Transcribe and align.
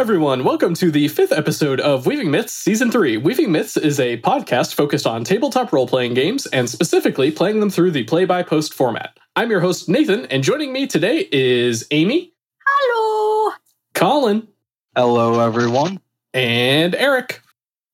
everyone. 0.00 0.44
Welcome 0.44 0.72
to 0.76 0.90
the 0.90 1.08
fifth 1.08 1.30
episode 1.30 1.78
of 1.78 2.06
Weaving 2.06 2.30
Myths 2.30 2.54
Season 2.54 2.90
3. 2.90 3.18
Weaving 3.18 3.52
Myths 3.52 3.76
is 3.76 4.00
a 4.00 4.16
podcast 4.22 4.74
focused 4.74 5.06
on 5.06 5.24
tabletop 5.24 5.74
role 5.74 5.86
playing 5.86 6.14
games 6.14 6.46
and 6.46 6.70
specifically 6.70 7.30
playing 7.30 7.60
them 7.60 7.68
through 7.68 7.90
the 7.90 8.04
play 8.04 8.24
by 8.24 8.42
post 8.42 8.72
format. 8.72 9.18
I'm 9.36 9.50
your 9.50 9.60
host, 9.60 9.90
Nathan, 9.90 10.24
and 10.26 10.42
joining 10.42 10.72
me 10.72 10.86
today 10.86 11.28
is 11.30 11.86
Amy. 11.90 12.32
Hello. 12.66 13.52
Colin. 13.92 14.48
Hello, 14.96 15.38
everyone. 15.38 16.00
And 16.32 16.94
Eric. 16.94 17.42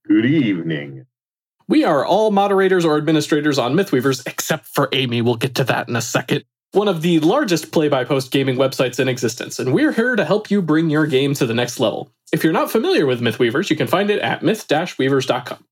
Good 0.06 0.26
evening. 0.26 1.06
We 1.66 1.82
are 1.82 2.06
all 2.06 2.30
moderators 2.30 2.84
or 2.84 2.98
administrators 2.98 3.58
on 3.58 3.74
Mythweavers, 3.74 4.24
except 4.28 4.66
for 4.66 4.88
Amy. 4.92 5.22
We'll 5.22 5.34
get 5.34 5.56
to 5.56 5.64
that 5.64 5.88
in 5.88 5.96
a 5.96 6.02
second 6.02 6.44
one 6.76 6.88
of 6.88 7.02
the 7.02 7.18
largest 7.20 7.72
play 7.72 7.88
by 7.88 8.04
post 8.04 8.30
gaming 8.30 8.56
websites 8.56 9.00
in 9.00 9.08
existence, 9.08 9.58
and 9.58 9.72
we're 9.72 9.92
here 9.92 10.14
to 10.14 10.24
help 10.24 10.50
you 10.50 10.60
bring 10.60 10.90
your 10.90 11.06
game 11.06 11.34
to 11.34 11.46
the 11.46 11.54
next 11.54 11.80
level. 11.80 12.12
If 12.32 12.44
you're 12.44 12.52
not 12.52 12.70
familiar 12.70 13.06
with 13.06 13.20
Mythweavers, 13.20 13.70
you 13.70 13.76
can 13.76 13.86
find 13.86 14.10
it 14.10 14.20
at 14.20 14.42
myth 14.42 14.66
weavers.com. 14.98 15.64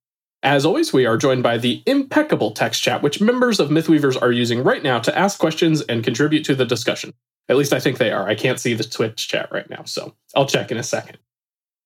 As 0.42 0.66
always, 0.66 0.92
we 0.92 1.06
are 1.06 1.16
joined 1.16 1.42
by 1.42 1.58
the 1.58 1.82
impeccable 1.86 2.52
text 2.52 2.82
chat, 2.82 3.02
which 3.02 3.20
members 3.20 3.60
of 3.60 3.70
Mythweavers 3.70 4.20
are 4.20 4.32
using 4.32 4.62
right 4.62 4.82
now 4.82 4.98
to 5.00 5.16
ask 5.16 5.38
questions 5.38 5.80
and 5.82 6.04
contribute 6.04 6.44
to 6.44 6.54
the 6.54 6.66
discussion. 6.66 7.14
At 7.48 7.56
least 7.56 7.72
I 7.72 7.80
think 7.80 7.98
they 7.98 8.10
are. 8.10 8.26
I 8.26 8.34
can't 8.34 8.60
see 8.60 8.74
the 8.74 8.84
Twitch 8.84 9.28
chat 9.28 9.50
right 9.52 9.68
now, 9.68 9.84
so 9.84 10.14
I'll 10.34 10.46
check 10.46 10.70
in 10.70 10.78
a 10.78 10.82
second. 10.82 11.18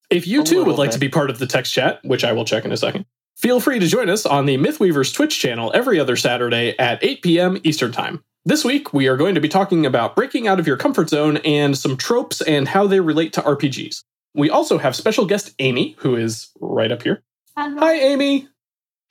If 0.09 0.27
you 0.27 0.43
too 0.43 0.63
would 0.63 0.77
like 0.77 0.89
bit. 0.89 0.93
to 0.93 0.99
be 0.99 1.09
part 1.09 1.29
of 1.29 1.39
the 1.39 1.47
text 1.47 1.73
chat, 1.73 1.99
which 2.03 2.23
I 2.23 2.33
will 2.33 2.45
check 2.45 2.65
in 2.65 2.71
a 2.71 2.77
second, 2.77 3.05
feel 3.37 3.59
free 3.59 3.79
to 3.79 3.87
join 3.87 4.09
us 4.09 4.25
on 4.25 4.45
the 4.45 4.57
Mythweavers 4.57 5.13
Twitch 5.13 5.39
channel 5.39 5.71
every 5.73 5.99
other 5.99 6.15
Saturday 6.15 6.77
at 6.79 7.03
8 7.03 7.21
p.m. 7.21 7.57
Eastern 7.63 7.91
Time. 7.91 8.23
This 8.45 8.63
week, 8.63 8.93
we 8.93 9.07
are 9.07 9.17
going 9.17 9.35
to 9.35 9.41
be 9.41 9.49
talking 9.49 9.85
about 9.85 10.15
breaking 10.15 10.47
out 10.47 10.61
of 10.61 10.67
your 10.67 10.77
comfort 10.77 11.09
zone 11.09 11.37
and 11.37 11.77
some 11.77 11.97
tropes 11.97 12.39
and 12.41 12.69
how 12.69 12.87
they 12.87 13.01
relate 13.01 13.33
to 13.33 13.41
RPGs. 13.41 14.03
We 14.33 14.49
also 14.49 14.77
have 14.77 14.95
special 14.95 15.25
guest 15.25 15.53
Amy, 15.59 15.95
who 15.99 16.15
is 16.15 16.49
right 16.61 16.89
up 16.89 17.03
here. 17.03 17.21
Hello. 17.57 17.77
Hi, 17.79 17.95
Amy. 17.95 18.47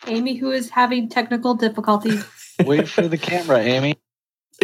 Amy, 0.06 0.36
who 0.36 0.50
is 0.50 0.70
having 0.70 1.10
technical 1.10 1.54
difficulties. 1.54 2.24
Wait 2.64 2.88
for 2.88 3.06
the 3.06 3.18
camera, 3.18 3.58
Amy. 3.58 3.96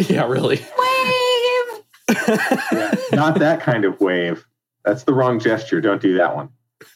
Yeah, 0.09 0.27
really. 0.27 0.57
Wave! 0.57 1.83
yeah, 2.09 2.95
not 3.13 3.37
that 3.39 3.61
kind 3.61 3.85
of 3.85 3.99
wave. 4.01 4.45
That's 4.83 5.03
the 5.03 5.13
wrong 5.13 5.39
gesture. 5.39 5.79
Don't 5.79 6.01
do 6.01 6.17
that 6.17 6.35
one. 6.35 6.49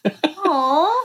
Aww. 0.06 1.04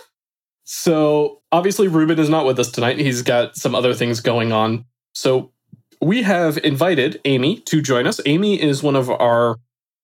So, 0.64 1.42
obviously, 1.52 1.88
Ruben 1.88 2.18
is 2.18 2.28
not 2.28 2.46
with 2.46 2.58
us 2.58 2.70
tonight. 2.70 2.98
He's 2.98 3.22
got 3.22 3.56
some 3.56 3.74
other 3.74 3.94
things 3.94 4.20
going 4.20 4.52
on. 4.52 4.86
So, 5.14 5.52
we 6.00 6.22
have 6.22 6.58
invited 6.58 7.20
Amy 7.24 7.60
to 7.60 7.80
join 7.82 8.06
us. 8.06 8.20
Amy 8.26 8.60
is 8.60 8.82
one 8.82 8.96
of 8.96 9.10
our 9.10 9.58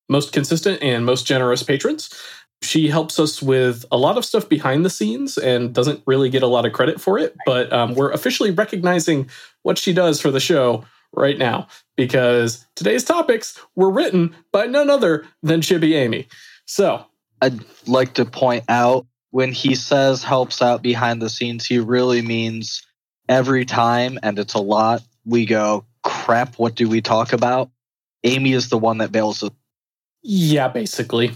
most 0.08 0.32
consistent 0.32 0.82
and 0.82 1.06
most 1.06 1.26
generous 1.26 1.62
patrons. 1.62 2.10
She 2.62 2.88
helps 2.88 3.18
us 3.18 3.40
with 3.40 3.84
a 3.90 3.96
lot 3.96 4.18
of 4.18 4.24
stuff 4.24 4.48
behind 4.48 4.84
the 4.84 4.90
scenes 4.90 5.38
and 5.38 5.72
doesn't 5.74 6.02
really 6.06 6.28
get 6.28 6.42
a 6.42 6.46
lot 6.46 6.66
of 6.66 6.72
credit 6.72 7.00
for 7.00 7.18
it, 7.18 7.34
but 7.46 7.72
um, 7.72 7.94
we're 7.94 8.10
officially 8.10 8.50
recognizing 8.50 9.30
what 9.62 9.78
she 9.78 9.92
does 9.92 10.20
for 10.20 10.30
the 10.30 10.40
show 10.40 10.84
right 11.14 11.38
now 11.38 11.68
because 11.96 12.66
today's 12.76 13.04
topics 13.04 13.58
were 13.76 13.90
written 13.90 14.34
by 14.52 14.66
none 14.66 14.90
other 14.90 15.24
than 15.42 15.60
Chibi 15.60 15.94
Amy. 15.94 16.28
So, 16.66 17.04
I'd 17.42 17.60
like 17.86 18.14
to 18.14 18.26
point 18.26 18.64
out 18.68 19.06
when 19.30 19.52
he 19.52 19.74
says 19.74 20.22
helps 20.22 20.60
out 20.60 20.82
behind 20.82 21.22
the 21.22 21.30
scenes, 21.30 21.64
he 21.64 21.78
really 21.78 22.20
means 22.20 22.86
every 23.28 23.64
time, 23.64 24.18
and 24.22 24.38
it's 24.38 24.54
a 24.54 24.60
lot 24.60 25.02
we 25.24 25.46
go, 25.46 25.84
crap, 26.02 26.56
what 26.56 26.74
do 26.74 26.88
we 26.88 27.00
talk 27.00 27.32
about? 27.32 27.70
Amy 28.24 28.52
is 28.52 28.68
the 28.68 28.78
one 28.78 28.98
that 28.98 29.12
bails 29.12 29.42
us. 29.42 29.50
Yeah, 30.22 30.68
basically. 30.68 31.32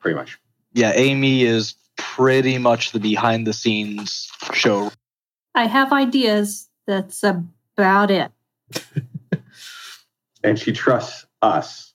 Pretty 0.00 0.16
much. 0.16 0.38
Yeah, 0.72 0.92
Amy 0.94 1.42
is 1.42 1.74
pretty 1.96 2.58
much 2.58 2.92
the 2.92 2.98
behind 2.98 3.46
the 3.46 3.52
scenes 3.52 4.30
show. 4.52 4.90
I 5.54 5.66
have 5.66 5.92
ideas. 5.92 6.68
That's 6.86 7.22
about 7.22 8.10
it. 8.10 8.32
and 10.44 10.58
she 10.58 10.72
trusts 10.72 11.26
us 11.42 11.94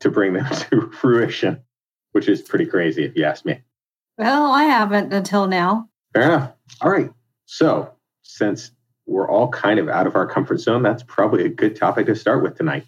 to 0.00 0.10
bring 0.10 0.34
them 0.34 0.46
to 0.70 0.90
fruition, 0.90 1.62
which 2.12 2.28
is 2.28 2.42
pretty 2.42 2.66
crazy 2.66 3.04
if 3.04 3.16
you 3.16 3.24
ask 3.24 3.44
me. 3.44 3.60
Well, 4.18 4.52
I 4.52 4.64
haven't 4.64 5.12
until 5.12 5.46
now. 5.46 5.88
Fair 6.12 6.22
enough. 6.22 6.52
All 6.80 6.90
right. 6.90 7.10
So, 7.46 7.92
since 8.22 8.70
we're 9.06 9.28
all 9.28 9.48
kind 9.48 9.78
of 9.78 9.88
out 9.88 10.06
of 10.06 10.16
our 10.16 10.26
comfort 10.26 10.60
zone, 10.60 10.82
that's 10.82 11.02
probably 11.02 11.44
a 11.44 11.48
good 11.48 11.76
topic 11.76 12.06
to 12.06 12.16
start 12.16 12.42
with 12.42 12.56
tonight. 12.56 12.86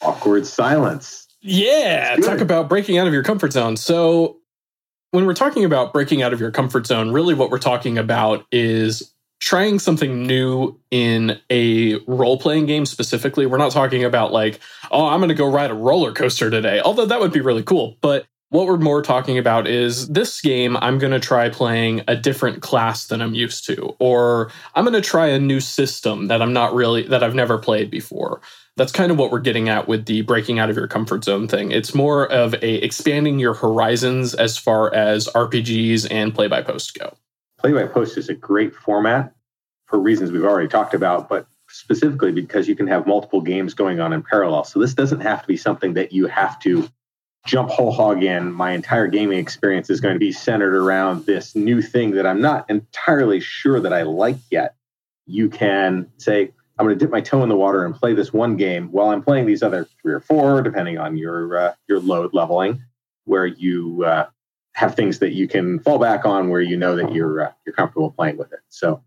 Awkward 0.00 0.46
silence. 0.46 1.26
Yeah, 1.40 2.16
talk 2.16 2.40
about 2.40 2.68
breaking 2.68 2.98
out 2.98 3.06
of 3.06 3.12
your 3.12 3.22
comfort 3.22 3.52
zone. 3.52 3.76
So, 3.76 4.38
when 5.10 5.26
we're 5.26 5.34
talking 5.34 5.64
about 5.64 5.92
breaking 5.92 6.22
out 6.22 6.32
of 6.32 6.40
your 6.40 6.50
comfort 6.50 6.86
zone, 6.86 7.12
really 7.12 7.34
what 7.34 7.50
we're 7.50 7.58
talking 7.58 7.98
about 7.98 8.44
is 8.50 9.14
trying 9.40 9.78
something 9.78 10.26
new 10.26 10.74
in 10.90 11.38
a 11.50 11.96
role 12.06 12.38
playing 12.38 12.66
game 12.66 12.86
specifically. 12.86 13.46
We're 13.46 13.58
not 13.58 13.72
talking 13.72 14.04
about 14.04 14.32
like, 14.32 14.58
oh, 14.90 15.06
I'm 15.06 15.20
going 15.20 15.28
to 15.28 15.34
go 15.34 15.48
ride 15.48 15.70
a 15.70 15.74
roller 15.74 16.12
coaster 16.12 16.50
today, 16.50 16.80
although 16.80 17.06
that 17.06 17.20
would 17.20 17.32
be 17.32 17.40
really 17.40 17.62
cool. 17.62 17.96
But 18.00 18.26
what 18.54 18.68
we're 18.68 18.76
more 18.76 19.02
talking 19.02 19.36
about 19.36 19.66
is 19.66 20.06
this 20.06 20.40
game, 20.40 20.76
I'm 20.76 21.00
going 21.00 21.10
to 21.12 21.18
try 21.18 21.48
playing 21.48 22.02
a 22.06 22.14
different 22.14 22.62
class 22.62 23.08
than 23.08 23.20
I'm 23.20 23.34
used 23.34 23.66
to, 23.66 23.96
or 23.98 24.48
I'm 24.76 24.84
going 24.84 24.94
to 24.94 25.00
try 25.00 25.26
a 25.26 25.40
new 25.40 25.58
system 25.58 26.28
that 26.28 26.40
I'm 26.40 26.52
not 26.52 26.72
really, 26.72 27.02
that 27.08 27.24
I've 27.24 27.34
never 27.34 27.58
played 27.58 27.90
before. 27.90 28.40
That's 28.76 28.92
kind 28.92 29.10
of 29.10 29.18
what 29.18 29.32
we're 29.32 29.40
getting 29.40 29.68
at 29.68 29.88
with 29.88 30.06
the 30.06 30.22
breaking 30.22 30.60
out 30.60 30.70
of 30.70 30.76
your 30.76 30.86
comfort 30.86 31.24
zone 31.24 31.48
thing. 31.48 31.72
It's 31.72 31.96
more 31.96 32.30
of 32.30 32.54
a 32.54 32.74
expanding 32.74 33.40
your 33.40 33.54
horizons 33.54 34.34
as 34.34 34.56
far 34.56 34.94
as 34.94 35.26
RPGs 35.26 36.06
and 36.12 36.32
play 36.32 36.46
by 36.46 36.62
post 36.62 36.96
go. 36.96 37.12
Play 37.58 37.72
by 37.72 37.86
post 37.86 38.16
is 38.16 38.28
a 38.28 38.34
great 38.34 38.72
format 38.72 39.34
for 39.86 39.98
reasons 39.98 40.30
we've 40.30 40.44
already 40.44 40.68
talked 40.68 40.94
about, 40.94 41.28
but 41.28 41.48
specifically 41.68 42.30
because 42.30 42.68
you 42.68 42.76
can 42.76 42.86
have 42.86 43.04
multiple 43.04 43.40
games 43.40 43.74
going 43.74 43.98
on 43.98 44.12
in 44.12 44.22
parallel. 44.22 44.62
So 44.62 44.78
this 44.78 44.94
doesn't 44.94 45.22
have 45.22 45.42
to 45.42 45.48
be 45.48 45.56
something 45.56 45.94
that 45.94 46.12
you 46.12 46.28
have 46.28 46.60
to 46.60 46.88
jump 47.46 47.70
whole 47.70 47.92
hog 47.92 48.22
in, 48.22 48.52
my 48.52 48.72
entire 48.72 49.06
gaming 49.06 49.38
experience 49.38 49.90
is 49.90 50.00
going 50.00 50.14
to 50.14 50.18
be 50.18 50.32
centered 50.32 50.74
around 50.74 51.26
this 51.26 51.54
new 51.54 51.82
thing 51.82 52.12
that 52.12 52.26
I'm 52.26 52.40
not 52.40 52.68
entirely 52.70 53.40
sure 53.40 53.80
that 53.80 53.92
I 53.92 54.02
like 54.02 54.38
yet. 54.50 54.74
You 55.26 55.50
can 55.50 56.10
say, 56.16 56.52
I'm 56.78 56.86
going 56.86 56.98
to 56.98 57.04
dip 57.04 57.10
my 57.10 57.20
toe 57.20 57.42
in 57.42 57.48
the 57.48 57.56
water 57.56 57.84
and 57.84 57.94
play 57.94 58.14
this 58.14 58.32
one 58.32 58.56
game 58.56 58.88
while 58.90 59.10
I'm 59.10 59.22
playing 59.22 59.46
these 59.46 59.62
other 59.62 59.86
three 60.02 60.12
or 60.12 60.20
four, 60.20 60.62
depending 60.62 60.98
on 60.98 61.16
your 61.16 61.56
uh, 61.56 61.74
your 61.88 62.00
load 62.00 62.34
leveling, 62.34 62.82
where 63.24 63.46
you 63.46 64.04
uh, 64.04 64.26
have 64.72 64.96
things 64.96 65.20
that 65.20 65.32
you 65.32 65.46
can 65.46 65.78
fall 65.78 65.98
back 65.98 66.24
on, 66.24 66.48
where 66.48 66.60
you 66.60 66.76
know 66.76 66.96
that 66.96 67.14
you're 67.14 67.46
uh, 67.46 67.52
you're 67.64 67.74
comfortable 67.74 68.10
playing 68.10 68.38
with 68.38 68.52
it. 68.52 68.58
So, 68.70 69.02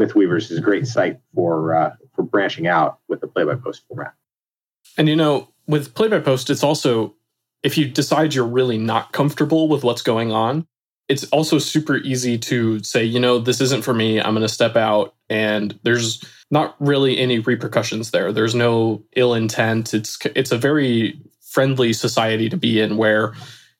Mythweavers 0.00 0.50
is 0.50 0.58
a 0.58 0.60
great 0.60 0.86
site 0.86 1.20
for 1.34 1.74
uh, 1.76 1.94
for 2.14 2.24
branching 2.24 2.66
out 2.66 2.98
with 3.08 3.20
the 3.20 3.28
play 3.28 3.44
by 3.44 3.54
post 3.54 3.84
format. 3.86 4.14
And 4.98 5.08
you 5.08 5.14
know, 5.14 5.48
with 5.68 5.94
play 5.94 6.08
by 6.08 6.18
post, 6.18 6.50
it's 6.50 6.64
also 6.64 7.14
if 7.62 7.78
you 7.78 7.86
decide 7.86 8.34
you're 8.34 8.46
really 8.46 8.78
not 8.78 9.12
comfortable 9.12 9.68
with 9.68 9.84
what's 9.84 10.02
going 10.02 10.32
on, 10.32 10.66
it's 11.08 11.24
also 11.24 11.58
super 11.58 11.96
easy 11.98 12.38
to 12.38 12.82
say, 12.82 13.04
you 13.04 13.20
know, 13.20 13.38
this 13.38 13.60
isn't 13.60 13.84
for 13.84 13.94
me. 13.94 14.20
I'm 14.20 14.34
going 14.34 14.42
to 14.42 14.48
step 14.48 14.76
out 14.76 15.14
and 15.28 15.78
there's 15.82 16.24
not 16.50 16.76
really 16.80 17.18
any 17.18 17.38
repercussions 17.38 18.10
there. 18.10 18.32
There's 18.32 18.54
no 18.54 19.02
ill 19.16 19.34
intent. 19.34 19.94
It's 19.94 20.18
it's 20.34 20.52
a 20.52 20.58
very 20.58 21.20
friendly 21.40 21.92
society 21.92 22.48
to 22.48 22.56
be 22.56 22.80
in 22.80 22.96
where 22.96 23.34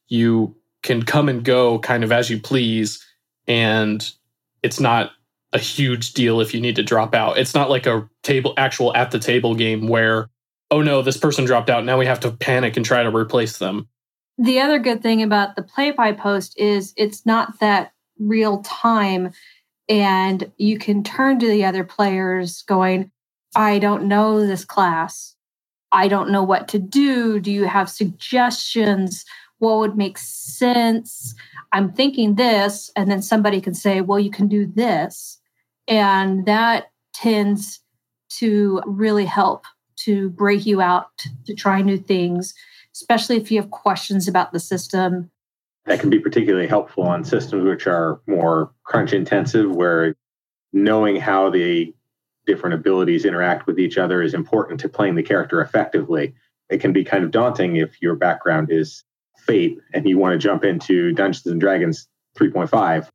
you 0.08 0.54
can 0.82 1.02
come 1.02 1.28
and 1.28 1.44
go 1.44 1.78
kind 1.78 2.04
of 2.04 2.12
as 2.12 2.28
you 2.28 2.38
please 2.38 3.06
and 3.46 4.10
it's 4.62 4.80
not 4.80 5.12
a 5.52 5.58
huge 5.58 6.12
deal 6.12 6.40
if 6.40 6.54
you 6.54 6.60
need 6.60 6.76
to 6.76 6.82
drop 6.82 7.14
out. 7.14 7.38
It's 7.38 7.54
not 7.54 7.70
like 7.70 7.86
a 7.86 8.08
table 8.22 8.54
actual 8.56 8.94
at 8.96 9.10
the 9.10 9.18
table 9.18 9.54
game 9.54 9.88
where 9.88 10.28
oh 10.72 10.80
no, 10.80 11.02
this 11.02 11.18
person 11.18 11.44
dropped 11.44 11.68
out. 11.68 11.84
Now 11.84 11.98
we 11.98 12.06
have 12.06 12.20
to 12.20 12.32
panic 12.32 12.76
and 12.76 12.84
try 12.84 13.02
to 13.02 13.14
replace 13.14 13.58
them. 13.58 13.88
The 14.38 14.58
other 14.58 14.78
good 14.78 15.02
thing 15.02 15.22
about 15.22 15.54
the 15.54 15.62
play 15.62 15.90
by 15.90 16.12
post 16.12 16.58
is 16.58 16.94
it's 16.96 17.26
not 17.26 17.60
that 17.60 17.92
real 18.18 18.62
time. 18.62 19.32
And 19.88 20.50
you 20.56 20.78
can 20.78 21.04
turn 21.04 21.38
to 21.40 21.46
the 21.46 21.66
other 21.66 21.84
players 21.84 22.62
going, 22.62 23.10
I 23.54 23.78
don't 23.78 24.04
know 24.04 24.46
this 24.46 24.64
class. 24.64 25.36
I 25.92 26.08
don't 26.08 26.30
know 26.30 26.42
what 26.42 26.68
to 26.68 26.78
do. 26.78 27.38
Do 27.38 27.52
you 27.52 27.64
have 27.64 27.90
suggestions? 27.90 29.26
What 29.58 29.78
would 29.78 29.96
make 29.96 30.16
sense? 30.16 31.34
I'm 31.72 31.92
thinking 31.92 32.36
this. 32.36 32.90
And 32.96 33.10
then 33.10 33.20
somebody 33.20 33.60
can 33.60 33.74
say, 33.74 34.00
well, 34.00 34.18
you 34.18 34.30
can 34.30 34.48
do 34.48 34.66
this. 34.66 35.38
And 35.86 36.46
that 36.46 36.90
tends 37.12 37.80
to 38.38 38.80
really 38.86 39.26
help 39.26 39.66
to 40.04 40.30
break 40.30 40.66
you 40.66 40.80
out 40.80 41.06
to 41.46 41.54
try 41.54 41.82
new 41.82 41.98
things, 41.98 42.54
especially 42.94 43.36
if 43.36 43.50
you 43.50 43.60
have 43.60 43.70
questions 43.70 44.28
about 44.28 44.52
the 44.52 44.60
system. 44.60 45.30
That 45.86 46.00
can 46.00 46.10
be 46.10 46.20
particularly 46.20 46.68
helpful 46.68 47.04
on 47.04 47.24
systems 47.24 47.64
which 47.64 47.86
are 47.86 48.20
more 48.26 48.72
crunch 48.84 49.12
intensive, 49.12 49.74
where 49.74 50.14
knowing 50.72 51.16
how 51.16 51.50
the 51.50 51.94
different 52.46 52.74
abilities 52.74 53.24
interact 53.24 53.66
with 53.66 53.78
each 53.78 53.98
other 53.98 54.22
is 54.22 54.34
important 54.34 54.80
to 54.80 54.88
playing 54.88 55.14
the 55.14 55.22
character 55.22 55.60
effectively. 55.60 56.34
It 56.70 56.80
can 56.80 56.92
be 56.92 57.04
kind 57.04 57.24
of 57.24 57.30
daunting 57.30 57.76
if 57.76 58.00
your 58.00 58.14
background 58.14 58.70
is 58.70 59.04
Fate 59.38 59.78
and 59.92 60.08
you 60.08 60.18
want 60.18 60.32
to 60.32 60.38
jump 60.38 60.64
into 60.64 61.12
Dungeons 61.12 61.46
and 61.46 61.60
Dragons 61.60 62.06
3.5, 62.38 63.08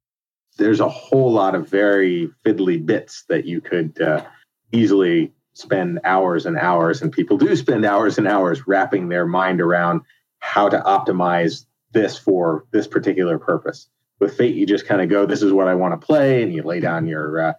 there's 0.57 0.79
a 0.79 0.89
whole 0.89 1.31
lot 1.31 1.55
of 1.55 1.69
very 1.69 2.29
fiddly 2.45 2.83
bits 2.83 3.23
that 3.29 3.45
you 3.45 3.61
could 3.61 3.99
uh, 4.01 4.23
easily 4.71 5.31
spend 5.57 5.99
hours 6.03 6.45
and 6.45 6.57
hours, 6.57 7.01
and 7.01 7.11
people 7.11 7.37
do 7.37 7.55
spend 7.55 7.85
hours 7.85 8.17
and 8.17 8.27
hours 8.27 8.67
wrapping 8.67 9.09
their 9.09 9.25
mind 9.25 9.59
around 9.59 10.01
how 10.39 10.69
to 10.69 10.79
optimize 10.79 11.65
this 11.91 12.17
for 12.17 12.65
this 12.71 12.87
particular 12.87 13.39
purpose. 13.39 13.89
With 14.19 14.37
Fate, 14.37 14.55
you 14.55 14.65
just 14.65 14.85
kind 14.85 15.01
of 15.01 15.09
go, 15.09 15.25
"This 15.25 15.41
is 15.41 15.51
what 15.51 15.67
I 15.67 15.75
want 15.75 15.99
to 15.99 16.05
play," 16.05 16.43
and 16.43 16.53
you 16.53 16.63
lay 16.63 16.79
down 16.79 17.07
your 17.07 17.39
uh, 17.39 17.53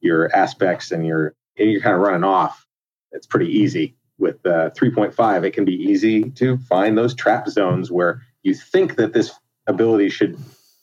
your 0.00 0.34
aspects 0.34 0.90
and 0.90 1.06
your 1.06 1.34
and 1.58 1.70
you're 1.70 1.82
kind 1.82 1.94
of 1.94 2.00
running 2.00 2.24
off. 2.24 2.66
It's 3.12 3.26
pretty 3.26 3.58
easy. 3.58 3.94
With 4.18 4.44
uh, 4.44 4.70
3.5, 4.70 5.44
it 5.44 5.52
can 5.52 5.64
be 5.64 5.74
easy 5.74 6.30
to 6.30 6.58
find 6.58 6.98
those 6.98 7.14
trap 7.14 7.48
zones 7.48 7.88
where 7.88 8.22
you 8.42 8.52
think 8.52 8.96
that 8.96 9.12
this 9.12 9.30
ability 9.68 10.08
should 10.08 10.36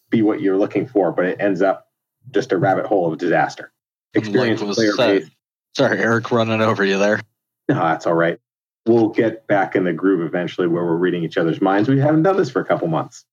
be 0.09 0.21
what 0.21 0.39
you're 0.39 0.57
looking 0.57 0.87
for, 0.87 1.11
but 1.11 1.25
it 1.25 1.41
ends 1.41 1.61
up 1.61 1.89
just 2.31 2.53
a 2.53 2.57
rabbit 2.57 2.85
hole 2.85 3.11
of 3.11 3.19
disaster. 3.19 3.73
Experience 4.13 4.61
like 4.61 4.75
player 4.75 4.95
base. 4.95 5.29
Sorry, 5.75 5.99
Eric, 5.99 6.31
running 6.31 6.61
over 6.61 6.85
you 6.85 6.97
there. 6.97 7.21
No, 7.67 7.75
that's 7.75 8.07
all 8.07 8.13
right. 8.13 8.39
We'll 8.85 9.09
get 9.09 9.47
back 9.47 9.75
in 9.75 9.83
the 9.83 9.93
groove 9.93 10.21
eventually 10.21 10.67
where 10.67 10.85
we're 10.85 10.95
reading 10.95 11.23
each 11.23 11.37
other's 11.37 11.61
minds. 11.61 11.89
We 11.89 11.99
haven't 11.99 12.23
done 12.23 12.37
this 12.37 12.49
for 12.49 12.61
a 12.61 12.65
couple 12.65 12.87
months. 12.87 13.25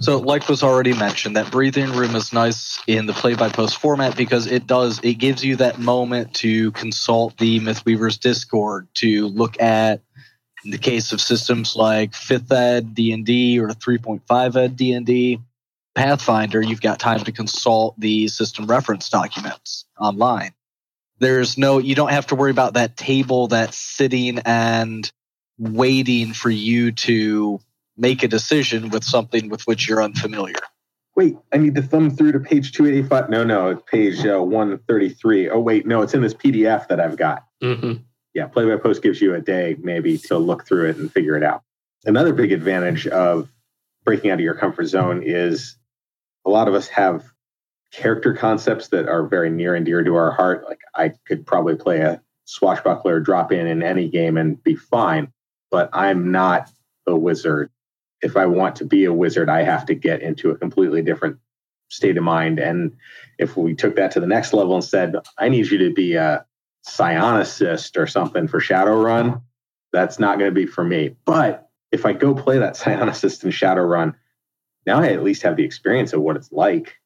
So, 0.00 0.18
like 0.18 0.48
was 0.48 0.62
already 0.62 0.94
mentioned, 0.94 1.36
that 1.36 1.50
breathing 1.50 1.92
room 1.92 2.16
is 2.16 2.32
nice 2.32 2.82
in 2.86 3.06
the 3.06 3.12
play 3.12 3.34
by 3.34 3.50
post 3.50 3.76
format 3.76 4.16
because 4.16 4.46
it 4.46 4.66
does 4.66 4.98
it 5.02 5.14
gives 5.14 5.44
you 5.44 5.56
that 5.56 5.78
moment 5.78 6.34
to 6.36 6.70
consult 6.72 7.36
the 7.36 7.60
Mythweavers 7.60 8.18
Discord 8.18 8.88
to 8.94 9.28
look 9.28 9.60
at 9.60 10.00
in 10.64 10.70
the 10.70 10.78
case 10.78 11.12
of 11.12 11.20
systems 11.20 11.76
like 11.76 12.12
5th 12.12 12.50
ed 12.50 12.94
D&D 12.94 13.60
or 13.60 13.68
3.5 13.68 14.56
ed 14.56 14.76
D&D 14.76 15.40
Pathfinder, 15.94 16.62
you've 16.62 16.80
got 16.80 16.98
time 16.98 17.24
to 17.24 17.32
consult 17.32 17.98
the 17.98 18.28
system 18.28 18.66
reference 18.66 19.08
documents 19.08 19.84
online. 19.98 20.52
There's 21.20 21.56
no, 21.56 21.78
you 21.78 21.94
don't 21.94 22.10
have 22.10 22.26
to 22.28 22.34
worry 22.34 22.50
about 22.50 22.74
that 22.74 22.96
table 22.96 23.46
that's 23.46 23.76
sitting 23.76 24.40
and 24.40 25.10
waiting 25.58 26.32
for 26.32 26.50
you 26.50 26.92
to 26.92 27.60
make 27.96 28.22
a 28.22 28.28
decision 28.28 28.88
with 28.88 29.04
something 29.04 29.50
with 29.50 29.62
which 29.66 29.88
you're 29.88 30.02
unfamiliar. 30.02 30.56
Wait, 31.16 31.36
I 31.52 31.58
need 31.58 31.74
to 31.74 31.82
thumb 31.82 32.10
through 32.10 32.32
to 32.32 32.40
page 32.40 32.72
285. 32.72 33.28
No, 33.28 33.44
no, 33.44 33.70
it's 33.70 33.82
page 33.82 34.24
uh, 34.24 34.40
133. 34.40 35.50
Oh, 35.50 35.60
wait, 35.60 35.86
no, 35.86 36.00
it's 36.00 36.14
in 36.14 36.22
this 36.22 36.32
PDF 36.32 36.88
that 36.88 36.98
I've 36.98 37.16
got. 37.16 37.44
Mm-hmm. 37.62 38.02
Yeah, 38.32 38.46
Play 38.46 38.64
by 38.64 38.76
Post 38.76 39.02
gives 39.02 39.20
you 39.20 39.34
a 39.34 39.40
day 39.40 39.76
maybe 39.80 40.16
to 40.18 40.38
look 40.38 40.66
through 40.66 40.90
it 40.90 40.96
and 40.96 41.12
figure 41.12 41.36
it 41.36 41.42
out. 41.42 41.62
Another 42.06 42.32
big 42.32 42.52
advantage 42.52 43.06
of 43.06 43.50
breaking 44.04 44.30
out 44.30 44.34
of 44.34 44.40
your 44.40 44.54
comfort 44.54 44.86
zone 44.86 45.22
is 45.22 45.76
a 46.46 46.50
lot 46.50 46.68
of 46.68 46.74
us 46.74 46.88
have 46.88 47.29
character 47.92 48.34
concepts 48.34 48.88
that 48.88 49.08
are 49.08 49.26
very 49.26 49.50
near 49.50 49.74
and 49.74 49.84
dear 49.84 50.02
to 50.02 50.14
our 50.14 50.30
heart. 50.30 50.64
Like 50.68 50.80
I 50.94 51.12
could 51.26 51.46
probably 51.46 51.76
play 51.76 52.00
a 52.00 52.20
swashbuckler, 52.44 53.20
drop 53.20 53.52
in 53.52 53.66
in 53.66 53.82
any 53.82 54.08
game 54.08 54.36
and 54.36 54.62
be 54.62 54.74
fine, 54.74 55.32
but 55.70 55.90
I'm 55.92 56.30
not 56.30 56.70
a 57.06 57.16
wizard. 57.16 57.70
If 58.22 58.36
I 58.36 58.46
want 58.46 58.76
to 58.76 58.84
be 58.84 59.04
a 59.04 59.12
wizard, 59.12 59.48
I 59.48 59.62
have 59.62 59.86
to 59.86 59.94
get 59.94 60.22
into 60.22 60.50
a 60.50 60.56
completely 60.58 61.02
different 61.02 61.38
state 61.88 62.16
of 62.16 62.22
mind. 62.22 62.58
And 62.58 62.96
if 63.38 63.56
we 63.56 63.74
took 63.74 63.96
that 63.96 64.12
to 64.12 64.20
the 64.20 64.26
next 64.26 64.52
level 64.52 64.74
and 64.74 64.84
said, 64.84 65.16
I 65.38 65.48
need 65.48 65.66
you 65.66 65.78
to 65.78 65.92
be 65.92 66.14
a 66.14 66.44
psionicist 66.86 67.96
or 67.96 68.06
something 68.06 68.46
for 68.46 68.60
Shadowrun, 68.60 69.42
that's 69.92 70.18
not 70.18 70.38
going 70.38 70.50
to 70.50 70.54
be 70.54 70.66
for 70.66 70.84
me. 70.84 71.16
But 71.24 71.68
if 71.90 72.06
I 72.06 72.12
go 72.12 72.34
play 72.34 72.58
that 72.58 72.74
psionicist 72.74 73.42
in 73.44 73.50
Shadowrun, 73.50 74.14
now 74.86 75.00
I 75.00 75.08
at 75.08 75.24
least 75.24 75.42
have 75.42 75.56
the 75.56 75.64
experience 75.64 76.12
of 76.12 76.22
what 76.22 76.36
it's 76.36 76.52
like. 76.52 76.99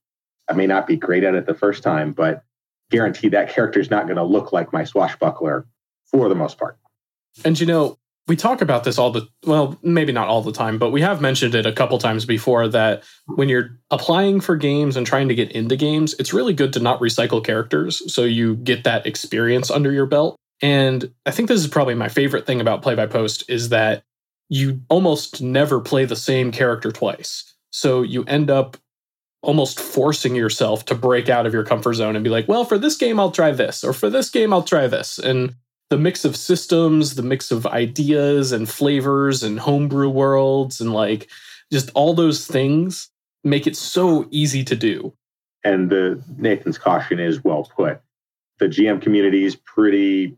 I 0.48 0.52
may 0.54 0.66
not 0.66 0.86
be 0.86 0.96
great 0.96 1.24
at 1.24 1.34
it 1.34 1.46
the 1.46 1.54
first 1.54 1.82
time, 1.82 2.12
but 2.12 2.44
guarantee 2.90 3.28
that 3.30 3.50
character 3.50 3.80
is 3.80 3.90
not 3.90 4.04
going 4.04 4.16
to 4.16 4.24
look 4.24 4.52
like 4.52 4.72
my 4.72 4.84
swashbuckler 4.84 5.66
for 6.06 6.28
the 6.28 6.34
most 6.34 6.58
part. 6.58 6.78
And 7.44 7.58
you 7.58 7.66
know, 7.66 7.98
we 8.26 8.36
talk 8.36 8.62
about 8.62 8.84
this 8.84 8.98
all 8.98 9.10
the 9.10 9.28
well, 9.44 9.78
maybe 9.82 10.12
not 10.12 10.28
all 10.28 10.42
the 10.42 10.52
time, 10.52 10.78
but 10.78 10.90
we 10.90 11.00
have 11.02 11.20
mentioned 11.20 11.54
it 11.54 11.66
a 11.66 11.72
couple 11.72 11.98
times 11.98 12.24
before 12.24 12.68
that 12.68 13.02
when 13.26 13.48
you're 13.48 13.78
applying 13.90 14.40
for 14.40 14.56
games 14.56 14.96
and 14.96 15.06
trying 15.06 15.28
to 15.28 15.34
get 15.34 15.52
into 15.52 15.76
games, 15.76 16.14
it's 16.18 16.32
really 16.32 16.54
good 16.54 16.72
to 16.74 16.80
not 16.80 17.00
recycle 17.00 17.44
characters 17.44 18.12
so 18.12 18.24
you 18.24 18.56
get 18.56 18.84
that 18.84 19.06
experience 19.06 19.70
under 19.70 19.92
your 19.92 20.06
belt. 20.06 20.36
And 20.62 21.12
I 21.26 21.30
think 21.32 21.48
this 21.48 21.60
is 21.60 21.68
probably 21.68 21.94
my 21.94 22.08
favorite 22.08 22.46
thing 22.46 22.60
about 22.60 22.82
play 22.82 22.94
by 22.94 23.06
post 23.06 23.44
is 23.48 23.68
that 23.70 24.04
you 24.48 24.80
almost 24.88 25.42
never 25.42 25.80
play 25.80 26.04
the 26.04 26.16
same 26.16 26.52
character 26.52 26.92
twice. 26.92 27.52
So 27.70 28.02
you 28.02 28.24
end 28.24 28.50
up 28.50 28.76
almost 29.44 29.78
forcing 29.78 30.34
yourself 30.34 30.84
to 30.86 30.94
break 30.94 31.28
out 31.28 31.46
of 31.46 31.52
your 31.52 31.64
comfort 31.64 31.94
zone 31.94 32.16
and 32.16 32.24
be 32.24 32.30
like, 32.30 32.48
well, 32.48 32.64
for 32.64 32.78
this 32.78 32.96
game, 32.96 33.20
I'll 33.20 33.30
try 33.30 33.50
this, 33.52 33.84
or 33.84 33.92
for 33.92 34.10
this 34.10 34.30
game, 34.30 34.52
I'll 34.52 34.62
try 34.62 34.86
this. 34.86 35.18
And 35.18 35.54
the 35.90 35.98
mix 35.98 36.24
of 36.24 36.34
systems, 36.34 37.14
the 37.14 37.22
mix 37.22 37.50
of 37.50 37.66
ideas 37.66 38.52
and 38.52 38.68
flavors 38.68 39.42
and 39.42 39.60
homebrew 39.60 40.08
worlds, 40.08 40.80
and 40.80 40.92
like 40.92 41.28
just 41.70 41.90
all 41.94 42.14
those 42.14 42.46
things 42.46 43.10
make 43.44 43.66
it 43.66 43.76
so 43.76 44.26
easy 44.30 44.64
to 44.64 44.74
do. 44.74 45.12
And 45.62 45.90
the 45.90 46.22
Nathan's 46.36 46.78
caution 46.78 47.20
is 47.20 47.44
well 47.44 47.70
put. 47.76 48.00
The 48.58 48.66
GM 48.66 49.02
community 49.02 49.44
is 49.44 49.56
pretty 49.56 50.36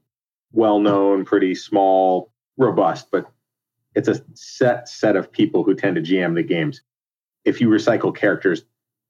well 0.52 0.80
known, 0.80 1.24
pretty 1.24 1.54
small, 1.54 2.32
robust, 2.56 3.10
but 3.10 3.30
it's 3.94 4.08
a 4.08 4.22
set 4.34 4.88
set 4.88 5.16
of 5.16 5.30
people 5.30 5.62
who 5.64 5.74
tend 5.74 5.96
to 5.96 6.02
GM 6.02 6.34
the 6.34 6.42
games 6.42 6.82
if 7.44 7.60
you 7.60 7.68
recycle 7.68 8.14
characters, 8.14 8.64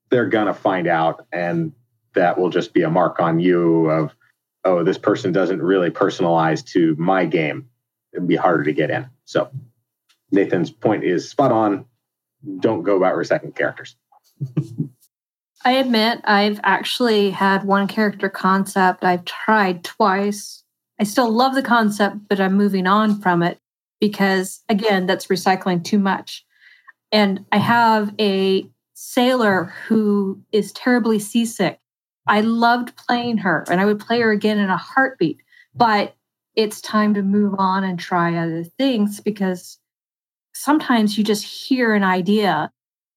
they're 0.09 0.29
gonna 0.29 0.53
find 0.53 0.87
out, 0.87 1.25
and 1.31 1.73
that 2.13 2.37
will 2.37 2.49
just 2.49 2.73
be 2.73 2.81
a 2.81 2.89
mark 2.89 3.19
on 3.19 3.39
you 3.39 3.89
of, 3.89 4.15
oh, 4.63 4.83
this 4.83 4.97
person 4.97 5.31
doesn't 5.31 5.61
really 5.61 5.89
personalize 5.89 6.65
to 6.73 6.95
my 6.97 7.25
game. 7.25 7.69
It'd 8.13 8.27
be 8.27 8.35
harder 8.35 8.63
to 8.63 8.73
get 8.73 8.89
in. 8.89 9.07
So 9.25 9.49
Nathan's 10.31 10.71
point 10.71 11.03
is 11.03 11.29
spot 11.29 11.51
on. 11.51 11.85
Don't 12.59 12.83
go 12.83 12.97
about 12.97 13.15
recycling 13.15 13.55
characters. 13.55 13.95
I 15.65 15.71
admit 15.71 16.21
I've 16.23 16.59
actually 16.63 17.31
had 17.31 17.63
one 17.65 17.87
character 17.87 18.29
concept 18.29 19.03
I've 19.03 19.25
tried 19.25 19.83
twice. 19.83 20.63
I 20.99 21.03
still 21.03 21.31
love 21.31 21.55
the 21.55 21.63
concept, 21.63 22.17
but 22.29 22.39
I'm 22.39 22.53
moving 22.53 22.87
on 22.87 23.19
from 23.19 23.43
it 23.43 23.59
because, 23.99 24.63
again, 24.69 25.07
that's 25.07 25.27
recycling 25.27 25.83
too 25.83 25.99
much. 25.99 26.45
And 27.11 27.45
I 27.51 27.57
have 27.57 28.13
a 28.19 28.69
sailor 28.99 29.71
who 29.85 30.41
is 30.51 30.71
terribly 30.71 31.19
seasick. 31.19 31.79
I 32.25 32.41
loved 32.41 32.97
playing 32.97 33.37
her 33.37 33.63
and 33.69 33.79
I 33.79 33.85
would 33.85 33.99
play 33.99 34.19
her 34.21 34.31
again 34.31 34.57
in 34.57 34.71
a 34.71 34.77
heartbeat, 34.77 35.37
but 35.75 36.15
it's 36.55 36.81
time 36.81 37.13
to 37.13 37.21
move 37.21 37.53
on 37.59 37.83
and 37.83 37.99
try 37.99 38.35
other 38.35 38.63
things 38.63 39.19
because 39.19 39.77
sometimes 40.55 41.15
you 41.15 41.23
just 41.23 41.43
hear 41.43 41.93
an 41.93 42.03
idea 42.03 42.71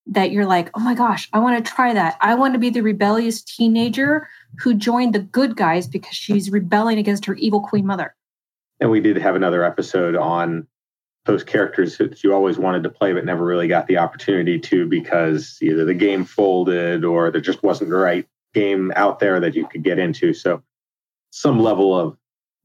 that 0.05 0.33
you're 0.33 0.45
like, 0.45 0.69
oh 0.75 0.81
my 0.81 0.95
gosh, 0.95 1.31
I 1.33 1.39
want 1.39 1.65
to 1.65 1.73
try 1.73 1.95
that. 1.95 2.19
I 2.21 2.35
want 2.35 2.53
to 2.53 2.61
be 2.61 2.69
the 2.69 2.83
rebellious 2.83 3.43
teenager 3.43 4.29
who 4.59 4.75
joined 4.75 5.15
the 5.15 5.21
good 5.21 5.57
guys 5.57 5.89
because 5.89 6.15
she's 6.15 6.51
rebelling 6.51 6.99
against 6.99 7.25
her 7.25 7.35
evil 7.37 7.63
queen 7.63 7.87
mother. 7.87 8.15
And 8.81 8.91
we 8.91 9.01
did 9.01 9.17
have 9.17 9.35
another 9.35 9.65
episode 9.65 10.15
on 10.15 10.67
those 11.31 11.45
characters 11.45 11.97
that 11.99 12.25
you 12.25 12.35
always 12.35 12.59
wanted 12.59 12.83
to 12.83 12.91
play 12.91 13.13
but 13.13 13.25
never 13.25 13.45
really 13.45 13.69
got 13.69 13.87
the 13.87 13.99
opportunity 13.99 14.59
to 14.59 14.87
because 14.87 15.59
either 15.63 15.85
the 15.85 15.95
game 15.95 16.25
folded 16.25 17.05
or 17.05 17.31
there 17.31 17.41
just 17.41 17.63
wasn't 17.63 17.89
the 17.89 17.97
right 17.97 18.27
game 18.53 18.93
out 18.97 19.21
there 19.21 19.39
that 19.39 19.55
you 19.55 19.65
could 19.67 19.85
get 19.85 20.01
into. 20.01 20.35
So 20.35 20.65
some 21.31 21.61
level 21.61 21.97
of 21.97 22.17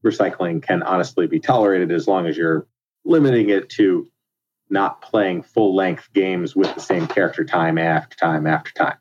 recycling 0.04 0.60
can 0.62 0.82
honestly 0.82 1.28
be 1.28 1.38
tolerated 1.38 1.92
as 1.92 2.08
long 2.08 2.26
as 2.26 2.36
you're 2.36 2.66
limiting 3.04 3.50
it 3.50 3.68
to 3.70 4.10
not 4.68 5.00
playing 5.00 5.42
full 5.42 5.76
length 5.76 6.12
games 6.12 6.56
with 6.56 6.74
the 6.74 6.80
same 6.80 7.06
character 7.06 7.44
time 7.44 7.78
after 7.78 8.16
time 8.16 8.48
after 8.48 8.72
time. 8.72 8.96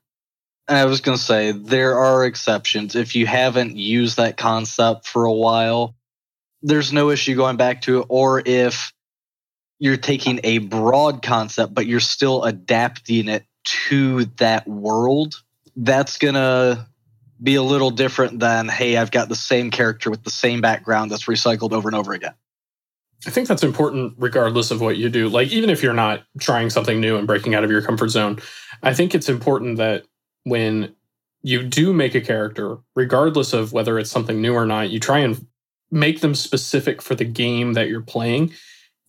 I 0.67 0.85
was 0.85 1.01
going 1.01 1.17
to 1.17 1.23
say 1.23 1.53
there 1.53 1.97
are 1.97 2.23
exceptions. 2.23 2.95
If 2.95 3.15
you 3.15 3.25
haven't 3.25 3.75
used 3.75 4.17
that 4.17 4.37
concept 4.37 5.07
for 5.07 5.25
a 5.25 5.33
while, 5.33 5.95
there's 6.61 6.93
no 6.93 7.09
issue 7.09 7.35
going 7.35 7.57
back 7.57 7.81
to 7.83 8.01
it. 8.01 8.05
Or 8.09 8.43
if 8.45 8.93
you're 9.79 9.97
taking 9.97 10.39
a 10.43 10.59
broad 10.59 11.21
concept, 11.21 11.73
but 11.73 11.85
you're 11.85 11.99
still 11.99 12.43
adapting 12.43 13.27
it 13.27 13.45
to 13.89 14.25
that 14.37 14.67
world, 14.67 15.35
that's 15.75 16.17
to 16.19 16.87
be 17.41 17.55
a 17.55 17.63
little 17.63 17.91
different 17.91 18.39
than, 18.39 18.69
hey, 18.69 18.97
I've 18.97 19.11
got 19.11 19.27
the 19.27 19.35
same 19.35 19.71
character 19.71 20.09
with 20.09 20.23
the 20.23 20.29
same 20.29 20.61
background 20.61 21.11
that's 21.11 21.25
recycled 21.25 21.73
over 21.73 21.89
and 21.89 21.95
over 21.95 22.13
again. 22.13 22.33
I 23.27 23.31
think 23.31 23.47
that's 23.47 23.63
important 23.63 24.13
regardless 24.17 24.71
of 24.71 24.81
what 24.81 24.97
you 24.97 25.09
do. 25.09 25.27
Like, 25.29 25.49
even 25.49 25.69
if 25.69 25.81
you're 25.81 25.93
not 25.93 26.23
trying 26.39 26.69
something 26.69 27.01
new 27.01 27.17
and 27.17 27.27
breaking 27.27 27.55
out 27.55 27.63
of 27.63 27.71
your 27.71 27.81
comfort 27.81 28.09
zone, 28.09 28.39
I 28.83 28.93
think 28.93 29.15
it's 29.15 29.29
important 29.29 29.77
that 29.77 30.05
when 30.43 30.95
you 31.41 31.63
do 31.63 31.91
make 31.91 32.15
a 32.15 32.21
character, 32.21 32.77
regardless 32.95 33.51
of 33.51 33.73
whether 33.73 33.99
it's 33.99 34.11
something 34.11 34.41
new 34.41 34.53
or 34.53 34.65
not, 34.65 34.89
you 34.89 34.99
try 34.99 35.19
and 35.19 35.45
make 35.91 36.21
them 36.21 36.35
specific 36.35 37.01
for 37.01 37.15
the 37.15 37.25
game 37.25 37.73
that 37.73 37.89
you're 37.89 38.01
playing 38.01 38.51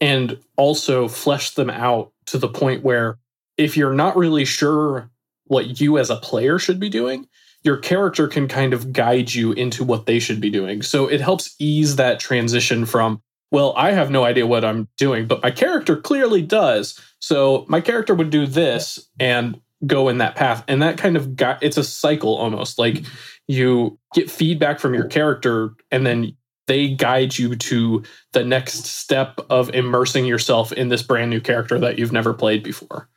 and 0.00 0.38
also 0.56 1.08
flesh 1.08 1.50
them 1.50 1.70
out 1.70 2.12
to 2.26 2.38
the 2.38 2.48
point 2.48 2.82
where 2.82 3.18
if 3.56 3.76
you're 3.76 3.94
not 3.94 4.16
really 4.16 4.44
sure 4.44 5.10
what 5.44 5.80
you 5.80 5.98
as 5.98 6.10
a 6.10 6.16
player 6.16 6.58
should 6.58 6.80
be 6.80 6.88
doing, 6.88 7.26
your 7.62 7.76
character 7.76 8.28
can 8.28 8.46
kind 8.48 8.72
of 8.72 8.92
guide 8.92 9.32
you 9.32 9.52
into 9.52 9.84
what 9.84 10.06
they 10.06 10.18
should 10.18 10.40
be 10.40 10.50
doing. 10.50 10.82
So 10.82 11.06
it 11.08 11.20
helps 11.20 11.54
ease 11.58 11.96
that 11.96 12.20
transition 12.20 12.84
from, 12.84 13.22
well, 13.50 13.72
I 13.76 13.92
have 13.92 14.10
no 14.10 14.24
idea 14.24 14.46
what 14.46 14.64
I'm 14.64 14.88
doing, 14.98 15.26
but 15.26 15.42
my 15.42 15.50
character 15.50 15.96
clearly 15.96 16.42
does. 16.42 17.00
So 17.20 17.64
my 17.68 17.80
character 17.80 18.14
would 18.14 18.30
do 18.30 18.46
this 18.46 19.08
and 19.18 19.60
go 19.86 20.08
in 20.08 20.18
that 20.18 20.36
path. 20.36 20.64
And 20.68 20.82
that 20.82 20.98
kind 20.98 21.16
of 21.16 21.36
got 21.36 21.62
it's 21.62 21.76
a 21.76 21.84
cycle 21.84 22.36
almost. 22.36 22.78
Like 22.78 23.04
you 23.48 23.98
get 24.14 24.30
feedback 24.30 24.78
from 24.78 24.94
your 24.94 25.06
character 25.06 25.74
and 25.90 26.06
then 26.06 26.36
they 26.66 26.88
guide 26.88 27.38
you 27.38 27.56
to 27.56 28.02
the 28.32 28.44
next 28.44 28.86
step 28.86 29.38
of 29.50 29.70
immersing 29.74 30.24
yourself 30.24 30.72
in 30.72 30.88
this 30.88 31.02
brand 31.02 31.30
new 31.30 31.40
character 31.40 31.78
that 31.78 31.98
you've 31.98 32.12
never 32.12 32.34
played 32.34 32.62
before. 32.62 33.08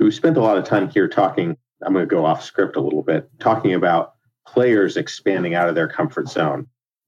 We 0.00 0.10
spent 0.10 0.36
a 0.36 0.42
lot 0.42 0.58
of 0.58 0.64
time 0.64 0.88
here 0.88 1.08
talking. 1.08 1.56
I'm 1.82 1.92
going 1.92 2.08
to 2.08 2.14
go 2.14 2.24
off 2.24 2.42
script 2.42 2.76
a 2.76 2.80
little 2.80 3.02
bit, 3.02 3.28
talking 3.40 3.74
about 3.74 4.14
players 4.46 4.96
expanding 4.96 5.54
out 5.54 5.68
of 5.68 5.74
their 5.74 5.88
comfort 5.88 6.28
zone. 6.28 6.66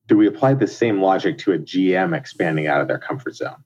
Do 0.09 0.17
we 0.17 0.27
apply 0.27 0.55
the 0.55 0.67
same 0.67 1.01
logic 1.01 1.39
to 1.39 1.53
a 1.53 1.59
GM 1.59 2.17
expanding 2.17 2.67
out 2.67 2.81
of 2.81 2.89
their 2.89 2.99
comfort 2.99 3.37
zone? 3.37 3.65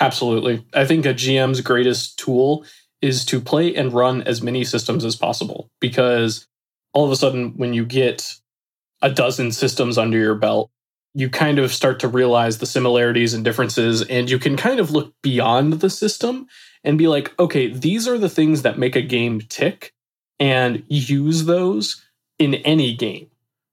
Absolutely. 0.00 0.66
I 0.74 0.84
think 0.84 1.06
a 1.06 1.14
GM's 1.14 1.60
greatest 1.60 2.18
tool 2.18 2.66
is 3.00 3.24
to 3.26 3.40
play 3.40 3.74
and 3.74 3.92
run 3.92 4.22
as 4.22 4.42
many 4.42 4.64
systems 4.64 5.04
as 5.04 5.16
possible 5.16 5.70
because 5.80 6.46
all 6.92 7.04
of 7.04 7.10
a 7.10 7.16
sudden, 7.16 7.56
when 7.56 7.72
you 7.72 7.84
get 7.84 8.34
a 9.02 9.10
dozen 9.10 9.52
systems 9.52 9.98
under 9.98 10.18
your 10.18 10.34
belt, 10.34 10.70
you 11.14 11.30
kind 11.30 11.58
of 11.58 11.72
start 11.72 12.00
to 12.00 12.08
realize 12.08 12.58
the 12.58 12.66
similarities 12.66 13.34
and 13.34 13.44
differences, 13.44 14.02
and 14.02 14.28
you 14.28 14.38
can 14.38 14.56
kind 14.56 14.80
of 14.80 14.90
look 14.90 15.14
beyond 15.22 15.74
the 15.74 15.90
system 15.90 16.48
and 16.82 16.98
be 16.98 17.08
like, 17.08 17.32
okay, 17.38 17.68
these 17.68 18.08
are 18.08 18.18
the 18.18 18.28
things 18.28 18.62
that 18.62 18.78
make 18.78 18.96
a 18.96 19.02
game 19.02 19.40
tick, 19.40 19.92
and 20.40 20.82
use 20.88 21.44
those 21.44 22.04
in 22.38 22.54
any 22.56 22.94
game. 22.94 23.28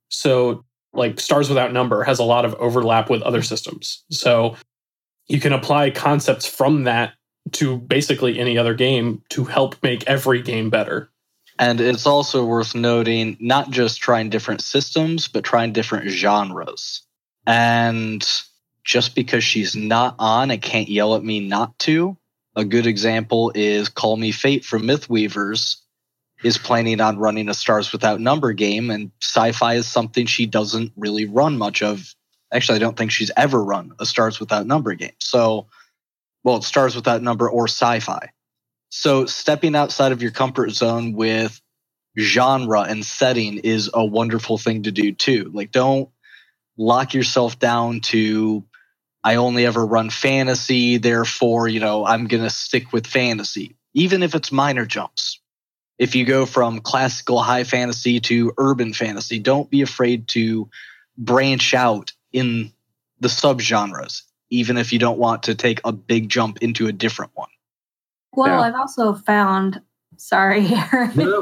So, 0.09 0.63
like 0.93 1.19
Stars 1.19 1.49
Without 1.49 1.73
Number 1.73 2.03
has 2.03 2.19
a 2.19 2.23
lot 2.23 2.45
of 2.45 2.53
overlap 2.55 3.09
with 3.09 3.21
other 3.23 3.41
systems. 3.41 4.03
So, 4.11 4.55
you 5.27 5.39
can 5.39 5.53
apply 5.53 5.91
concepts 5.91 6.45
from 6.45 6.83
that 6.83 7.13
to 7.53 7.77
basically 7.77 8.37
any 8.39 8.57
other 8.57 8.73
game 8.73 9.23
to 9.29 9.45
help 9.45 9.81
make 9.81 10.03
every 10.07 10.41
game 10.41 10.69
better. 10.69 11.09
And 11.57 11.81
it's 11.81 12.05
also 12.05 12.45
worth 12.45 12.75
noting 12.75 13.37
not 13.39 13.71
just 13.71 14.01
trying 14.01 14.29
different 14.29 14.61
systems, 14.61 15.27
but 15.27 15.43
trying 15.43 15.73
different 15.73 16.09
genres. 16.09 17.03
And 17.45 18.25
just 18.83 19.15
because 19.15 19.43
she's 19.43 19.75
not 19.75 20.15
on 20.19 20.51
and 20.51 20.61
can't 20.61 20.89
yell 20.89 21.15
at 21.15 21.23
me 21.23 21.39
not 21.39 21.77
to, 21.79 22.17
a 22.55 22.65
good 22.65 22.85
example 22.85 23.51
is 23.55 23.89
Call 23.89 24.17
Me 24.17 24.31
Fate 24.31 24.65
from 24.65 24.83
Mythweavers 24.83 25.77
is 26.43 26.57
planning 26.57 26.99
on 26.99 27.19
running 27.19 27.49
a 27.49 27.53
Stars 27.53 27.91
Without 27.91 28.19
Number 28.19 28.51
game, 28.53 28.89
and 28.89 29.11
sci 29.21 29.51
fi 29.51 29.75
is 29.75 29.87
something 29.87 30.25
she 30.25 30.45
doesn't 30.45 30.91
really 30.97 31.25
run 31.25 31.57
much 31.57 31.81
of. 31.81 32.13
Actually, 32.51 32.77
I 32.77 32.79
don't 32.79 32.97
think 32.97 33.11
she's 33.11 33.31
ever 33.37 33.63
run 33.63 33.93
a 33.99 34.05
Stars 34.05 34.39
Without 34.39 34.65
Number 34.65 34.93
game. 34.95 35.13
So, 35.19 35.67
well, 36.43 36.57
it's 36.57 36.67
Stars 36.67 36.95
Without 36.95 37.21
Number 37.21 37.49
or 37.49 37.67
sci 37.67 37.99
fi. 37.99 38.31
So, 38.89 39.25
stepping 39.25 39.75
outside 39.75 40.11
of 40.11 40.21
your 40.21 40.31
comfort 40.31 40.71
zone 40.71 41.13
with 41.13 41.61
genre 42.19 42.81
and 42.81 43.05
setting 43.05 43.59
is 43.59 43.89
a 43.93 44.03
wonderful 44.03 44.57
thing 44.57 44.83
to 44.83 44.91
do 44.91 45.13
too. 45.13 45.49
Like, 45.53 45.71
don't 45.71 46.09
lock 46.81 47.13
yourself 47.13 47.59
down 47.59 48.01
to 48.01 48.63
I 49.23 49.35
only 49.35 49.65
ever 49.67 49.85
run 49.85 50.09
fantasy, 50.09 50.97
therefore, 50.97 51.67
you 51.67 51.79
know, 51.79 52.05
I'm 52.05 52.25
going 52.25 52.43
to 52.43 52.49
stick 52.49 52.91
with 52.91 53.05
fantasy, 53.05 53.75
even 53.93 54.23
if 54.23 54.33
it's 54.33 54.51
minor 54.51 54.85
jumps. 54.85 55.39
If 55.99 56.15
you 56.15 56.25
go 56.25 56.47
from 56.47 56.79
classical 56.79 57.43
high 57.43 57.63
fantasy 57.63 58.19
to 58.21 58.53
urban 58.57 58.93
fantasy, 58.93 59.37
don't 59.37 59.69
be 59.69 59.83
afraid 59.83 60.27
to 60.29 60.67
branch 61.15 61.75
out 61.75 62.11
in 62.33 62.73
the 63.19 63.27
subgenres, 63.27 64.23
even 64.49 64.77
if 64.77 64.91
you 64.91 64.97
don't 64.97 65.19
want 65.19 65.43
to 65.43 65.53
take 65.53 65.79
a 65.85 65.91
big 65.91 66.27
jump 66.29 66.57
into 66.63 66.87
a 66.87 66.91
different 66.91 67.31
one. 67.35 67.49
Well, 68.33 68.47
yeah. 68.47 68.61
I've 68.61 68.75
also 68.75 69.13
found, 69.13 69.81
sorry, 70.17 70.67
no, 71.15 71.41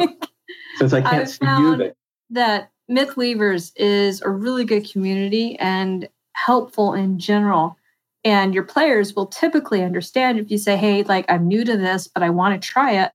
since 0.78 0.92
I 0.92 1.00
can't 1.00 1.16
I've 1.22 1.30
see 1.30 1.46
you, 1.46 1.94
that, 2.32 2.72
that 2.90 2.96
Mythweavers 2.96 3.72
is 3.76 4.22
a 4.22 4.30
really 4.30 4.66
good 4.66 4.90
community 4.92 5.58
and 5.60 6.10
helpful 6.34 6.94
in 6.94 7.20
general. 7.20 7.78
And 8.24 8.54
your 8.54 8.64
players 8.64 9.16
will 9.16 9.28
typically 9.28 9.82
understand 9.82 10.40
if 10.40 10.52
you 10.52 10.58
say, 10.58 10.76
hey, 10.76 11.04
like, 11.04 11.26
I'm 11.30 11.48
new 11.48 11.64
to 11.64 11.78
this, 11.78 12.08
but 12.08 12.24
I 12.24 12.30
want 12.30 12.62
to 12.62 12.68
try 12.68 13.04
it. 13.04 13.12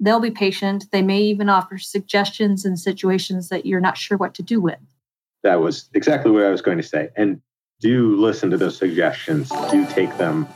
They'll 0.00 0.20
be 0.20 0.30
patient. 0.30 0.86
They 0.92 1.02
may 1.02 1.20
even 1.22 1.48
offer 1.48 1.78
suggestions 1.78 2.64
in 2.64 2.76
situations 2.76 3.48
that 3.48 3.66
you're 3.66 3.80
not 3.80 3.98
sure 3.98 4.16
what 4.16 4.34
to 4.34 4.42
do 4.42 4.60
with. 4.60 4.78
That 5.42 5.60
was 5.60 5.88
exactly 5.94 6.30
what 6.30 6.44
I 6.44 6.50
was 6.50 6.62
going 6.62 6.78
to 6.78 6.82
say. 6.82 7.10
And 7.16 7.40
do 7.80 8.16
listen 8.16 8.50
to 8.50 8.56
those 8.56 8.76
suggestions, 8.76 9.50
do 9.70 9.86
take 9.86 10.16
them 10.18 10.48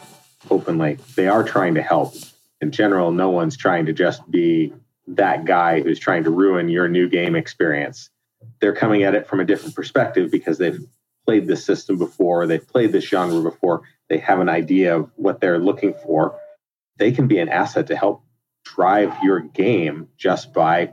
openly. 0.51 0.99
They 1.15 1.29
are 1.29 1.45
trying 1.45 1.75
to 1.75 1.83
help. 1.83 2.15
In 2.61 2.73
general, 2.73 3.13
no 3.13 3.31
one's 3.31 3.57
trying 3.57 3.87
to 3.87 3.93
just 3.93 4.29
be 4.31 4.73
that 5.07 5.45
guy 5.45 5.81
who's 5.81 6.01
trying 6.01 6.25
to 6.25 6.31
ruin 6.31 6.69
your 6.69 6.89
new 6.89 7.09
game 7.09 7.37
experience 7.37 8.11
they're 8.61 8.75
coming 8.75 9.03
at 9.03 9.15
it 9.15 9.27
from 9.27 9.41
a 9.41 9.45
different 9.45 9.75
perspective 9.75 10.31
because 10.31 10.59
they've 10.59 10.81
played 11.27 11.47
this 11.47 11.65
system 11.65 11.99
before, 11.99 12.47
they've 12.47 12.67
played 12.67 12.93
this 12.93 13.05
genre 13.05 13.43
before, 13.43 13.83
they 14.09 14.19
have 14.19 14.41
an 14.41 14.49
idea 14.49 14.97
of 14.97 15.11
what 15.17 15.41
they're 15.41 15.59
looking 15.59 15.95
for. 15.95 16.39
They 16.99 17.13
can 17.13 17.29
be 17.29 17.39
an 17.39 17.49
asset 17.49 17.89
to 17.89 17.97
help 17.97 18.25
drive 18.65 19.13
your 19.23 19.41
game 19.41 20.09
just 20.17 20.53
by 20.53 20.93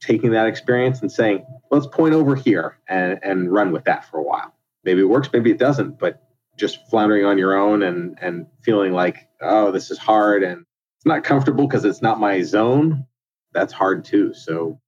taking 0.00 0.32
that 0.32 0.46
experience 0.46 1.00
and 1.02 1.12
saying, 1.12 1.44
let's 1.70 1.86
point 1.86 2.14
over 2.14 2.34
here 2.34 2.78
and, 2.88 3.18
and 3.22 3.52
run 3.52 3.72
with 3.72 3.84
that 3.84 4.04
for 4.10 4.18
a 4.18 4.22
while. 4.22 4.54
Maybe 4.84 5.00
it 5.00 5.08
works, 5.08 5.28
maybe 5.32 5.50
it 5.50 5.58
doesn't, 5.58 5.98
but 5.98 6.22
just 6.56 6.88
floundering 6.90 7.24
on 7.24 7.38
your 7.38 7.56
own 7.56 7.82
and 7.82 8.18
and 8.20 8.46
feeling 8.62 8.92
like, 8.92 9.28
oh, 9.40 9.70
this 9.70 9.90
is 9.90 9.98
hard 9.98 10.42
and 10.42 10.64
it's 10.96 11.06
not 11.06 11.24
comfortable 11.24 11.66
because 11.66 11.84
it's 11.84 12.02
not 12.02 12.20
my 12.20 12.42
zone, 12.42 13.06
that's 13.52 13.72
hard 13.72 14.04
too. 14.04 14.34
So 14.34 14.80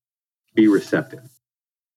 be 0.54 0.68
receptive 0.68 1.31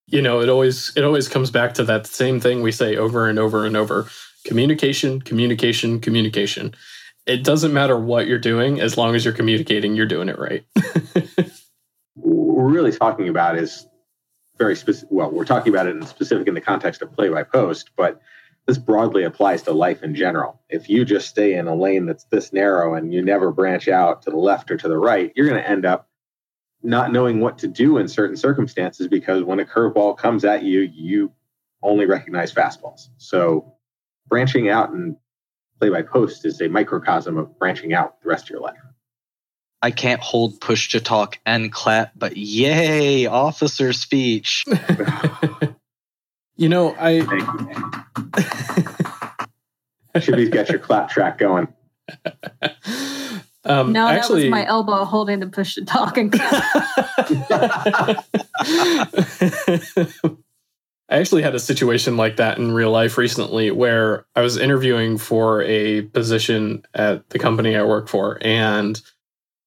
you 0.08 0.22
know 0.22 0.42
it 0.42 0.50
always 0.50 0.94
it 0.96 1.04
always 1.04 1.28
comes 1.28 1.52
back 1.52 1.74
to 1.76 1.84
that 1.84 2.08
same 2.08 2.40
thing 2.40 2.62
we 2.62 2.72
say 2.72 2.96
over 2.96 3.28
and 3.28 3.40
over 3.40 3.66
and 3.66 3.76
over 3.76 4.08
communication 4.46 5.22
communication 5.22 6.00
communication. 6.00 6.74
It 7.26 7.44
doesn't 7.44 7.74
matter 7.74 7.98
what 7.98 8.28
you're 8.28 8.38
doing 8.38 8.80
as 8.80 8.98
long 8.98 9.16
as 9.16 9.26
you're 9.26 9.34
communicating 9.34 9.96
you're 9.96 10.06
doing 10.06 10.30
it 10.30 10.38
right. 10.38 10.64
We're 12.16 12.70
really 12.70 12.92
talking 12.92 13.28
about 13.30 13.58
is 13.58 13.86
very 14.58 14.76
specific 14.76 15.10
well 15.12 15.30
we're 15.30 15.44
talking 15.44 15.74
about 15.74 15.86
it 15.86 15.98
in 15.98 16.06
specific 16.06 16.48
in 16.48 16.54
the 16.54 16.62
context 16.62 17.02
of 17.02 17.12
play 17.12 17.28
by 17.28 17.44
post 17.44 17.90
but 17.98 18.22
this 18.68 18.78
broadly 18.78 19.26
applies 19.26 19.62
to 19.64 19.74
life 19.74 20.02
in 20.02 20.16
general. 20.16 20.62
If 20.70 20.90
you 20.90 21.04
just 21.04 21.28
stay 21.28 21.54
in 21.54 21.68
a 21.68 21.76
lane 21.76 22.06
that's 22.06 22.24
this 22.26 22.54
narrow 22.54 22.96
and 22.96 23.14
you 23.14 23.22
never 23.22 23.52
branch 23.52 23.88
out 23.88 24.24
to 24.24 24.32
the 24.32 24.38
left 24.38 24.72
or 24.72 24.78
to 24.78 24.88
the 24.88 24.98
right 24.98 25.34
you're 25.36 25.48
going 25.48 25.62
to 25.62 25.70
end 25.70 25.86
up 25.86 26.08
not 26.86 27.12
knowing 27.12 27.40
what 27.40 27.58
to 27.60 27.68
do 27.68 27.98
in 27.98 28.08
certain 28.08 28.38
circumstances 28.38 29.08
because 29.08 29.44
when 29.44 29.60
a 29.60 29.66
curveball 29.66 30.18
comes 30.18 30.46
at 30.46 30.64
you, 30.64 30.82
you 30.82 31.32
only 31.82 32.06
recognize 32.06 32.54
fastballs. 32.54 33.10
So 33.18 33.74
branching 34.28 34.70
out 34.70 34.92
and 34.92 35.18
play 35.80 35.90
by 35.90 36.02
post 36.04 36.46
is 36.46 36.62
a 36.62 36.70
microcosm 36.70 37.38
of 37.38 37.58
branching 37.60 37.94
out 37.94 38.22
the 38.22 38.30
rest 38.30 38.46
of 38.46 38.50
your 38.52 38.62
life. 38.62 38.78
I 39.82 39.92
can't 39.92 40.22
hold 40.22 40.60
push 40.62 40.90
to 40.90 41.00
talk 41.00 41.38
and 41.46 41.72
clap, 41.72 42.14
but 42.16 42.38
yay, 42.38 43.28
officer 43.28 43.94
speech. 43.94 44.66
you 46.56 46.70
know, 46.70 46.96
I 46.98 47.22
Thank 47.22 47.42
you, 50.16 50.22
should 50.22 50.38
be 50.38 50.50
get 50.50 50.70
your 50.70 50.80
clap 50.80 51.10
track 51.10 51.38
going. 51.38 51.68
Um, 53.66 53.92
no, 53.92 54.08
actually, 54.08 54.44
that 54.44 54.46
was 54.46 54.52
my 54.52 54.66
elbow 54.68 55.06
holding 55.06 55.40
the 55.40 55.48
push 55.48 55.76
to 55.76 55.86
talk. 55.86 56.18
And 56.18 56.34
I 61.08 61.20
actually 61.20 61.44
had 61.44 61.56
a 61.56 61.60
situation 61.60 62.18
like 62.18 62.38
that 62.38 62.58
in 62.58 62.72
real 62.72 62.92
life 62.92 63.18
recently 63.18 63.72
where 63.72 64.26
I 64.36 64.42
was 64.42 64.58
interviewing 64.58 65.18
for 65.18 65.62
a 65.64 66.04
position 66.04 66.84
at 66.94 67.30
the 67.30 67.40
company 67.40 67.76
I 67.76 67.84
work 67.84 68.08
for. 68.08 68.40
And 68.42 69.00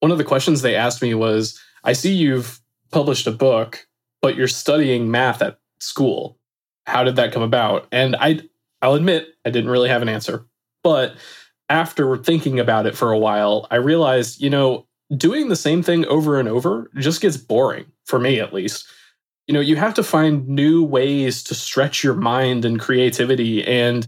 one 0.00 0.10
of 0.10 0.18
the 0.18 0.24
questions 0.24 0.62
they 0.62 0.74
asked 0.74 1.02
me 1.02 1.14
was 1.14 1.60
I 1.84 1.92
see 1.92 2.12
you've 2.12 2.60
published 2.90 3.26
a 3.26 3.32
book, 3.32 3.86
but 4.20 4.36
you're 4.36 4.48
studying 4.48 5.10
math 5.10 5.42
at 5.42 5.58
school. 5.78 6.38
How 6.86 7.04
did 7.04 7.16
that 7.16 7.32
come 7.32 7.42
about? 7.42 7.86
And 7.92 8.16
I, 8.16 8.40
I'll 8.82 8.94
admit, 8.94 9.28
I 9.44 9.50
didn't 9.50 9.70
really 9.70 9.88
have 9.88 10.02
an 10.02 10.08
answer. 10.08 10.44
But 10.82 11.14
after 11.68 12.16
thinking 12.16 12.58
about 12.58 12.86
it 12.86 12.96
for 12.96 13.12
a 13.12 13.18
while, 13.18 13.66
I 13.70 13.76
realized, 13.76 14.40
you 14.40 14.50
know, 14.50 14.86
doing 15.16 15.48
the 15.48 15.56
same 15.56 15.82
thing 15.82 16.04
over 16.06 16.38
and 16.38 16.48
over 16.48 16.90
just 16.96 17.20
gets 17.20 17.36
boring, 17.36 17.86
for 18.04 18.18
me 18.18 18.40
at 18.40 18.52
least. 18.52 18.86
You 19.46 19.54
know, 19.54 19.60
you 19.60 19.76
have 19.76 19.94
to 19.94 20.02
find 20.02 20.46
new 20.46 20.84
ways 20.84 21.42
to 21.44 21.54
stretch 21.54 22.04
your 22.04 22.14
mind 22.14 22.64
and 22.64 22.78
creativity. 22.78 23.66
And 23.66 24.06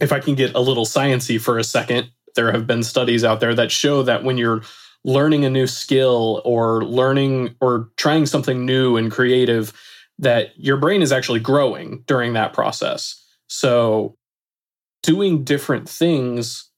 if 0.00 0.12
I 0.12 0.20
can 0.20 0.34
get 0.34 0.54
a 0.54 0.60
little 0.60 0.84
sciency 0.84 1.40
for 1.40 1.58
a 1.58 1.64
second, 1.64 2.10
there 2.34 2.52
have 2.52 2.66
been 2.66 2.82
studies 2.82 3.24
out 3.24 3.40
there 3.40 3.54
that 3.54 3.70
show 3.70 4.02
that 4.02 4.24
when 4.24 4.36
you're 4.38 4.62
learning 5.04 5.44
a 5.44 5.50
new 5.50 5.66
skill 5.66 6.42
or 6.44 6.84
learning 6.84 7.54
or 7.60 7.90
trying 7.96 8.26
something 8.26 8.64
new 8.64 8.96
and 8.96 9.10
creative, 9.10 9.72
that 10.18 10.50
your 10.56 10.76
brain 10.76 11.02
is 11.02 11.12
actually 11.12 11.40
growing 11.40 12.02
during 12.06 12.34
that 12.34 12.52
process. 12.52 13.24
So, 13.48 14.16
doing 15.02 15.44
different 15.44 15.88
things, 15.88 16.69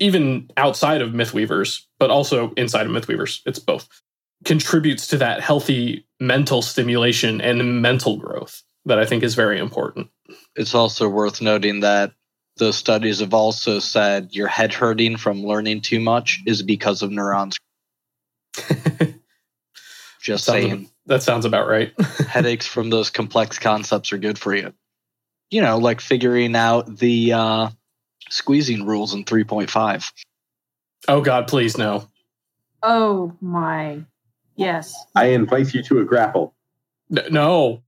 even 0.00 0.50
outside 0.56 1.02
of 1.02 1.10
Mythweavers, 1.10 1.82
but 1.98 2.10
also 2.10 2.52
inside 2.54 2.86
of 2.86 2.92
Mythweavers, 2.92 3.40
it's 3.46 3.58
both, 3.58 3.86
contributes 4.44 5.06
to 5.08 5.18
that 5.18 5.40
healthy 5.40 6.06
mental 6.18 6.62
stimulation 6.62 7.40
and 7.40 7.82
mental 7.82 8.16
growth 8.16 8.62
that 8.86 8.98
I 8.98 9.04
think 9.04 9.22
is 9.22 9.34
very 9.34 9.58
important. 9.58 10.08
It's 10.56 10.74
also 10.74 11.08
worth 11.08 11.40
noting 11.42 11.80
that 11.80 12.12
the 12.56 12.72
studies 12.72 13.20
have 13.20 13.34
also 13.34 13.78
said 13.78 14.30
your 14.32 14.48
head 14.48 14.72
hurting 14.72 15.16
from 15.18 15.44
learning 15.44 15.82
too 15.82 16.00
much 16.00 16.40
is 16.46 16.62
because 16.62 17.02
of 17.02 17.10
neurons. 17.10 17.58
Just 20.20 20.44
Sounds 20.44 20.62
saying, 20.62 20.90
That 21.06 21.22
sounds 21.22 21.46
about 21.46 21.68
right. 21.68 21.98
headaches 22.28 22.66
from 22.66 22.90
those 22.90 23.08
complex 23.10 23.58
concepts 23.58 24.12
are 24.12 24.18
good 24.18 24.38
for 24.38 24.54
you. 24.54 24.72
You 25.50 25.62
know, 25.62 25.78
like 25.78 26.00
figuring 26.00 26.54
out 26.54 26.98
the 26.98 27.32
uh, 27.32 27.70
squeezing 28.30 28.86
rules 28.86 29.12
in 29.14 29.24
3.5. 29.24 30.12
oh, 31.08 31.20
God, 31.20 31.46
please, 31.48 31.76
no. 31.76 32.06
Oh 32.82 33.36
my. 33.40 34.02
Yes. 34.56 34.94
I 35.14 35.26
invite 35.26 35.74
you 35.74 35.82
to 35.84 36.00
a 36.00 36.04
grapple. 36.04 36.54
N- 37.14 37.24
No, 37.32 37.82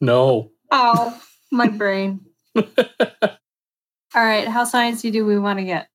no. 0.00 0.50
Oh, 0.70 1.18
my 1.50 1.68
brain. 1.68 2.20
All 2.56 2.64
right. 4.14 4.46
How 4.46 4.64
sciencey 4.64 5.10
do 5.10 5.24
we 5.24 5.38
want 5.38 5.58
to 5.58 5.64
get? 5.64 5.88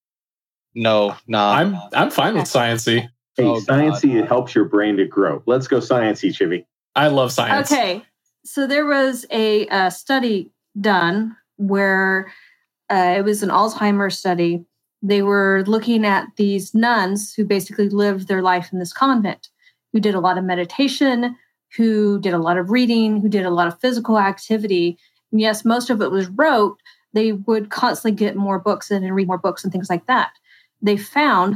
No, 0.76 1.16
nah. 1.28 1.52
I'm 1.54 1.78
I'm 1.94 2.12
fine 2.12 2.36
with 2.36 2.46
sciencey. 2.46 3.02
Hey, 3.36 3.44
Oh, 3.46 3.60
sciencey, 3.62 4.14
God. 4.14 4.24
it 4.24 4.28
helps 4.28 4.54
your 4.56 4.66
brain 4.66 4.98
to 4.98 5.06
grow. 5.06 5.42
Let's 5.46 5.68
go 5.68 5.78
sciencey, 5.80 6.30
Chibi. 6.30 6.66
I 6.96 7.08
love 7.08 7.32
science. 7.32 7.72
Okay. 7.72 8.04
So 8.46 8.68
there 8.68 8.86
was 8.86 9.26
a, 9.32 9.68
uh 9.68 9.90
study 9.90 10.52
done 10.80 11.36
where 11.58 12.32
uh, 12.90 13.16
it 13.18 13.24
was 13.24 13.44
an 13.44 13.50
Alzheimer's 13.50 14.18
study. 14.18 14.66
They 15.02 15.22
were 15.22 15.64
looking 15.68 16.06
at 16.06 16.28
these 16.36 16.74
nuns 16.74 17.34
who 17.34 17.46
basically 17.46 17.90
lived 17.90 18.28
their 18.28 18.42
life 18.42 18.70
in 18.74 18.80
this 18.80 18.94
convent, 18.94 19.50
who 19.94 20.00
did 20.00 20.16
a 20.16 20.20
lot 20.20 20.38
of 20.38 20.44
meditation, 20.44 21.36
who 21.76 22.20
did 22.20 22.34
a 22.34 22.40
lot 22.40 22.58
of 22.58 22.72
reading, 22.72 23.22
who 23.22 23.30
did 23.30 23.46
a 23.46 23.52
lot 23.52 23.68
of 23.68 23.80
physical 23.80 24.18
activity. 24.18 24.98
And 25.32 25.40
yes, 25.40 25.64
most 25.64 25.90
of 25.90 26.02
it 26.02 26.12
was 26.12 26.28
rote. 26.28 26.78
They 27.14 27.32
would 27.32 27.70
constantly 27.70 28.18
get 28.18 28.36
more 28.36 28.60
books 28.60 28.92
in 28.92 29.04
and 29.04 29.16
read 29.16 29.28
more 29.28 29.38
books 29.38 29.64
and 29.64 29.72
things 29.72 29.90
like 29.90 30.08
that. 30.08 30.32
They 30.82 30.98
found 30.98 31.56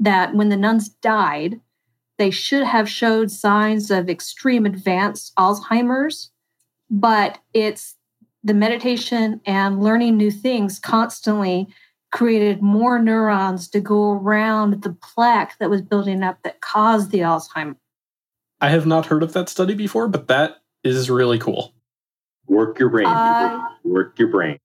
that 0.00 0.34
when 0.34 0.48
the 0.48 0.56
nuns 0.56 0.88
died, 0.88 1.60
they 2.18 2.30
should 2.30 2.64
have 2.64 2.88
showed 2.88 3.30
signs 3.30 3.90
of 3.90 4.08
extreme 4.08 4.66
advanced 4.66 5.34
Alzheimer's, 5.36 6.30
but 6.90 7.38
it's 7.54 7.96
the 8.44 8.54
meditation 8.54 9.40
and 9.46 9.82
learning 9.82 10.16
new 10.16 10.30
things 10.30 10.78
constantly 10.78 11.68
created 12.10 12.62
more 12.62 12.98
neurons 12.98 13.68
to 13.68 13.80
go 13.80 14.12
around 14.12 14.82
the 14.82 14.92
plaque 14.92 15.58
that 15.58 15.70
was 15.70 15.80
building 15.80 16.22
up 16.22 16.38
that 16.42 16.60
caused 16.60 17.10
the 17.10 17.20
Alzheimer. 17.20 17.76
I 18.60 18.68
have 18.68 18.86
not 18.86 19.06
heard 19.06 19.22
of 19.22 19.32
that 19.32 19.48
study 19.48 19.74
before, 19.74 20.08
but 20.08 20.28
that 20.28 20.58
is 20.84 21.10
really 21.10 21.38
cool. 21.38 21.74
Work 22.46 22.78
your 22.78 22.90
brain. 22.90 23.06
I- 23.06 23.48
people. 23.82 23.92
Work 23.92 24.18
your 24.18 24.28
brain. 24.28 24.58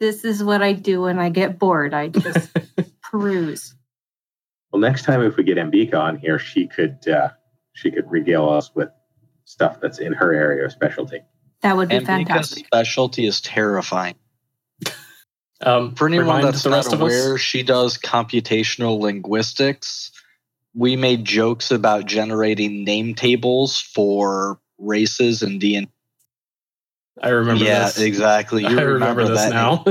This 0.00 0.24
is 0.24 0.42
what 0.42 0.62
I 0.62 0.72
do 0.72 1.02
when 1.02 1.18
I 1.18 1.30
get 1.30 1.58
bored. 1.58 1.94
I 1.94 2.08
just 2.08 2.50
peruse. 3.02 3.74
Well, 4.72 4.80
next 4.80 5.04
time 5.04 5.22
if 5.22 5.36
we 5.36 5.44
get 5.44 5.56
Ambika 5.56 5.94
on 5.94 6.18
here, 6.18 6.38
she 6.38 6.66
could 6.66 7.06
uh, 7.08 7.30
she 7.74 7.90
could 7.90 8.10
regale 8.10 8.48
us 8.48 8.74
with 8.74 8.88
stuff 9.44 9.80
that's 9.80 9.98
in 10.00 10.12
her 10.12 10.32
area 10.32 10.64
of 10.64 10.72
specialty. 10.72 11.20
That 11.64 11.78
would 11.78 11.88
be 11.88 11.96
and 11.96 12.06
because 12.06 12.50
fantastic. 12.50 12.66
specialty 12.66 13.26
is 13.26 13.40
terrifying. 13.40 14.14
Um, 15.60 15.94
For 15.94 16.08
anyone 16.08 16.42
that's 16.42 16.62
the 16.62 16.68
not 16.68 16.76
rest 16.76 16.92
of 16.92 17.00
us. 17.00 17.40
she 17.40 17.62
does 17.62 17.96
computational 17.96 19.00
linguistics. 19.00 20.10
We 20.74 20.96
made 20.96 21.24
jokes 21.24 21.70
about 21.70 22.04
generating 22.04 22.84
name 22.84 23.14
tables 23.14 23.80
for 23.80 24.60
races 24.78 25.42
and 25.42 25.62
DNA. 25.62 25.88
I 27.22 27.28
remember 27.30 27.64
yeah, 27.64 27.84
this. 27.84 27.98
exactly. 27.98 28.62
You 28.62 28.68
I 28.78 28.82
remember, 28.82 29.28
this 29.28 29.38
that 29.44 29.52
now. 29.52 29.84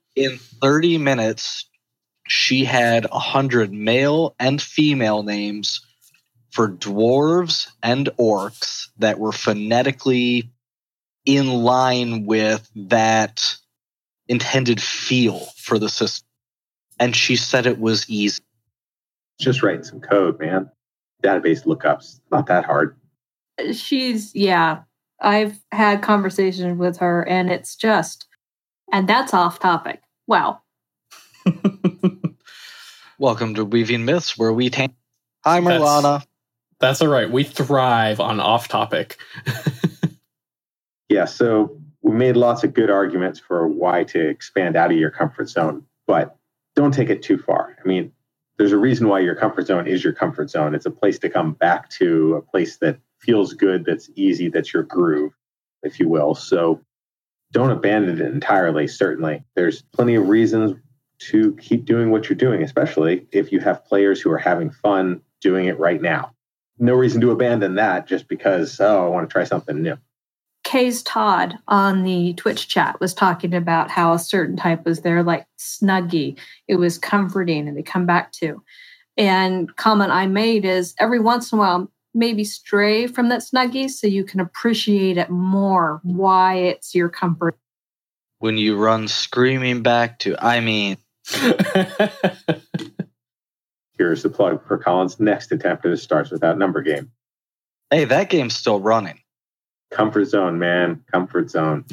in 0.16 0.38
30 0.62 0.96
minutes, 0.96 1.68
she 2.26 2.64
had 2.64 3.04
100 3.10 3.72
male 3.72 4.34
and 4.38 4.62
female 4.62 5.22
names 5.22 5.84
for 6.50 6.66
dwarves 6.66 7.68
and 7.82 8.08
orcs 8.18 8.88
that 8.98 9.18
were 9.18 9.32
phonetically 9.32 10.50
in 11.24 11.48
line 11.48 12.26
with 12.26 12.68
that 12.74 13.56
intended 14.28 14.80
feel 14.80 15.38
for 15.56 15.78
the 15.78 15.88
system. 15.88 16.26
And 16.98 17.14
she 17.16 17.36
said 17.36 17.66
it 17.66 17.78
was 17.78 18.08
easy. 18.08 18.42
Just 19.40 19.62
writing 19.62 19.84
some 19.84 20.00
code, 20.00 20.38
man. 20.38 20.70
Database 21.22 21.64
lookups, 21.64 22.20
not 22.30 22.46
that 22.46 22.64
hard. 22.64 22.96
She's, 23.72 24.34
yeah, 24.34 24.82
I've 25.20 25.58
had 25.72 26.02
conversations 26.02 26.78
with 26.78 26.98
her 26.98 27.26
and 27.28 27.50
it's 27.50 27.76
just, 27.76 28.26
and 28.92 29.08
that's 29.08 29.34
off 29.34 29.58
topic. 29.58 30.02
Wow. 30.26 30.60
Welcome 33.18 33.54
to 33.56 33.64
Weaving 33.64 34.04
Myths, 34.04 34.38
where 34.38 34.52
we 34.52 34.70
tan. 34.70 34.94
Hi, 35.44 35.60
That's- 35.60 36.24
That's 36.80 37.02
all 37.02 37.08
right. 37.08 37.30
We 37.30 37.44
thrive 37.44 38.20
on 38.20 38.40
off 38.40 38.68
topic. 38.68 39.18
Yeah, 41.10 41.24
so 41.24 41.76
we 42.02 42.12
made 42.12 42.36
lots 42.36 42.62
of 42.62 42.72
good 42.72 42.88
arguments 42.88 43.40
for 43.40 43.66
why 43.66 44.04
to 44.04 44.28
expand 44.28 44.76
out 44.76 44.92
of 44.92 44.96
your 44.96 45.10
comfort 45.10 45.48
zone, 45.48 45.84
but 46.06 46.36
don't 46.76 46.94
take 46.94 47.10
it 47.10 47.20
too 47.20 47.36
far. 47.36 47.76
I 47.84 47.86
mean, 47.86 48.12
there's 48.58 48.70
a 48.70 48.78
reason 48.78 49.08
why 49.08 49.18
your 49.18 49.34
comfort 49.34 49.66
zone 49.66 49.88
is 49.88 50.04
your 50.04 50.12
comfort 50.12 50.50
zone. 50.50 50.72
It's 50.72 50.86
a 50.86 50.90
place 50.90 51.18
to 51.18 51.28
come 51.28 51.52
back 51.52 51.90
to, 51.98 52.36
a 52.36 52.42
place 52.42 52.76
that 52.76 53.00
feels 53.18 53.54
good, 53.54 53.84
that's 53.84 54.08
easy, 54.14 54.48
that's 54.48 54.72
your 54.72 54.84
groove, 54.84 55.32
if 55.82 55.98
you 55.98 56.08
will. 56.08 56.36
So 56.36 56.80
don't 57.50 57.72
abandon 57.72 58.20
it 58.20 58.32
entirely, 58.32 58.86
certainly. 58.86 59.42
There's 59.56 59.82
plenty 59.82 60.14
of 60.14 60.28
reasons 60.28 60.76
to 61.30 61.56
keep 61.56 61.86
doing 61.86 62.12
what 62.12 62.28
you're 62.28 62.36
doing, 62.36 62.62
especially 62.62 63.26
if 63.32 63.50
you 63.50 63.58
have 63.58 63.84
players 63.84 64.20
who 64.20 64.30
are 64.30 64.38
having 64.38 64.70
fun 64.70 65.22
doing 65.40 65.66
it 65.66 65.78
right 65.80 66.00
now. 66.00 66.34
No 66.78 66.94
reason 66.94 67.20
to 67.22 67.32
abandon 67.32 67.74
that 67.74 68.06
just 68.06 68.28
because, 68.28 68.78
oh, 68.78 69.06
I 69.06 69.08
want 69.08 69.28
to 69.28 69.32
try 69.32 69.42
something 69.42 69.82
new. 69.82 69.98
Kay's 70.70 71.02
Todd 71.02 71.58
on 71.66 72.04
the 72.04 72.32
Twitch 72.34 72.68
chat 72.68 73.00
was 73.00 73.12
talking 73.12 73.54
about 73.54 73.90
how 73.90 74.12
a 74.12 74.20
certain 74.20 74.56
type 74.56 74.84
was 74.84 75.00
there, 75.00 75.24
like 75.24 75.44
snuggy. 75.58 76.38
It 76.68 76.76
was 76.76 76.96
comforting 76.96 77.66
and 77.66 77.76
they 77.76 77.82
come 77.82 78.06
back 78.06 78.30
to. 78.34 78.62
And 79.16 79.74
comment 79.74 80.12
I 80.12 80.28
made 80.28 80.64
is 80.64 80.94
every 81.00 81.18
once 81.18 81.50
in 81.50 81.58
a 81.58 81.60
while, 81.60 81.90
maybe 82.14 82.44
stray 82.44 83.08
from 83.08 83.30
that 83.30 83.40
snuggie 83.40 83.90
so 83.90 84.06
you 84.06 84.22
can 84.22 84.38
appreciate 84.38 85.18
it 85.18 85.28
more, 85.28 85.98
why 86.04 86.54
it's 86.54 86.94
your 86.94 87.08
comfort. 87.08 87.58
When 88.38 88.56
you 88.56 88.76
run 88.76 89.08
screaming 89.08 89.82
back 89.82 90.20
to, 90.20 90.36
I 90.38 90.60
mean, 90.60 90.98
Here's 93.98 94.22
the 94.22 94.30
plug 94.30 94.64
for 94.68 94.78
Colin's 94.78 95.18
next 95.18 95.50
attempt 95.50 95.84
at 95.84 95.90
a 95.90 95.96
Stars 95.96 96.30
Without 96.30 96.58
Number 96.58 96.80
game. 96.80 97.10
hey, 97.90 98.04
that 98.04 98.30
game's 98.30 98.54
still 98.54 98.78
running. 98.78 99.19
Comfort 99.90 100.24
zone, 100.26 100.58
man. 100.58 101.02
Comfort 101.10 101.50
zone. 101.50 101.84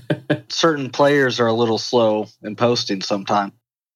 certain 0.48 0.90
players 0.90 1.40
are 1.40 1.46
a 1.46 1.52
little 1.52 1.78
slow 1.78 2.28
in 2.42 2.56
posting 2.56 3.00
sometimes. 3.02 3.52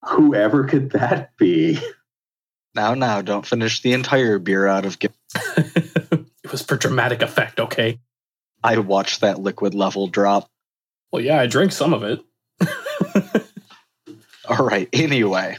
Whoever 0.08 0.64
could 0.64 0.90
that 0.92 1.36
be? 1.36 1.78
Now, 2.74 2.94
now, 2.94 3.20
don't 3.20 3.44
finish 3.44 3.82
the 3.82 3.92
entire 3.92 4.38
beer 4.38 4.66
out 4.66 4.86
of. 4.86 4.98
Gi- 4.98 5.08
it 5.56 6.50
was 6.50 6.62
for 6.62 6.76
dramatic 6.76 7.20
effect, 7.20 7.60
okay? 7.60 7.98
I 8.62 8.78
watched 8.78 9.20
that 9.22 9.40
liquid 9.40 9.74
level 9.74 10.06
drop. 10.06 10.48
Well, 11.12 11.22
yeah, 11.22 11.40
I 11.40 11.46
drank 11.46 11.72
some 11.72 11.92
of 11.92 12.02
it. 12.04 12.20
All 14.48 14.64
right. 14.64 14.88
Anyway, 14.92 15.56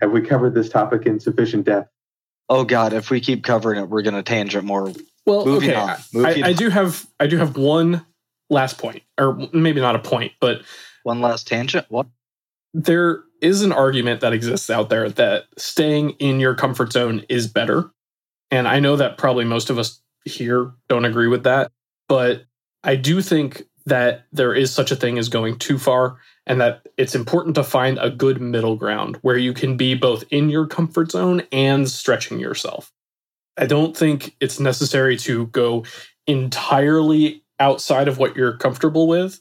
Have 0.00 0.10
we 0.10 0.20
covered 0.22 0.54
this 0.54 0.68
topic 0.68 1.06
in 1.06 1.20
sufficient 1.20 1.64
depth? 1.66 1.88
oh 2.48 2.64
god, 2.64 2.92
if 2.92 3.08
we 3.10 3.20
keep 3.20 3.44
covering 3.44 3.80
it, 3.80 3.88
we're 3.88 4.02
gonna 4.02 4.22
tangent 4.22 4.64
more. 4.64 4.92
Well, 5.26 5.46
Moving 5.46 5.70
okay. 5.70 5.78
on. 5.80 5.90
I, 5.90 5.98
Moving 6.12 6.44
I 6.44 6.48
on. 6.50 6.54
do 6.56 6.68
have 6.70 7.06
I 7.20 7.26
do 7.26 7.38
have 7.38 7.56
one 7.56 8.04
last 8.50 8.78
point, 8.78 9.02
or 9.18 9.48
maybe 9.52 9.80
not 9.80 9.94
a 9.96 10.00
point, 10.00 10.32
but 10.40 10.62
One 11.04 11.20
last 11.20 11.46
tangent. 11.46 11.86
What? 11.88 12.06
there 12.74 13.22
is 13.42 13.62
an 13.62 13.72
argument 13.72 14.20
that 14.20 14.32
exists 14.32 14.70
out 14.70 14.88
there 14.88 15.10
that 15.10 15.44
staying 15.58 16.10
in 16.12 16.40
your 16.40 16.54
comfort 16.54 16.92
zone 16.92 17.24
is 17.28 17.46
better. 17.46 17.90
And 18.50 18.66
I 18.68 18.80
know 18.80 18.96
that 18.96 19.18
probably 19.18 19.44
most 19.44 19.68
of 19.68 19.78
us 19.78 20.00
here 20.24 20.72
don't 20.88 21.04
agree 21.04 21.26
with 21.26 21.44
that, 21.44 21.70
but 22.08 22.44
I 22.84 22.96
do 22.96 23.20
think 23.20 23.64
that 23.86 24.26
there 24.32 24.54
is 24.54 24.72
such 24.72 24.90
a 24.90 24.96
thing 24.96 25.18
as 25.18 25.28
going 25.28 25.58
too 25.58 25.76
far 25.78 26.18
and 26.46 26.60
that 26.60 26.86
it's 26.96 27.14
important 27.14 27.54
to 27.56 27.64
find 27.64 27.98
a 27.98 28.10
good 28.10 28.40
middle 28.40 28.76
ground 28.76 29.18
where 29.22 29.36
you 29.36 29.52
can 29.52 29.76
be 29.76 29.94
both 29.94 30.24
in 30.30 30.48
your 30.48 30.66
comfort 30.66 31.10
zone 31.10 31.42
and 31.52 31.90
stretching 31.90 32.38
yourself. 32.38 32.92
I 33.56 33.66
don't 33.66 33.96
think 33.96 34.34
it's 34.40 34.58
necessary 34.58 35.16
to 35.18 35.46
go 35.48 35.84
entirely 36.26 37.44
outside 37.60 38.08
of 38.08 38.18
what 38.18 38.36
you're 38.36 38.56
comfortable 38.56 39.06
with, 39.06 39.40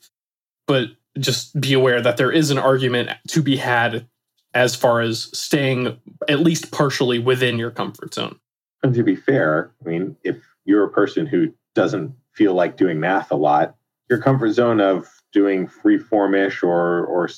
but 0.68 0.90
just 1.20 1.60
be 1.60 1.74
aware 1.74 2.02
that 2.02 2.18
there 2.18 2.32
is 2.32 2.52
an 2.52 2.58
argument 2.58 3.10
to 3.30 3.42
be 3.42 3.58
had 3.58 4.08
as 4.54 4.76
far 4.76 5.02
as 5.02 5.30
staying 5.38 5.98
at 6.28 6.40
least 6.40 6.72
partially 6.72 7.20
within 7.20 7.58
your 7.58 7.72
comfort 7.72 8.14
zone. 8.14 8.38
And 8.84 8.94
to 8.96 9.04
be 9.04 9.16
fair, 9.16 9.72
I 9.84 9.90
mean, 9.90 10.18
if 10.24 10.38
you're 10.66 10.84
a 10.84 10.90
person 10.90 11.26
who 11.26 11.54
doesn't 11.76 12.14
feel 12.34 12.54
like 12.54 12.78
doing 12.78 13.00
math 13.00 13.32
a 13.32 13.36
lot, 13.36 13.76
your 14.10 14.20
comfort 14.20 14.52
zone 14.52 14.82
of 14.82 15.08
doing 15.32 15.68
freeformish 15.68 16.64
or 16.64 17.06
or 17.06 17.30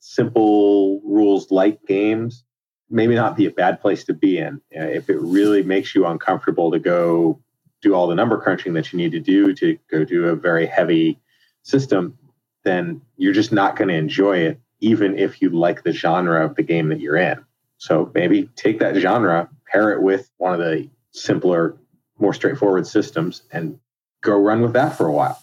simple 0.00 1.00
rules 1.04 1.50
like 1.50 1.78
games 1.86 2.44
maybe 2.92 3.14
not 3.14 3.36
be 3.36 3.46
a 3.46 3.50
bad 3.50 3.80
place 3.80 4.04
to 4.04 4.12
be 4.12 4.38
in. 4.38 4.60
Uh, 4.76 4.84
if 4.84 5.08
it 5.08 5.18
really 5.20 5.62
makes 5.62 5.94
you 5.94 6.06
uncomfortable 6.06 6.70
to 6.70 6.78
go 6.78 7.40
do 7.80 7.94
all 7.94 8.06
the 8.06 8.14
number 8.14 8.38
crunching 8.38 8.74
that 8.74 8.92
you 8.92 8.98
need 8.98 9.12
to 9.12 9.20
do 9.20 9.54
to 9.54 9.78
go 9.90 10.04
do 10.04 10.26
a 10.26 10.36
very 10.36 10.66
heavy 10.66 11.18
system, 11.62 12.16
then 12.64 13.00
you're 13.16 13.32
just 13.32 13.52
not 13.52 13.76
going 13.76 13.88
to 13.88 13.94
enjoy 13.94 14.36
it, 14.36 14.60
even 14.80 15.18
if 15.18 15.42
you 15.42 15.50
like 15.50 15.82
the 15.82 15.92
genre 15.92 16.44
of 16.44 16.54
the 16.54 16.62
game 16.62 16.90
that 16.90 17.00
you're 17.00 17.16
in. 17.16 17.44
So 17.78 18.12
maybe 18.14 18.48
take 18.54 18.78
that 18.78 18.94
genre, 18.96 19.48
pair 19.66 19.92
it 19.92 20.02
with 20.02 20.30
one 20.36 20.52
of 20.52 20.60
the 20.60 20.88
simpler, 21.10 21.76
more 22.18 22.34
straightforward 22.34 22.86
systems, 22.86 23.42
and 23.50 23.78
go 24.20 24.38
run 24.38 24.60
with 24.60 24.74
that 24.74 24.96
for 24.96 25.08
a 25.08 25.12
while. 25.12 25.40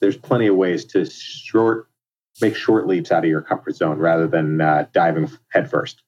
There's 0.00 0.16
plenty 0.16 0.48
of 0.48 0.56
ways 0.56 0.84
to 0.86 1.06
short 1.06 1.88
make 2.40 2.54
short 2.54 2.86
leaps 2.86 3.10
out 3.10 3.24
of 3.24 3.30
your 3.30 3.42
comfort 3.42 3.74
zone 3.74 3.98
rather 3.98 4.28
than 4.28 4.60
uh, 4.60 4.86
diving 4.92 5.28
headfirst. 5.48 6.02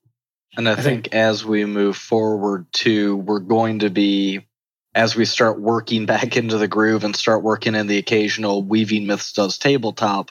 And 0.56 0.68
I, 0.68 0.72
I 0.72 0.76
think, 0.76 1.04
think 1.04 1.14
as 1.14 1.44
we 1.44 1.64
move 1.64 1.96
forward 1.96 2.66
too, 2.72 3.16
we're 3.16 3.40
going 3.40 3.80
to 3.80 3.90
be 3.90 4.46
as 4.94 5.14
we 5.14 5.24
start 5.24 5.60
working 5.60 6.06
back 6.12 6.36
into 6.36 6.58
the 6.58 6.68
groove 6.68 7.04
and 7.04 7.14
start 7.14 7.42
working 7.42 7.74
in 7.74 7.86
the 7.86 7.98
occasional 7.98 8.62
weaving 8.62 9.06
myths 9.06 9.32
does 9.32 9.58
tabletop, 9.58 10.30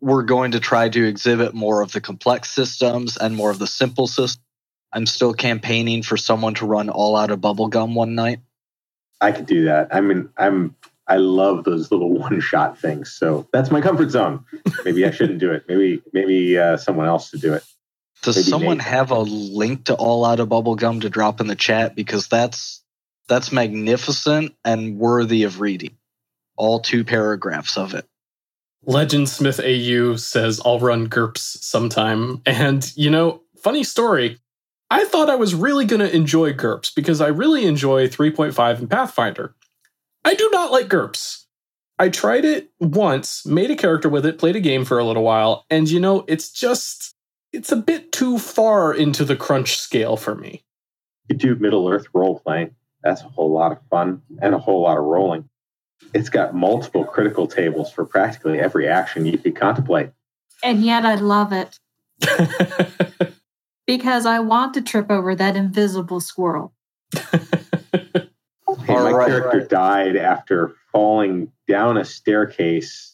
we're 0.00 0.22
going 0.22 0.52
to 0.52 0.60
try 0.60 0.88
to 0.88 1.04
exhibit 1.04 1.54
more 1.54 1.82
of 1.82 1.92
the 1.92 2.00
complex 2.00 2.50
systems 2.50 3.16
and 3.16 3.34
more 3.34 3.50
of 3.50 3.58
the 3.58 3.66
simple 3.66 4.06
systems. 4.06 4.44
I'm 4.92 5.06
still 5.06 5.34
campaigning 5.34 6.02
for 6.02 6.16
someone 6.16 6.54
to 6.54 6.66
run 6.66 6.88
all 6.88 7.16
out 7.16 7.30
of 7.30 7.40
bubblegum 7.40 7.94
one 7.94 8.14
night. 8.14 8.40
I 9.20 9.32
could 9.32 9.46
do 9.46 9.64
that. 9.64 9.94
I 9.94 10.00
mean, 10.00 10.30
I'm 10.36 10.76
I 11.06 11.16
love 11.16 11.64
those 11.64 11.90
little 11.90 12.12
one 12.18 12.40
shot 12.40 12.78
things. 12.78 13.12
So 13.12 13.48
that's 13.52 13.70
my 13.70 13.80
comfort 13.80 14.10
zone. 14.10 14.44
Maybe 14.84 15.04
I 15.04 15.10
shouldn't 15.10 15.40
do 15.40 15.52
it. 15.52 15.64
Maybe 15.68 16.02
maybe 16.12 16.58
uh, 16.58 16.76
someone 16.76 17.06
else 17.06 17.30
to 17.32 17.38
do 17.38 17.54
it. 17.54 17.64
Does 18.22 18.36
Maybe 18.36 18.50
someone 18.50 18.78
Nate. 18.78 18.86
have 18.86 19.10
a 19.10 19.20
link 19.20 19.86
to 19.86 19.94
All 19.94 20.24
Out 20.24 20.40
of 20.40 20.48
Bubblegum 20.48 21.02
to 21.02 21.10
drop 21.10 21.40
in 21.40 21.46
the 21.46 21.54
chat? 21.54 21.94
Because 21.94 22.28
that's 22.28 22.82
that's 23.28 23.52
magnificent 23.52 24.54
and 24.64 24.98
worthy 24.98 25.44
of 25.44 25.60
reading. 25.60 25.96
All 26.56 26.80
two 26.80 27.04
paragraphs 27.04 27.76
of 27.76 27.94
it. 27.94 28.06
Legend 28.84 29.28
Smith 29.28 29.60
AU 29.60 30.16
says, 30.16 30.60
I'll 30.64 30.80
run 30.80 31.08
GURPS 31.08 31.62
sometime. 31.62 32.40
And, 32.46 32.90
you 32.96 33.10
know, 33.10 33.42
funny 33.62 33.84
story. 33.84 34.38
I 34.90 35.04
thought 35.04 35.28
I 35.28 35.34
was 35.34 35.54
really 35.54 35.84
going 35.84 36.00
to 36.00 36.14
enjoy 36.14 36.54
GURPS 36.54 36.94
because 36.94 37.20
I 37.20 37.28
really 37.28 37.66
enjoy 37.66 38.08
3.5 38.08 38.78
and 38.78 38.90
Pathfinder. 38.90 39.54
I 40.24 40.34
do 40.34 40.48
not 40.52 40.72
like 40.72 40.88
GURPS. 40.88 41.44
I 41.98 42.08
tried 42.08 42.44
it 42.44 42.70
once, 42.80 43.44
made 43.44 43.70
a 43.70 43.76
character 43.76 44.08
with 44.08 44.24
it, 44.24 44.38
played 44.38 44.56
a 44.56 44.60
game 44.60 44.84
for 44.84 44.98
a 44.98 45.04
little 45.04 45.24
while, 45.24 45.66
and 45.68 45.90
you 45.90 45.98
know, 45.98 46.24
it's 46.28 46.50
just 46.50 47.14
it's 47.52 47.72
a 47.72 47.76
bit 47.76 48.12
too 48.12 48.38
far 48.38 48.94
into 48.94 49.24
the 49.24 49.36
crunch 49.36 49.78
scale 49.78 50.16
for 50.16 50.34
me. 50.34 50.64
You 51.28 51.36
do 51.36 51.54
Middle 51.56 51.88
Earth 51.88 52.06
role 52.12 52.40
playing. 52.40 52.74
That's 53.02 53.22
a 53.22 53.28
whole 53.28 53.52
lot 53.52 53.72
of 53.72 53.78
fun 53.90 54.22
and 54.42 54.54
a 54.54 54.58
whole 54.58 54.82
lot 54.82 54.98
of 54.98 55.04
rolling. 55.04 55.48
It's 56.14 56.28
got 56.28 56.54
multiple 56.54 57.04
critical 57.04 57.46
tables 57.46 57.92
for 57.92 58.04
practically 58.04 58.58
every 58.58 58.88
action 58.88 59.26
you 59.26 59.38
could 59.38 59.56
contemplate. 59.56 60.10
And 60.62 60.82
yet 60.82 61.04
I 61.04 61.16
love 61.16 61.52
it. 61.52 61.78
because 63.86 64.26
I 64.26 64.40
want 64.40 64.74
to 64.74 64.82
trip 64.82 65.10
over 65.10 65.34
that 65.34 65.56
invisible 65.56 66.20
squirrel. 66.20 66.72
hey, 67.14 67.30
my 68.88 69.10
right, 69.10 69.28
character 69.28 69.58
right. 69.58 69.68
died 69.68 70.16
after 70.16 70.74
falling 70.92 71.52
down 71.66 71.96
a 71.96 72.04
staircase 72.04 73.07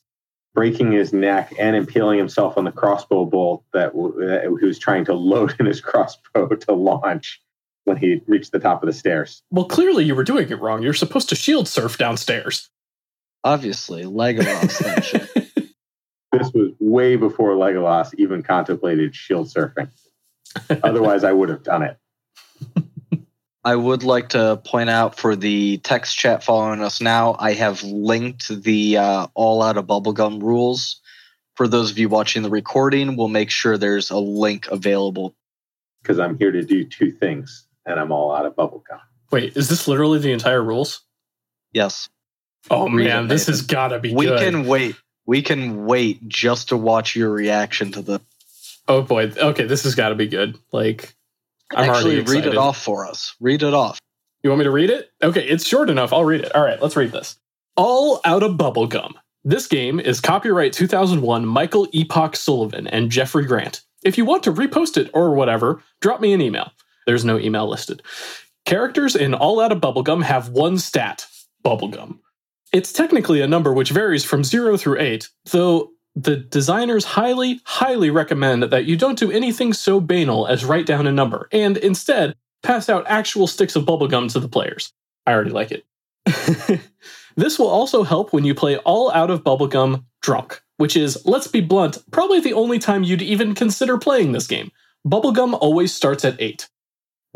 breaking 0.55 0.93
his 0.93 1.12
neck 1.12 1.53
and 1.59 1.75
impaling 1.75 2.19
himself 2.19 2.57
on 2.57 2.64
the 2.64 2.73
crossbow 2.73 3.25
bolt 3.25 3.64
that, 3.73 3.93
that 3.93 4.57
he 4.61 4.67
was 4.67 4.79
trying 4.79 5.05
to 5.05 5.12
load 5.12 5.55
in 5.59 5.67
his 5.67 5.81
crossbow 5.81 6.49
to 6.49 6.73
launch 6.73 7.40
when 7.85 7.97
he 7.97 8.23
reached 8.27 8.53
the 8.53 8.59
top 8.59 8.83
of 8.83 8.87
the 8.87 8.93
stairs. 8.93 9.43
Well, 9.51 9.67
clearly 9.67 10.05
you 10.05 10.14
were 10.14 10.25
doing 10.25 10.49
it 10.49 10.61
wrong. 10.61 10.83
You're 10.83 10.95
supposed 10.95 11.29
to 11.31 11.35
shield 11.35 11.69
surf 11.69 11.99
downstairs. 11.99 12.71
Obviously, 13.43 14.05
Legolas. 14.05 14.79
this 16.33 16.53
was 16.55 16.73
way 16.81 17.17
before 17.17 17.53
Legolas 17.53 18.14
even 18.17 18.43
contemplated 18.43 19.14
shield 19.14 19.49
surfing. 19.49 19.90
Otherwise, 20.83 21.25
I 21.25 21.33
would 21.33 21.51
have 21.51 21.62
done 21.62 21.83
it. 21.83 21.99
I 23.64 23.77
would 23.77 24.03
like 24.03 24.31
to 24.31 24.61
point 24.62 24.90
out 24.90 25.18
for 25.18 25.35
the 25.35 25.79
text 25.79 26.18
chat 26.18 26.44
following 26.44 26.83
us 26.83 27.00
now, 27.00 27.35
I 27.38 27.55
have 27.55 27.83
linked 27.83 28.48
the 28.48 28.98
uh, 28.98 29.27
All 29.35 29.62
Out 29.62 29.79
of 29.79 29.87
Bubblegum 29.87 30.42
rules. 30.42 31.00
For 31.55 31.66
those 31.66 31.90
of 31.90 31.98
you 31.98 32.11
watching 32.11 32.42
the 32.42 32.50
recording, 32.50 33.16
we'll 33.16 33.29
make 33.29 33.50
sure 33.50 33.79
there's 33.79 34.11
a 34.11 34.18
link 34.18 34.66
available. 34.68 35.35
Because 36.03 36.18
I'm 36.18 36.37
here 36.37 36.50
to 36.50 36.62
do 36.62 36.85
two 36.85 37.11
things, 37.11 37.66
and 37.87 37.98
I'm 37.98 38.12
all 38.12 38.35
out 38.35 38.44
of 38.44 38.55
bubblegum. 38.55 39.00
Wait, 39.31 39.57
is 39.57 39.70
this 39.70 39.88
literally 39.88 40.18
the 40.18 40.33
entire 40.33 40.62
rules? 40.62 41.00
Yes. 41.72 42.11
Oh 42.70 42.88
man, 42.88 43.29
this 43.29 43.46
has 43.46 43.62
got 43.62 43.88
to 43.88 43.98
be. 43.98 44.14
We 44.14 44.27
good. 44.27 44.40
can 44.40 44.66
wait. 44.66 44.96
We 45.27 45.40
can 45.40 45.87
wait 45.87 46.29
just 46.29 46.68
to 46.68 46.77
watch 46.77 47.16
your 47.16 47.31
reaction 47.31 47.92
to 47.92 48.03
the. 48.03 48.20
Oh 48.88 49.00
boy. 49.03 49.33
Okay, 49.37 49.64
this 49.64 49.85
has 49.85 49.94
got 49.94 50.11
to 50.11 50.14
be 50.14 50.29
good. 50.29 50.59
Like 50.72 51.13
I'm 51.72 51.90
Actually, 51.90 52.20
read 52.20 52.46
it 52.46 52.57
off 52.57 52.81
for 52.81 53.07
us. 53.07 53.35
Read 53.40 53.62
it 53.62 53.74
off. 53.74 53.98
You 54.42 54.50
want 54.50 54.59
me 54.59 54.64
to 54.64 54.70
read 54.70 54.90
it? 54.90 55.11
Okay, 55.22 55.46
it's 55.46 55.66
short 55.66 55.88
enough. 55.88 56.12
I'll 56.12 56.24
read 56.24 56.42
it. 56.42 56.55
All 56.55 56.62
right, 56.62 56.81
let's 56.81 56.96
read 56.96 57.12
this. 57.12 57.37
All 57.77 58.20
out 58.24 58.42
of 58.42 58.53
bubblegum. 58.53 59.12
This 59.42 59.66
game 59.66 60.00
is 60.00 60.20
copyright 60.20 60.72
2001 60.72 61.46
Michael 61.46 61.88
Epoch 61.92 62.37
Sullivan 62.37 62.87
and 62.87 63.11
Jeffrey 63.11 63.44
Grant. 63.44 63.83
If 64.05 64.18
you 64.18 64.24
want 64.24 64.42
to 64.44 64.53
repost 64.53 64.96
it 64.96 65.11
or 65.14 65.35
whatever, 65.35 65.83
drop 66.00 66.20
me 66.20 66.33
an 66.33 66.40
email. 66.40 66.70
There's 67.07 67.24
no 67.24 67.38
email 67.38 67.68
listed. 67.68 68.03
Characters 68.64 69.16
in 69.16 69.35
All 69.35 69.61
Out 69.61 69.72
of 69.72 69.81
Bubblegum 69.81 70.22
have 70.22 70.50
one 70.50 70.79
stat 70.79 71.27
bubblegum. 71.64 72.18
It's 72.72 72.92
technically 72.92 73.40
a 73.40 73.46
number 73.46 73.72
which 73.72 73.90
varies 73.90 74.24
from 74.24 74.44
0 74.44 74.77
through 74.77 75.00
8, 75.00 75.29
though 75.53 75.90
the 76.14 76.37
designers 76.37 77.05
highly, 77.05 77.61
highly 77.64 78.11
recommend 78.11 78.64
that 78.64 78.85
you 78.85 78.96
don't 78.96 79.18
do 79.18 79.33
anything 79.33 79.72
so 79.72 80.00
banal 80.00 80.46
as 80.46 80.64
write 80.64 80.87
down 80.87 81.07
a 81.07 81.12
number, 81.12 81.48
and 81.53 81.77
instead 81.79 82.35
pass 82.62 82.88
out 82.88 83.05
actual 83.09 83.46
sticks 83.46 83.77
of 83.77 83.85
bubblegum 83.85 84.33
to 84.33 84.40
the 84.40 84.48
players. 84.48 84.92
I 85.27 85.33
already 85.33 85.50
like 85.50 85.72
it. 85.72 85.85
this 87.37 87.59
will 87.59 87.68
also 87.68 88.03
help 88.03 88.33
when 88.33 88.44
you 88.44 88.55
play 88.55 88.77
all 88.79 89.11
out 89.12 89.31
of 89.31 89.44
bubblegum 89.44 90.05
drunk, 90.22 90.62
which 90.77 90.96
is, 90.96 91.24
let's 91.27 91.46
be 91.46 91.61
blunt, 91.61 91.98
probably 92.11 92.40
the 92.40 92.55
only 92.55 92.79
time 92.79 93.03
you'd 93.03 93.22
even 93.22 93.55
consider 93.55 93.98
playing 93.98 94.33
this 94.33 94.46
game. 94.46 94.70
Bubblegum 95.07 95.59
always 95.61 95.92
starts 95.92 96.24
at 96.24 96.40
8. 96.40 96.68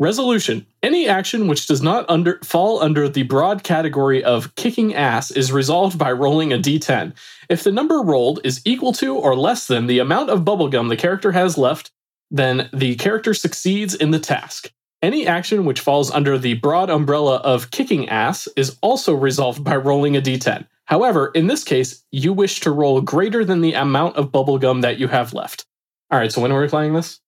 Resolution. 0.01 0.65
Any 0.81 1.09
action 1.09 1.49
which 1.49 1.67
does 1.67 1.81
not 1.81 2.05
under, 2.07 2.39
fall 2.41 2.81
under 2.81 3.09
the 3.09 3.23
broad 3.23 3.63
category 3.63 4.23
of 4.23 4.55
kicking 4.55 4.95
ass 4.95 5.29
is 5.29 5.51
resolved 5.51 5.97
by 5.97 6.13
rolling 6.13 6.53
a 6.53 6.57
d10. 6.57 7.13
If 7.49 7.65
the 7.65 7.71
number 7.73 8.01
rolled 8.01 8.39
is 8.45 8.61
equal 8.63 8.93
to 8.93 9.13
or 9.15 9.35
less 9.35 9.67
than 9.67 9.87
the 9.87 9.99
amount 9.99 10.29
of 10.29 10.45
bubblegum 10.45 10.87
the 10.87 10.95
character 10.95 11.33
has 11.33 11.57
left, 11.57 11.91
then 12.31 12.69
the 12.71 12.95
character 12.95 13.33
succeeds 13.33 13.93
in 13.93 14.11
the 14.11 14.19
task. 14.19 14.71
Any 15.01 15.27
action 15.27 15.65
which 15.65 15.81
falls 15.81 16.11
under 16.11 16.37
the 16.37 16.53
broad 16.53 16.89
umbrella 16.89 17.35
of 17.37 17.71
kicking 17.71 18.07
ass 18.07 18.47
is 18.55 18.77
also 18.81 19.13
resolved 19.13 19.65
by 19.65 19.75
rolling 19.75 20.15
a 20.15 20.21
d10. 20.21 20.65
However, 20.85 21.29
in 21.35 21.47
this 21.47 21.65
case, 21.65 22.05
you 22.11 22.31
wish 22.31 22.61
to 22.61 22.71
roll 22.71 23.01
greater 23.01 23.43
than 23.43 23.59
the 23.59 23.73
amount 23.73 24.15
of 24.15 24.31
bubblegum 24.31 24.81
that 24.81 24.97
you 24.97 25.09
have 25.09 25.33
left. 25.33 25.65
All 26.09 26.17
right, 26.17 26.31
so 26.31 26.41
when 26.41 26.53
are 26.53 26.61
we 26.61 26.69
playing 26.69 26.93
this? 26.93 27.19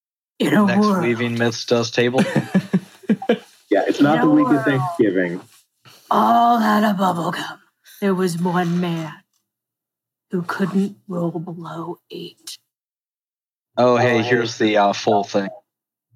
In 0.41 0.55
a 0.55 0.65
Next 0.65 0.79
world. 0.79 1.03
Weaving 1.03 1.37
Myths 1.37 1.65
Does 1.65 1.91
table. 1.91 2.21
yeah, 3.69 3.83
it's 3.87 4.01
not 4.01 4.21
the 4.21 4.29
week 4.29 4.47
of 4.47 4.63
Thanksgiving. 4.65 5.39
All 6.09 6.57
out 6.57 6.83
of 6.83 6.97
bubblegum. 6.97 7.59
There 8.01 8.15
was 8.15 8.39
one 8.39 8.81
man 8.81 9.13
who 10.31 10.41
couldn't 10.41 10.97
roll 11.07 11.37
below 11.37 11.99
eight. 12.09 12.57
Oh, 13.77 13.97
hey, 13.97 14.19
oh, 14.19 14.23
here's 14.23 14.57
the 14.57 14.77
uh, 14.77 14.93
full 14.93 15.23
thing. 15.23 15.49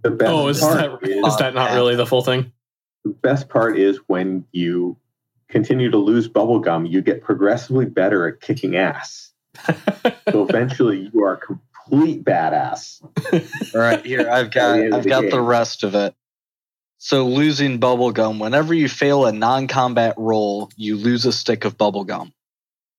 The 0.01 0.09
best 0.09 0.31
oh, 0.31 0.47
is 0.47 0.59
that, 0.59 0.99
is, 1.03 1.25
is 1.27 1.37
that 1.37 1.53
not 1.53 1.73
really 1.73 1.95
the 1.95 2.07
full 2.07 2.23
thing? 2.23 2.51
The 3.03 3.11
best 3.11 3.47
part 3.47 3.77
is 3.77 3.99
when 4.07 4.45
you 4.51 4.97
continue 5.49 5.91
to 5.91 5.97
lose 5.97 6.27
bubblegum, 6.27 6.89
you 6.89 7.03
get 7.03 7.21
progressively 7.21 7.85
better 7.85 8.27
at 8.27 8.41
kicking 8.41 8.75
ass. 8.75 9.33
so 10.31 10.47
eventually 10.47 11.11
you 11.13 11.23
are 11.23 11.39
complete 11.89 12.23
badass. 12.23 13.01
All 13.73 13.81
right, 13.81 14.05
here 14.05 14.29
I've 14.29 14.51
got 14.51 14.75
the 14.77 14.95
I've 14.95 15.05
got 15.05 15.29
the 15.29 15.41
rest 15.41 15.83
of 15.83 15.95
it. 15.95 16.15
So 16.97 17.27
losing 17.27 17.79
bubblegum, 17.79 18.39
whenever 18.39 18.73
you 18.73 18.89
fail 18.89 19.25
a 19.25 19.31
non-combat 19.31 20.15
roll, 20.17 20.71
you 20.75 20.95
lose 20.95 21.25
a 21.25 21.33
stick 21.33 21.65
of 21.65 21.77
bubblegum. 21.77 22.31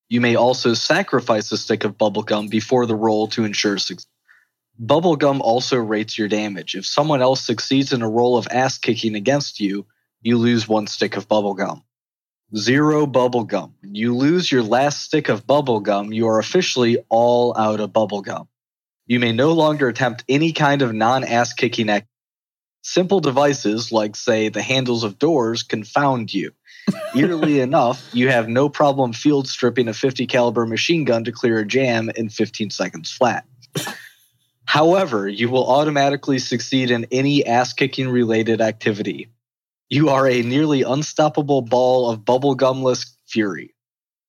You 0.09 0.21
may 0.21 0.37
also 0.37 0.75
sacrifice 0.75 1.51
a 1.51 1.57
stick 1.57 1.85
of 1.85 1.99
bubblegum 1.99 2.49
before 2.49 2.87
the 2.87 2.95
roll 2.95 3.27
to 3.29 3.45
ensure 3.45 3.79
success. 3.79 4.07
Bubblegum 4.81 5.41
also 5.41 5.79
rates 5.79 6.19
your 6.19 6.29
damage. 6.29 6.75
If 6.75 6.87
someone 6.87 7.23
else 7.23 7.45
succeeds 7.45 7.93
in 7.93 8.03
a 8.03 8.09
roll 8.09 8.37
of 8.37 8.47
ass 8.51 8.77
kicking 8.79 9.15
against 9.17 9.59
you, 9.59 9.87
you 10.21 10.37
lose 10.37 10.69
one 10.69 10.87
stick 10.87 11.17
of 11.17 11.29
bubblegum. 11.29 11.83
Zero 12.55 13.07
bubblegum. 13.07 13.73
When 13.81 13.95
you 13.95 14.15
lose 14.15 14.53
your 14.53 14.63
last 14.63 15.01
stick 15.01 15.29
of 15.29 15.47
bubblegum, 15.47 16.15
you 16.15 16.29
are 16.29 16.39
officially 16.39 16.99
all 17.09 17.57
out 17.57 17.81
of 17.81 17.91
bubblegum. 17.91 18.47
You 19.07 19.21
may 19.21 19.33
no 19.33 19.53
longer 19.53 19.89
attempt 19.89 20.25
any 20.29 20.53
kind 20.53 20.83
of 20.83 20.93
non 20.93 21.23
ass 21.23 21.53
kicking 21.53 21.89
act. 21.89 22.09
Simple 22.83 23.21
devices, 23.21 23.91
like, 23.91 24.15
say, 24.15 24.49
the 24.49 24.63
handles 24.63 25.05
of 25.05 25.19
doors, 25.19 25.63
confound 25.63 26.33
you. 26.33 26.53
Eerily 27.17 27.61
enough, 27.69 28.09
you 28.13 28.29
have 28.29 28.49
no 28.49 28.69
problem 28.69 29.13
field 29.13 29.49
stripping 29.49 29.89
a 29.89 29.95
50 29.95 30.27
caliber 30.27 30.67
machine 30.67 31.05
gun 31.05 31.25
to 31.25 31.33
clear 31.33 31.59
a 31.59 31.67
jam 31.67 32.11
in 32.15 32.29
15 32.29 32.71
seconds 32.71 33.11
flat. 33.11 33.45
However, 34.65 35.29
you 35.29 35.49
will 35.49 35.69
automatically 35.69 36.39
succeed 36.39 36.91
in 36.91 37.07
any 37.11 37.47
ass 37.47 37.73
kicking 37.73 38.09
related 38.09 38.61
activity. 38.61 39.31
You 39.89 40.09
are 40.09 40.29
a 40.29 40.43
nearly 40.43 40.83
unstoppable 40.83 41.63
ball 41.63 42.11
of 42.11 42.21
bubblegumless 42.21 43.13
fury. 43.27 43.75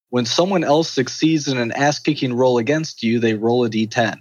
When 0.10 0.26
someone 0.26 0.64
else 0.64 0.90
succeeds 0.90 1.48
in 1.48 1.58
an 1.58 1.72
ass 1.72 2.00
kicking 2.00 2.34
roll 2.34 2.60
against 2.60 3.04
you, 3.04 3.20
they 3.20 3.34
roll 3.34 3.66
a 3.66 3.70
d10. 3.70 4.20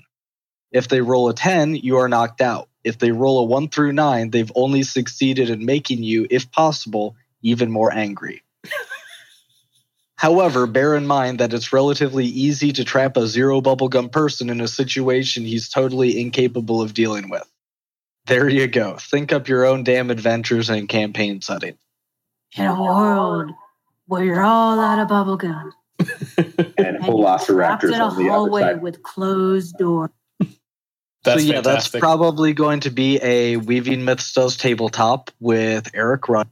If 0.73 0.89
they 0.89 1.01
roll 1.01 1.29
a 1.29 1.35
10, 1.35 1.77
you 1.77 1.99
are 1.99 2.09
knocked 2.09 2.41
out. 2.41 2.69
If 2.85 2.99
they 2.99 3.11
roll 3.11 3.41
a 3.41 3.45
1 3.45 3.69
through 3.69 3.93
9, 3.93 4.31
they've 4.31 4.53
only 4.55 4.83
succeeded 4.83 5.51
in 5.51 5.65
making 5.65 6.03
you, 6.03 6.27
if 6.31 6.51
possible, 6.51 7.17
even 7.43 7.71
more 7.71 7.93
angry. 7.93 8.43
However, 10.17 10.67
bear 10.67 10.97
in 10.97 11.07
mind 11.07 11.41
that 11.41 11.53
it's 11.53 11.73
relatively 11.73 12.25
easy 12.25 12.73
to 12.73 12.85
trap 12.85 13.17
a 13.17 13.27
zero 13.27 13.61
bubblegum 13.61 14.11
person 14.11 14.49
in 14.49 14.61
a 14.61 14.69
situation 14.69 15.45
he's 15.45 15.69
totally 15.69 16.21
incapable 16.21 16.81
of 16.81 16.95
dealing 16.95 17.29
with. 17.29 17.47
There 18.27 18.49
you 18.49 18.67
go. 18.67 18.97
Think 18.97 19.33
up 19.33 19.47
your 19.47 19.67
own 19.67 19.85
damn 19.85 20.11
adventures 20.11 20.71
and 20.71 20.89
campaign 20.89 21.43
setting. 21.43 21.77
In 22.57 22.65
a 22.65 22.83
world 22.83 23.53
where 24.07 24.25
you're 24.25 24.43
all 24.43 24.81
out 24.81 24.99
of 24.99 25.09
bubblegum. 25.09 25.73
And 26.79 26.99
and 26.99 27.07
you're 27.07 27.39
trapped 27.39 27.83
velociraptors 27.83 27.95
in 27.95 28.01
a 28.01 28.05
on 28.05 28.17
the 28.17 28.25
other 28.25 28.31
hallway 28.31 28.61
side. 28.63 28.83
with 28.83 29.03
closed 29.03 29.77
doors. 29.79 30.11
That's 31.27 31.43
so 31.45 31.53
yeah, 31.53 31.61
that's 31.61 31.89
probably 31.89 32.53
going 32.53 32.81
to 32.81 32.91
be 32.91 33.19
a 33.21 33.57
Weaving 33.57 34.05
Myths 34.05 34.33
Does 34.33 34.57
tabletop 34.57 35.33
with 35.41 35.91
Eric 35.93 36.29
Run. 36.29 36.49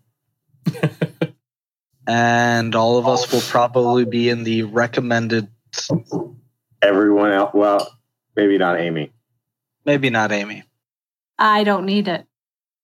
and 2.06 2.74
all 2.74 2.98
of 2.98 3.06
us 3.06 3.30
will 3.30 3.38
oh. 3.38 3.48
probably 3.48 4.04
be 4.04 4.28
in 4.28 4.42
the 4.42 4.64
recommended 4.64 5.48
Everyone 6.82 7.32
else, 7.32 7.52
well, 7.54 7.98
maybe 8.36 8.58
not 8.58 8.78
Amy. 8.78 9.12
maybe 9.84 10.10
not 10.10 10.32
Amy. 10.32 10.64
I 11.38 11.64
don't 11.64 11.86
need 11.86 12.08
it. 12.08 12.26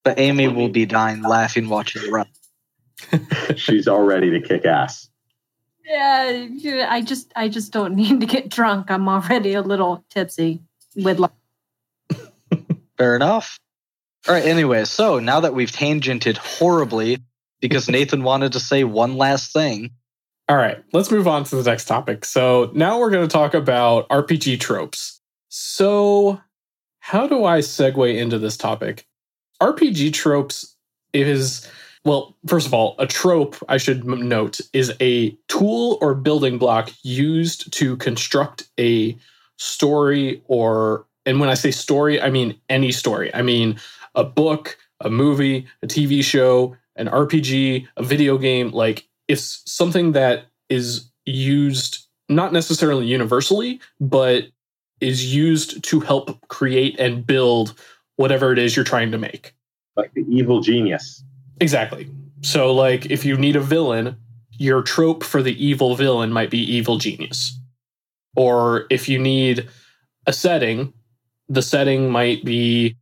But 0.03 0.19
Amy 0.19 0.49
will 0.49 0.71
be 0.71 0.87
dying 0.87 1.23
laughing 1.23 1.69
watching 1.69 2.11
Run. 2.11 2.27
She's 3.57 3.87
all 3.87 4.03
ready 4.03 4.31
to 4.31 4.41
kick 4.41 4.65
ass. 4.65 5.09
Yeah, 5.85 6.31
yeah, 6.31 6.87
I 6.89 7.03
just 7.03 7.33
I 7.35 7.49
just 7.49 7.73
don't 7.73 7.95
need 7.97 8.21
to 8.21 8.27
get 8.27 8.49
drunk. 8.49 8.91
I'm 8.91 9.09
already 9.09 9.55
a 9.55 9.63
little 9.63 10.05
tipsy 10.09 10.63
with 10.95 11.19
like 11.19 11.33
Fair 13.01 13.17
enough. 13.17 13.59
All 14.29 14.35
right, 14.35 14.45
anyway, 14.45 14.85
so 14.85 15.21
now 15.21 15.41
that 15.41 15.55
we've 15.55 15.73
tangented 15.73 16.37
horribly 16.37 17.17
because 17.59 17.89
Nathan 17.89 18.23
wanted 18.23 18.53
to 18.53 18.61
say 18.61 18.85
one 18.85 19.17
last 19.17 19.55
thing, 19.55 19.93
All 20.51 20.59
right, 20.59 20.85
let's 20.93 21.11
move 21.11 21.27
on 21.27 21.45
to 21.45 21.57
the 21.57 21.63
next 21.63 21.87
topic. 21.87 22.27
So 22.27 22.71
now 22.75 22.99
we're 22.99 23.09
going 23.09 23.27
to 23.27 23.33
talk 23.33 23.55
about 23.55 24.07
RPG 24.11 24.61
tropes. 24.61 25.23
So, 25.49 26.39
how 26.99 27.27
do 27.27 27.47
I 27.47 27.61
segue 27.61 28.15
into 28.15 28.39
this 28.39 28.59
topic? 28.59 29.07
RPG 29.63 30.13
tropes 30.13 30.77
is, 31.15 31.67
well, 32.05 32.37
first 32.47 32.67
of 32.67 32.75
all, 32.75 32.97
a 32.99 33.07
trope, 33.07 33.57
I 33.67 33.79
should 33.79 34.05
note, 34.05 34.61
is 34.75 34.93
a 35.01 35.31
tool 35.49 35.97
or 36.03 36.15
building 36.15 36.59
block 36.59 36.91
used 37.03 37.73
to 37.73 37.97
construct 37.97 38.69
a 38.79 39.19
story 39.57 40.43
or, 40.49 41.07
and 41.27 41.41
when 41.41 41.49
I 41.49 41.55
say 41.55 41.71
story, 41.71 42.21
I 42.21 42.31
mean 42.31 42.61
any 42.69 42.93
story. 42.93 43.35
I 43.35 43.43
mean 43.43 43.79
a 44.15 44.25
book, 44.25 44.79
a 45.01 45.11
movie, 45.11 45.67
a 45.83 45.87
TV 45.87 46.23
show, 46.25 46.77
an 46.97 47.09
RPG, 47.09 47.87
a 47.97 48.03
video 48.03 48.39
game. 48.39 48.71
Like 48.71 49.09
it's 49.29 49.63
something 49.71 50.13
that 50.13 50.47
is 50.69 51.11
used 51.27 52.07
not 52.29 52.53
necessarily 52.53 53.07
universally, 53.07 53.81
but 54.01 54.45
is 55.01 55.35
used 55.35 55.83
to 55.85 56.01
help 56.01 56.47
create 56.49 56.99
and 56.99 57.27
build 57.27 57.75
whatever 58.17 58.53
it 58.53 58.59
is 58.59 58.77
you're 58.77 58.85
trying 58.85 59.11
to 59.11 59.19
make. 59.19 59.55
Like 59.97 60.13
the 60.15 60.25
evil 60.29 60.61
genius. 60.61 61.25
Exactly. 61.61 62.09
So, 62.43 62.73
like, 62.73 63.07
if 63.11 63.25
you 63.25 63.37
need 63.37 63.57
a 63.57 63.61
villain, 63.61 64.17
your 64.53 64.83
trope 64.83 65.25
for 65.25 65.43
the 65.43 65.63
evil 65.63 65.95
villain 65.95 66.33
might 66.33 66.51
be 66.51 66.59
evil 66.59 66.99
genius. 66.99 67.59
Or 68.37 68.87
if 68.91 69.09
you 69.09 69.19
need 69.19 69.69
a 70.27 70.33
setting, 70.33 70.93
the 71.51 71.61
setting 71.61 72.09
might 72.11 72.45
be, 72.45 72.97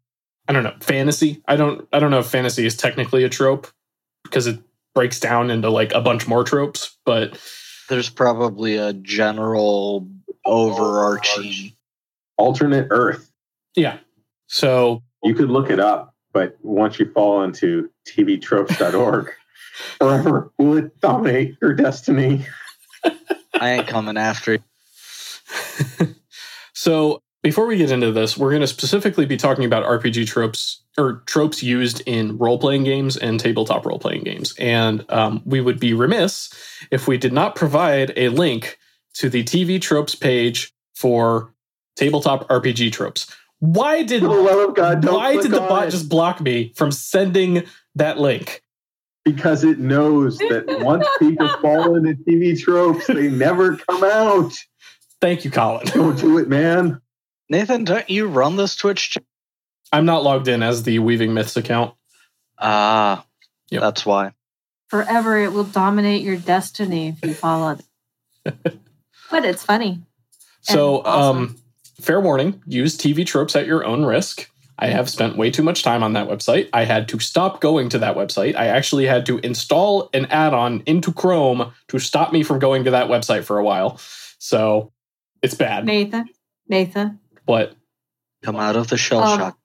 I 0.48 0.52
don't 0.52 0.64
know, 0.64 0.74
fantasy. 0.80 1.42
I 1.46 1.54
don't, 1.54 1.86
I 1.92 2.00
don't 2.00 2.10
know 2.10 2.18
if 2.18 2.26
fantasy 2.26 2.66
is 2.66 2.76
technically 2.76 3.22
a 3.22 3.28
trope 3.28 3.68
because 4.24 4.48
it 4.48 4.58
breaks 4.94 5.20
down 5.20 5.50
into 5.50 5.70
like 5.70 5.92
a 5.92 6.00
bunch 6.00 6.26
more 6.26 6.42
tropes. 6.42 6.98
But 7.04 7.38
there's 7.88 8.08
probably 8.08 8.76
a 8.76 8.92
general 8.94 10.08
overarching. 10.44 11.72
Alternate 12.38 12.86
Earth. 12.90 13.32
yeah, 13.74 13.98
so 14.46 15.02
You 15.24 15.34
could 15.34 15.50
look 15.50 15.70
it 15.70 15.80
up, 15.80 16.14
but 16.32 16.56
once 16.62 17.00
you 17.00 17.10
fall 17.12 17.42
into 17.42 17.90
tvtropes.org, 18.08 19.32
forever 19.98 20.52
will 20.56 20.78
it 20.78 21.00
dominate 21.00 21.56
your 21.60 21.74
destiny. 21.74 22.46
I 23.60 23.70
ain't 23.72 23.88
coming 23.88 24.16
after 24.16 24.52
you. 24.52 24.60
so 26.74 27.22
before 27.42 27.66
we 27.66 27.76
get 27.76 27.90
into 27.90 28.12
this, 28.12 28.36
we're 28.36 28.50
going 28.50 28.60
to 28.60 28.66
specifically 28.66 29.26
be 29.26 29.36
talking 29.36 29.64
about 29.64 29.84
RPG 29.84 30.26
tropes 30.26 30.82
or 30.96 31.22
tropes 31.26 31.62
used 31.62 32.02
in 32.06 32.36
role 32.38 32.58
playing 32.58 32.84
games 32.84 33.16
and 33.16 33.38
tabletop 33.38 33.86
role 33.86 33.98
playing 33.98 34.24
games. 34.24 34.54
And 34.58 35.04
um, 35.10 35.42
we 35.44 35.60
would 35.60 35.78
be 35.78 35.94
remiss 35.94 36.52
if 36.90 37.06
we 37.06 37.16
did 37.16 37.32
not 37.32 37.54
provide 37.54 38.12
a 38.16 38.28
link 38.28 38.78
to 39.14 39.28
the 39.28 39.44
TV 39.44 39.80
tropes 39.80 40.14
page 40.14 40.72
for 40.94 41.54
tabletop 41.96 42.48
RPG 42.48 42.92
tropes. 42.92 43.34
Why 43.60 44.02
did 44.02 44.22
For 44.22 44.28
the 44.28 44.34
love 44.34 44.68
of 44.70 44.76
God, 44.76 45.02
don't 45.02 45.14
why 45.14 45.40
did 45.40 45.50
the 45.50 45.60
bot 45.60 45.88
it, 45.88 45.90
just 45.90 46.08
block 46.08 46.40
me 46.40 46.72
from 46.76 46.92
sending 46.92 47.64
that 47.94 48.18
link? 48.18 48.62
because 49.24 49.64
it 49.64 49.78
knows 49.78 50.38
that 50.38 50.64
once 50.80 51.06
people 51.18 51.48
fall 51.60 51.96
into 51.96 52.14
TV 52.24 52.58
tropes, 52.58 53.06
they 53.06 53.28
never 53.28 53.76
come 53.76 54.04
out. 54.04 54.52
Thank 55.20 55.44
you, 55.44 55.50
Colin. 55.50 55.86
Don't 55.86 56.18
do 56.18 56.38
it, 56.38 56.48
man. 56.48 57.00
Nathan, 57.50 57.84
don't 57.84 58.08
you 58.10 58.26
run 58.28 58.56
this 58.56 58.76
Twitch? 58.76 59.10
ch- 59.12 59.18
I'm 59.92 60.04
not 60.04 60.22
logged 60.22 60.48
in 60.48 60.62
as 60.62 60.82
the 60.82 60.98
Weaving 60.98 61.32
Myths 61.32 61.56
account. 61.56 61.94
Ah, 62.58 63.24
Yep. 63.70 63.80
that's 63.82 64.06
why. 64.06 64.32
forever 64.88 65.38
it 65.38 65.52
will 65.52 65.64
dominate 65.64 66.22
your 66.22 66.36
destiny 66.36 67.08
if 67.08 67.22
you 67.24 67.34
follow 67.34 67.76
it. 67.76 67.84
but 69.30 69.44
it's 69.44 69.62
funny. 69.64 70.00
So, 70.62 71.02
awesome. 71.04 71.36
um, 71.38 71.56
fair 72.00 72.20
warning: 72.20 72.62
use 72.66 72.96
TV 72.96 73.24
tropes 73.26 73.54
at 73.56 73.66
your 73.66 73.84
own 73.84 74.04
risk. 74.04 74.50
I 74.78 74.86
have 74.88 75.10
spent 75.10 75.36
way 75.36 75.50
too 75.50 75.62
much 75.62 75.82
time 75.82 76.02
on 76.02 76.12
that 76.14 76.28
website. 76.28 76.68
I 76.72 76.84
had 76.84 77.08
to 77.08 77.18
stop 77.18 77.60
going 77.60 77.88
to 77.90 77.98
that 77.98 78.16
website. 78.16 78.54
I 78.56 78.66
actually 78.68 79.06
had 79.06 79.26
to 79.26 79.38
install 79.38 80.08
an 80.14 80.26
add-on 80.26 80.82
into 80.86 81.12
Chrome 81.12 81.72
to 81.88 81.98
stop 81.98 82.32
me 82.32 82.42
from 82.44 82.58
going 82.60 82.84
to 82.84 82.92
that 82.92 83.08
website 83.08 83.44
for 83.44 83.58
a 83.58 83.64
while. 83.64 83.98
So, 84.38 84.92
it's 85.42 85.54
bad. 85.54 85.84
Nathan, 85.84 86.28
Nathan. 86.68 87.18
But 87.48 87.74
Come 88.44 88.54
out 88.56 88.76
of 88.76 88.86
the 88.88 88.96
shell 88.96 89.22
Um, 89.24 89.38
shock. 89.38 89.58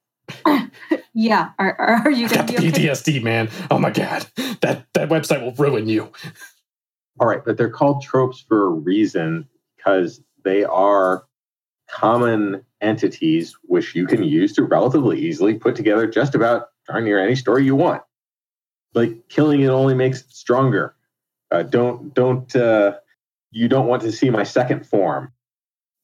Yeah, 1.13 1.51
are, 1.59 1.75
are 1.79 2.09
you 2.11 2.25
I 2.25 2.29
going 2.29 2.39
got 2.39 2.47
to 2.47 2.53
the 2.55 2.61
be 2.61 2.69
okay? 2.69 2.87
PTSD, 2.87 3.21
man. 3.21 3.49
Oh 3.69 3.77
my 3.77 3.91
god, 3.91 4.25
that 4.61 4.87
that 4.93 5.09
website 5.09 5.43
will 5.43 5.53
ruin 5.53 5.87
you. 5.87 6.11
All 7.19 7.27
right, 7.27 7.43
but 7.45 7.55
they're 7.57 7.69
called 7.69 8.01
tropes 8.01 8.39
for 8.39 8.65
a 8.65 8.69
reason 8.69 9.47
because 9.77 10.21
they 10.43 10.63
are 10.63 11.25
common 11.87 12.65
entities 12.81 13.55
which 13.63 13.93
you 13.93 14.07
can 14.07 14.23
use 14.23 14.53
to 14.53 14.63
relatively 14.63 15.19
easily 15.19 15.53
put 15.55 15.75
together 15.75 16.07
just 16.07 16.33
about 16.33 16.69
darn 16.87 17.03
near 17.03 17.19
any 17.19 17.35
story 17.35 17.63
you 17.65 17.75
want. 17.75 18.01
Like 18.95 19.27
killing 19.29 19.61
it 19.61 19.67
only 19.67 19.93
makes 19.93 20.21
it 20.21 20.31
stronger. 20.31 20.95
Uh, 21.51 21.63
don't 21.63 22.13
don't 22.15 22.55
uh, 22.55 22.93
you 23.51 23.67
don't 23.67 23.87
want 23.87 24.01
to 24.03 24.11
see 24.11 24.29
my 24.31 24.43
second 24.43 24.87
form. 24.87 25.32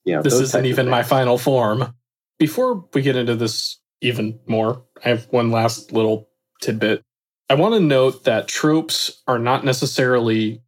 You 0.09 0.15
know 0.15 0.21
This 0.23 0.39
isn't 0.39 0.65
even 0.65 0.89
my 0.89 1.03
final 1.03 1.37
form. 1.37 1.93
before 2.39 2.85
we 2.93 3.03
get 3.03 3.15
into 3.15 3.35
this 3.35 3.79
even 4.01 4.39
more, 4.47 4.83
I 5.05 5.09
have 5.09 5.27
one 5.29 5.51
last 5.51 5.91
little 5.91 6.29
tidbit. 6.61 7.03
I 7.47 7.53
want 7.53 7.75
to 7.75 7.79
note 7.79 8.23
that 8.23 8.47
tropes 8.47 9.21
are 9.27 9.37
not 9.37 9.63
necessarily 9.63 10.63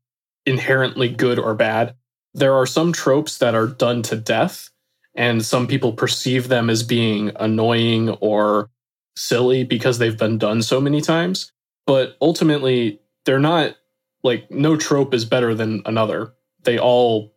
inherently 0.45 1.09
good 1.09 1.39
or 1.39 1.55
bad. 1.55 1.95
There 2.35 2.53
are 2.53 2.67
some 2.67 2.93
tropes 2.93 3.39
that 3.39 3.55
are 3.55 3.67
done 3.67 4.03
to 4.03 4.15
death, 4.15 4.69
and 5.15 5.43
some 5.43 5.65
people 5.65 5.93
perceive 5.93 6.47
them 6.47 6.69
as 6.69 6.83
being 6.83 7.31
annoying 7.39 8.09
or 8.09 8.69
silly 9.15 9.63
because 9.63 9.97
they've 9.97 10.17
been 10.17 10.37
done 10.37 10.61
so 10.61 10.79
many 10.79 11.01
times. 11.01 11.51
But 11.87 12.15
ultimately, 12.21 12.99
they're 13.25 13.39
not 13.39 13.75
like 14.23 14.51
no 14.51 14.77
trope 14.77 15.15
is 15.15 15.25
better 15.25 15.55
than 15.55 15.81
another. 15.85 16.33
They 16.63 16.77
all 16.77 17.33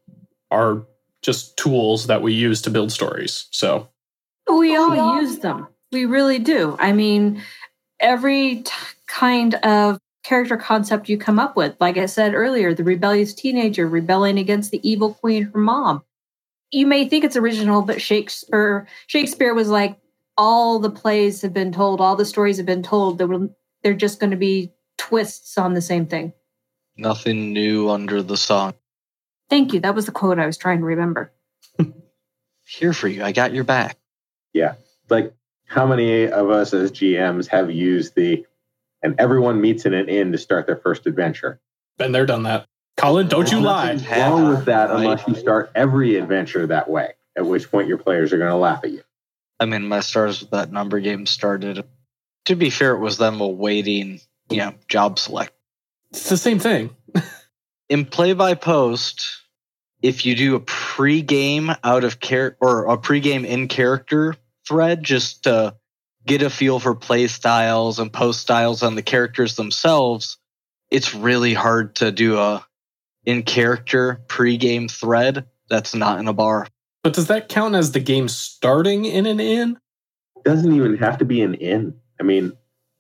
are 0.50 0.86
just 1.24 1.56
tools 1.56 2.06
that 2.06 2.22
we 2.22 2.34
use 2.34 2.60
to 2.62 2.70
build 2.70 2.92
stories. 2.92 3.46
So 3.50 3.88
we 4.48 4.76
oh, 4.76 5.00
all 5.00 5.22
use 5.22 5.38
them. 5.38 5.66
We 5.90 6.04
really 6.04 6.38
do. 6.38 6.76
I 6.78 6.92
mean, 6.92 7.42
every 7.98 8.62
t- 8.62 8.72
kind 9.06 9.54
of 9.54 9.98
character 10.22 10.56
concept 10.56 11.08
you 11.08 11.16
come 11.16 11.38
up 11.38 11.56
with, 11.56 11.76
like 11.80 11.96
I 11.96 12.06
said 12.06 12.34
earlier, 12.34 12.74
the 12.74 12.84
rebellious 12.84 13.32
teenager 13.32 13.88
rebelling 13.88 14.38
against 14.38 14.70
the 14.70 14.87
evil 14.88 15.14
queen, 15.14 15.44
her 15.44 15.58
mom. 15.58 16.02
You 16.70 16.87
may 16.87 17.08
think 17.08 17.24
it's 17.24 17.37
original, 17.37 17.82
but 17.82 18.02
Shakespeare 18.02 18.87
Shakespeare 19.06 19.54
was 19.54 19.68
like, 19.68 19.96
all 20.37 20.78
the 20.78 20.90
plays 20.90 21.40
have 21.42 21.54
been 21.54 21.72
told, 21.72 22.00
all 22.00 22.16
the 22.16 22.24
stories 22.24 22.56
have 22.58 22.66
been 22.66 22.82
told. 22.82 23.18
They're 23.82 23.94
just 23.94 24.20
going 24.20 24.32
to 24.32 24.37
be 24.37 24.72
twists 24.98 25.56
on 25.56 25.74
the 25.74 25.80
same 25.80 26.06
thing. 26.06 26.32
Nothing 26.96 27.52
new 27.52 27.88
under 27.90 28.22
the 28.22 28.37
sun. 28.37 28.74
Thank 29.54 29.72
you. 29.72 29.78
That 29.78 29.94
was 29.94 30.06
the 30.06 30.10
quote 30.10 30.40
I 30.40 30.46
was 30.46 30.56
trying 30.56 30.80
to 30.80 30.84
remember. 30.84 31.32
Here 32.66 32.92
for 32.92 33.06
you. 33.06 33.22
I 33.22 33.30
got 33.30 33.54
your 33.54 33.62
back. 33.62 33.96
Yeah. 34.52 34.74
Like 35.08 35.32
how 35.66 35.86
many 35.86 36.26
of 36.26 36.50
us 36.50 36.74
as 36.74 36.90
GMs 36.90 37.46
have 37.46 37.70
used 37.70 38.16
the 38.16 38.44
and 39.00 39.14
everyone 39.20 39.60
meets 39.60 39.86
in 39.86 39.94
an 39.94 40.08
inn 40.08 40.32
to 40.32 40.38
start 40.38 40.66
their 40.66 40.74
first 40.74 41.06
adventure? 41.06 41.60
Been 41.98 42.10
there, 42.10 42.26
done 42.26 42.42
that. 42.42 42.66
Colin, 42.96 43.28
don't 43.28 43.48
you 43.52 43.60
lie. 43.60 43.94
wrong 44.10 44.48
with 44.48 44.64
that 44.64 44.90
unless 44.90 45.24
you 45.28 45.36
start 45.36 45.70
every 45.76 46.16
adventure 46.16 46.66
that 46.66 46.90
way, 46.90 47.12
at 47.36 47.46
which 47.46 47.70
point 47.70 47.86
your 47.86 47.98
players 47.98 48.32
are 48.32 48.38
going 48.38 48.50
to 48.50 48.56
laugh 48.56 48.80
at 48.82 48.90
you. 48.90 49.04
I 49.60 49.66
mean, 49.66 49.86
my 49.86 50.00
Stars 50.00 50.40
Without 50.40 50.72
Number 50.72 50.98
game 50.98 51.26
started. 51.26 51.84
To 52.46 52.56
be 52.56 52.70
fair, 52.70 52.96
it 52.96 52.98
was 52.98 53.18
them 53.18 53.40
awaiting, 53.40 54.20
you 54.50 54.56
know, 54.56 54.74
job 54.88 55.20
select. 55.20 55.52
It's 56.10 56.28
the 56.28 56.36
same 56.36 56.58
thing. 56.58 56.90
in 57.88 58.04
play 58.04 58.32
by 58.32 58.54
post, 58.54 59.43
if 60.04 60.26
you 60.26 60.36
do 60.36 60.54
a 60.54 60.60
pre-game 60.60 61.72
out 61.82 62.04
of 62.04 62.20
care 62.20 62.58
or 62.60 62.88
a 62.88 62.98
pre-game 62.98 63.46
in 63.46 63.68
character 63.68 64.36
thread 64.68 65.02
just 65.02 65.44
to 65.44 65.74
get 66.26 66.42
a 66.42 66.50
feel 66.50 66.78
for 66.78 66.94
play 66.94 67.26
styles 67.26 67.98
and 67.98 68.12
post 68.12 68.40
styles 68.40 68.82
on 68.82 68.96
the 68.96 69.02
characters 69.02 69.56
themselves, 69.56 70.36
it's 70.90 71.14
really 71.14 71.54
hard 71.54 71.96
to 71.96 72.12
do 72.12 72.38
a 72.38 72.66
in 73.24 73.44
character 73.44 74.22
pre-game 74.28 74.88
thread 74.88 75.46
that's 75.70 75.94
not 75.94 76.20
in 76.20 76.28
a 76.28 76.34
bar. 76.34 76.66
But 77.02 77.14
does 77.14 77.28
that 77.28 77.48
count 77.48 77.74
as 77.74 77.92
the 77.92 78.00
game 78.00 78.28
starting 78.28 79.06
in 79.06 79.24
an 79.24 79.40
inn? 79.40 79.78
It 80.36 80.44
doesn't 80.44 80.70
even 80.70 80.98
have 80.98 81.16
to 81.18 81.24
be 81.24 81.40
an 81.40 81.54
inn. 81.54 81.94
I 82.20 82.24
mean, 82.24 82.52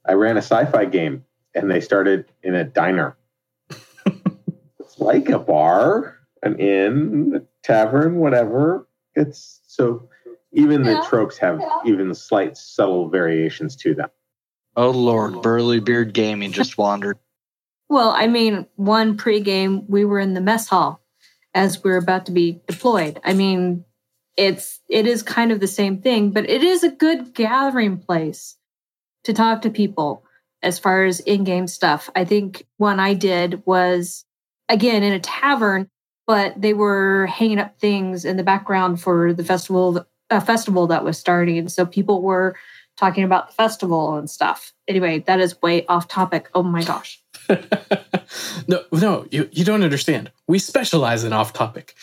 I 0.06 0.14
ran 0.14 0.38
a 0.38 0.42
sci-fi 0.42 0.86
game 0.86 1.26
and 1.54 1.70
they 1.70 1.82
started 1.82 2.24
in 2.42 2.54
a 2.54 2.64
diner. 2.64 3.18
it's 3.68 4.98
like 4.98 5.28
a 5.28 5.38
bar, 5.38 6.13
an 6.44 6.58
inn, 6.58 7.32
a 7.36 7.66
tavern, 7.66 8.16
whatever. 8.16 8.88
It's 9.14 9.60
so 9.66 10.08
even 10.52 10.84
yeah. 10.84 10.94
the 10.94 11.06
tropes 11.08 11.38
have 11.38 11.60
yeah. 11.60 11.80
even 11.86 12.14
slight 12.14 12.56
subtle 12.56 13.08
variations 13.08 13.76
to 13.76 13.94
them. 13.94 14.10
Oh 14.76 14.90
Lord, 14.90 15.42
Burly 15.42 15.80
Beard 15.80 16.14
Gaming 16.14 16.52
just 16.52 16.78
wandered. 16.78 17.18
Well, 17.88 18.10
I 18.10 18.26
mean, 18.26 18.66
one 18.76 19.16
pregame, 19.16 19.84
we 19.88 20.04
were 20.04 20.18
in 20.18 20.34
the 20.34 20.40
mess 20.40 20.68
hall 20.68 21.00
as 21.54 21.82
we 21.82 21.90
are 21.90 21.96
about 21.96 22.26
to 22.26 22.32
be 22.32 22.60
deployed. 22.66 23.20
I 23.24 23.34
mean, 23.34 23.84
it's 24.36 24.80
it 24.88 25.06
is 25.06 25.22
kind 25.22 25.52
of 25.52 25.60
the 25.60 25.66
same 25.66 26.00
thing, 26.00 26.30
but 26.30 26.48
it 26.48 26.62
is 26.62 26.82
a 26.82 26.90
good 26.90 27.34
gathering 27.34 27.98
place 27.98 28.56
to 29.24 29.32
talk 29.32 29.62
to 29.62 29.70
people 29.70 30.24
as 30.62 30.78
far 30.78 31.04
as 31.04 31.20
in-game 31.20 31.66
stuff. 31.66 32.10
I 32.16 32.24
think 32.24 32.66
one 32.78 32.98
I 32.98 33.14
did 33.14 33.62
was 33.66 34.24
again 34.68 35.02
in 35.02 35.12
a 35.12 35.20
tavern, 35.20 35.88
but 36.26 36.60
they 36.60 36.74
were 36.74 37.26
hanging 37.26 37.58
up 37.58 37.78
things 37.78 38.24
in 38.24 38.36
the 38.36 38.42
background 38.42 39.00
for 39.00 39.32
the 39.32 39.44
festival 39.44 40.06
a 40.30 40.40
festival 40.40 40.86
that 40.86 41.04
was 41.04 41.18
starting. 41.18 41.68
So 41.68 41.84
people 41.84 42.22
were 42.22 42.56
talking 42.96 43.24
about 43.24 43.48
the 43.48 43.54
festival 43.54 44.16
and 44.16 44.28
stuff. 44.28 44.72
Anyway, 44.88 45.20
that 45.20 45.40
is 45.40 45.60
way 45.62 45.84
off 45.86 46.08
topic. 46.08 46.48
Oh 46.54 46.62
my 46.62 46.82
gosh. 46.82 47.22
no, 48.68 48.84
no, 48.92 49.26
you, 49.30 49.48
you 49.52 49.64
don't 49.64 49.82
understand. 49.82 50.30
We 50.48 50.58
specialize 50.58 51.24
in 51.24 51.32
off 51.32 51.52
topic. 51.52 51.94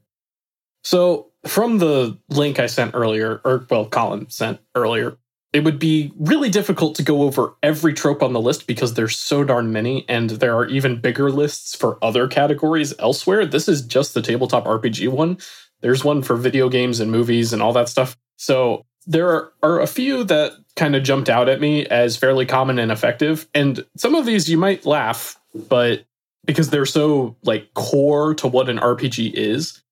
so, 0.84 1.28
from 1.46 1.78
the 1.78 2.18
link 2.28 2.58
I 2.58 2.66
sent 2.66 2.94
earlier, 2.94 3.40
or 3.44 3.66
well, 3.70 3.86
Colin 3.86 4.28
sent 4.28 4.60
earlier, 4.74 5.16
it 5.52 5.64
would 5.64 5.78
be 5.78 6.12
really 6.16 6.48
difficult 6.48 6.94
to 6.96 7.02
go 7.02 7.22
over 7.22 7.54
every 7.62 7.92
trope 7.92 8.22
on 8.22 8.32
the 8.32 8.40
list 8.40 8.66
because 8.66 8.94
there's 8.94 9.18
so 9.18 9.42
darn 9.42 9.72
many, 9.72 10.04
and 10.08 10.30
there 10.30 10.56
are 10.56 10.66
even 10.66 11.00
bigger 11.00 11.30
lists 11.30 11.74
for 11.74 11.98
other 12.02 12.28
categories 12.28 12.94
elsewhere. 12.98 13.44
This 13.44 13.68
is 13.68 13.82
just 13.82 14.14
the 14.14 14.22
tabletop 14.22 14.64
RPG 14.64 15.08
one. 15.08 15.38
There's 15.80 16.04
one 16.04 16.22
for 16.22 16.36
video 16.36 16.68
games 16.68 17.00
and 17.00 17.10
movies 17.10 17.52
and 17.52 17.62
all 17.62 17.72
that 17.72 17.88
stuff. 17.88 18.16
So 18.36 18.84
there 19.06 19.50
are, 19.62 19.80
a 19.80 19.86
few 19.86 20.24
that 20.24 20.52
kind 20.76 20.94
of 20.94 21.02
jumped 21.02 21.28
out 21.28 21.48
at 21.48 21.60
me 21.60 21.86
as 21.86 22.16
fairly 22.16 22.46
common 22.46 22.78
and 22.78 22.92
effective. 22.92 23.48
And 23.54 23.84
some 23.96 24.14
of 24.14 24.26
these 24.26 24.48
you 24.48 24.58
might 24.58 24.86
laugh, 24.86 25.40
but 25.54 26.04
because 26.44 26.70
they're 26.70 26.86
so 26.86 27.36
like 27.42 27.74
core 27.74 28.34
to 28.36 28.46
what 28.46 28.68
an 28.68 28.78
RPG 28.78 29.32
is, 29.34 29.82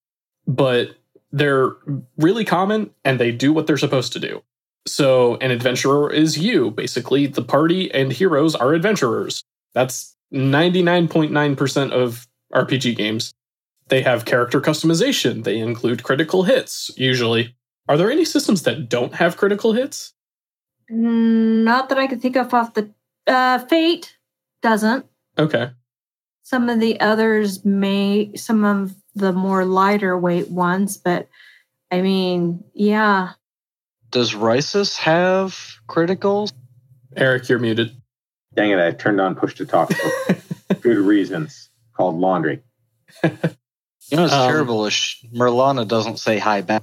but 0.47 0.95
they're 1.33 1.73
really 2.17 2.45
common 2.45 2.91
and 3.05 3.19
they 3.19 3.33
do 3.33 3.53
what 3.53 3.67
they're 3.67 3.77
supposed 3.77 4.13
to 4.13 4.21
do. 4.21 4.43
So, 4.87 5.37
an 5.37 5.51
adventurer 5.51 6.11
is 6.13 6.39
you. 6.39 6.71
Basically, 6.71 7.27
the 7.27 7.43
party 7.43 7.93
and 7.93 8.13
heroes 8.13 8.55
are 8.55 8.73
adventurers. 8.73 9.43
That's 9.75 10.17
99.9% 10.33 11.91
of 11.93 12.27
RPG 12.55 12.97
games. 12.97 13.33
They 13.89 14.03
have 14.03 14.25
character 14.25 14.61
customization. 14.61 15.45
They 15.45 15.59
include 15.59 16.03
critical 16.03 16.45
hits, 16.45 16.91
usually. 16.97 17.55
Are 17.89 17.97
there 17.97 18.11
any 18.11 18.25
systems 18.25 18.63
that 18.63 18.89
don't 18.89 19.15
have 19.15 19.37
critical 19.37 19.73
hits? 19.73 20.13
Not 20.91 21.89
that 21.89 21.99
I 21.99 22.07
can 22.07 22.21
think 22.21 22.37
of 22.37 22.53
off 22.53 22.75
the. 22.75 22.91
Uh, 23.27 23.59
Fate 23.59 24.17
doesn't. 24.63 25.07
Okay. 25.39 25.71
Some 26.43 26.69
of 26.69 26.81
the 26.81 26.99
others 27.01 27.65
may, 27.65 28.35
some 28.35 28.65
of 28.65 28.95
the 29.15 29.33
more 29.33 29.65
lighter 29.65 30.19
weight 30.19 30.51
ones, 30.51 30.97
but 30.97 31.29
I 31.91 32.01
mean, 32.01 32.65
yeah, 32.75 33.33
does 34.11 34.35
Risus 34.35 34.97
have 34.99 35.57
criticals? 35.89 36.53
Eric, 37.17 37.49
you're 37.49 37.59
muted. 37.59 37.97
Dang 38.55 38.71
it, 38.71 38.79
I 38.79 38.93
turned 38.93 39.21
on 39.21 39.35
push 39.35 39.55
to 39.57 39.67
talk 39.67 39.93
for 39.93 40.75
good 40.81 40.99
reasons 40.99 41.69
called 41.95 42.17
laundry. 42.17 42.63
You 43.23 44.17
know, 44.17 44.25
it's 44.25 44.33
um, 44.33 44.49
terrible. 44.49 44.81
Merlana 44.85 45.87
doesn't 45.87 46.19
say 46.19 46.39
hi 46.39 46.63
back. 46.63 46.83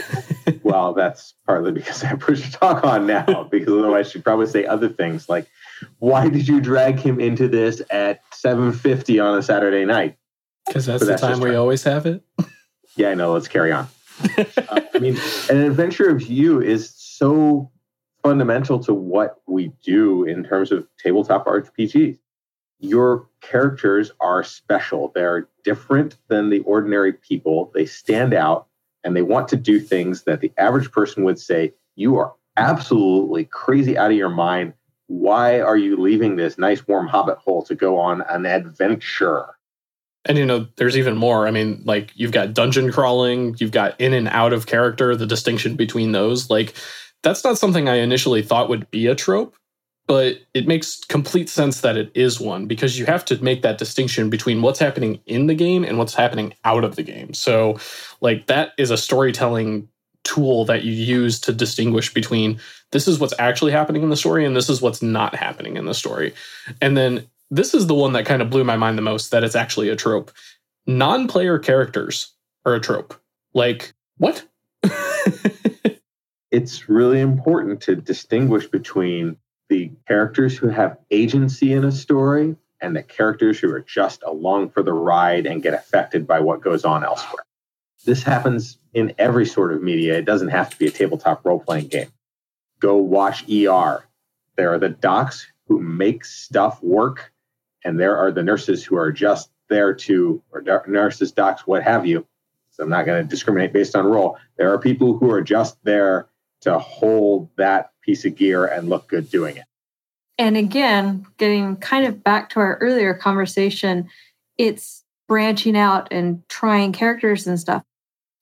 well, 0.62 0.94
that's 0.94 1.34
partly 1.46 1.72
because 1.72 2.04
I 2.04 2.14
push 2.14 2.42
to 2.42 2.52
talk 2.52 2.84
on 2.84 3.06
now, 3.06 3.44
because 3.50 3.72
otherwise 3.72 4.10
she'd 4.10 4.24
probably 4.24 4.46
say 4.46 4.64
other 4.64 4.88
things 4.88 5.28
like, 5.28 5.46
"Why 5.98 6.28
did 6.28 6.46
you 6.46 6.60
drag 6.60 7.00
him 7.00 7.20
into 7.20 7.48
this 7.48 7.82
at 7.90 8.20
7:50 8.32 9.24
on 9.24 9.38
a 9.38 9.42
Saturday 9.42 9.84
night?" 9.84 10.16
Because 10.66 10.86
that's, 10.86 11.04
that's 11.04 11.20
the 11.20 11.26
time 11.26 11.40
we 11.40 11.56
always 11.56 11.82
have 11.82 12.06
it. 12.06 12.22
yeah, 12.96 13.10
I 13.10 13.14
know. 13.14 13.32
Let's 13.32 13.48
carry 13.48 13.72
on 13.72 13.88
uh, 14.38 14.80
I 14.94 14.98
mean, 14.98 15.16
an 15.50 15.58
adventure 15.58 16.08
of 16.08 16.22
you 16.22 16.60
is 16.60 16.90
so 16.90 17.70
fundamental 18.22 18.78
to 18.80 18.94
what 18.94 19.40
we 19.46 19.72
do 19.82 20.24
in 20.24 20.44
terms 20.44 20.72
of 20.72 20.86
tabletop 20.98 21.46
RPGs. 21.46 22.18
Your 22.78 23.28
characters 23.40 24.10
are 24.20 24.42
special. 24.42 25.12
They're 25.14 25.48
different 25.64 26.16
than 26.28 26.50
the 26.50 26.60
ordinary 26.60 27.12
people. 27.12 27.70
They 27.74 27.86
stand 27.86 28.34
out 28.34 28.66
and 29.04 29.16
they 29.16 29.22
want 29.22 29.48
to 29.48 29.56
do 29.56 29.80
things 29.80 30.22
that 30.22 30.40
the 30.40 30.52
average 30.58 30.90
person 30.90 31.24
would 31.24 31.38
say, 31.38 31.74
You 31.96 32.16
are 32.18 32.34
absolutely 32.56 33.44
crazy 33.44 33.96
out 33.96 34.10
of 34.10 34.16
your 34.16 34.28
mind. 34.28 34.74
Why 35.06 35.60
are 35.60 35.76
you 35.76 35.96
leaving 35.96 36.36
this 36.36 36.58
nice 36.58 36.86
warm 36.86 37.06
hobbit 37.06 37.38
hole 37.38 37.62
to 37.64 37.74
go 37.74 37.98
on 37.98 38.22
an 38.22 38.46
adventure? 38.46 39.56
And 40.24 40.38
you 40.38 40.46
know 40.46 40.66
there's 40.76 40.96
even 40.96 41.16
more. 41.16 41.46
I 41.46 41.50
mean 41.50 41.82
like 41.84 42.12
you've 42.14 42.32
got 42.32 42.54
dungeon 42.54 42.92
crawling 42.92 43.56
you've 43.58 43.72
got 43.72 44.00
in 44.00 44.12
and 44.12 44.28
out 44.28 44.52
of 44.52 44.66
character 44.66 45.16
the 45.16 45.26
distinction 45.26 45.76
between 45.76 46.12
those. 46.12 46.50
Like 46.50 46.74
that's 47.22 47.44
not 47.44 47.58
something 47.58 47.88
i 47.88 47.96
initially 47.96 48.42
thought 48.42 48.68
would 48.68 48.90
be 48.90 49.06
a 49.06 49.14
trope 49.14 49.56
but 50.08 50.38
it 50.52 50.66
makes 50.66 51.04
complete 51.04 51.48
sense 51.48 51.80
that 51.80 51.96
it 51.96 52.10
is 52.14 52.40
one 52.40 52.66
because 52.66 52.98
you 52.98 53.06
have 53.06 53.24
to 53.24 53.42
make 53.42 53.62
that 53.62 53.78
distinction 53.78 54.28
between 54.30 54.60
what's 54.60 54.80
happening 54.80 55.20
in 55.26 55.46
the 55.46 55.54
game 55.54 55.84
and 55.84 55.96
what's 55.96 56.12
happening 56.12 56.52
out 56.64 56.82
of 56.82 56.96
the 56.96 57.04
game. 57.04 57.32
So 57.32 57.78
like 58.20 58.46
that 58.46 58.72
is 58.78 58.90
a 58.90 58.96
storytelling 58.96 59.88
tool 60.24 60.64
that 60.64 60.82
you 60.82 60.92
use 60.92 61.40
to 61.40 61.52
distinguish 61.52 62.12
between 62.12 62.58
this 62.90 63.06
is 63.06 63.20
what's 63.20 63.32
actually 63.38 63.72
happening 63.72 64.02
in 64.02 64.10
the 64.10 64.16
story 64.16 64.44
and 64.44 64.56
this 64.56 64.68
is 64.68 64.82
what's 64.82 65.02
not 65.02 65.36
happening 65.36 65.76
in 65.76 65.86
the 65.86 65.94
story. 65.94 66.34
And 66.80 66.96
then 66.96 67.26
this 67.52 67.74
is 67.74 67.86
the 67.86 67.94
one 67.94 68.14
that 68.14 68.24
kind 68.24 68.40
of 68.40 68.48
blew 68.48 68.64
my 68.64 68.76
mind 68.76 68.96
the 68.96 69.02
most 69.02 69.30
that 69.30 69.44
it's 69.44 69.54
actually 69.54 69.90
a 69.90 69.96
trope. 69.96 70.32
Non 70.86 71.28
player 71.28 71.58
characters 71.58 72.34
are 72.64 72.74
a 72.74 72.80
trope. 72.80 73.14
Like, 73.52 73.92
what? 74.16 74.42
it's 76.50 76.88
really 76.88 77.20
important 77.20 77.82
to 77.82 77.94
distinguish 77.94 78.66
between 78.66 79.36
the 79.68 79.92
characters 80.08 80.56
who 80.56 80.68
have 80.68 80.96
agency 81.10 81.74
in 81.74 81.84
a 81.84 81.92
story 81.92 82.56
and 82.80 82.96
the 82.96 83.02
characters 83.02 83.58
who 83.58 83.70
are 83.70 83.80
just 83.80 84.22
along 84.22 84.70
for 84.70 84.82
the 84.82 84.94
ride 84.94 85.46
and 85.46 85.62
get 85.62 85.74
affected 85.74 86.26
by 86.26 86.40
what 86.40 86.62
goes 86.62 86.86
on 86.86 87.04
elsewhere. 87.04 87.44
This 88.06 88.22
happens 88.22 88.78
in 88.94 89.14
every 89.18 89.44
sort 89.44 89.72
of 89.72 89.82
media. 89.82 90.16
It 90.16 90.24
doesn't 90.24 90.48
have 90.48 90.70
to 90.70 90.78
be 90.78 90.86
a 90.86 90.90
tabletop 90.90 91.44
role 91.44 91.60
playing 91.60 91.88
game. 91.88 92.08
Go 92.80 92.96
watch 92.96 93.44
ER. 93.48 94.04
There 94.56 94.72
are 94.72 94.78
the 94.78 94.88
docs 94.88 95.46
who 95.68 95.80
make 95.80 96.24
stuff 96.24 96.82
work, 96.82 97.31
and 97.84 97.98
there 97.98 98.16
are 98.16 98.30
the 98.30 98.42
nurses 98.42 98.84
who 98.84 98.96
are 98.96 99.12
just 99.12 99.50
there 99.68 99.94
to, 99.94 100.42
or 100.52 100.62
nurses, 100.86 101.32
docs, 101.32 101.66
what 101.66 101.82
have 101.82 102.06
you. 102.06 102.26
So 102.70 102.82
I'm 102.82 102.88
not 102.88 103.06
going 103.06 103.22
to 103.22 103.28
discriminate 103.28 103.72
based 103.72 103.94
on 103.96 104.06
role. 104.06 104.38
There 104.56 104.72
are 104.72 104.78
people 104.78 105.18
who 105.18 105.30
are 105.30 105.42
just 105.42 105.82
there 105.84 106.28
to 106.62 106.78
hold 106.78 107.48
that 107.56 107.92
piece 108.02 108.24
of 108.24 108.34
gear 108.34 108.66
and 108.66 108.88
look 108.88 109.08
good 109.08 109.30
doing 109.30 109.56
it. 109.56 109.64
And 110.38 110.56
again, 110.56 111.26
getting 111.36 111.76
kind 111.76 112.06
of 112.06 112.24
back 112.24 112.50
to 112.50 112.60
our 112.60 112.78
earlier 112.78 113.14
conversation, 113.14 114.08
it's 114.58 115.04
branching 115.28 115.76
out 115.76 116.08
and 116.10 116.46
trying 116.48 116.92
characters 116.92 117.46
and 117.46 117.60
stuff. 117.60 117.82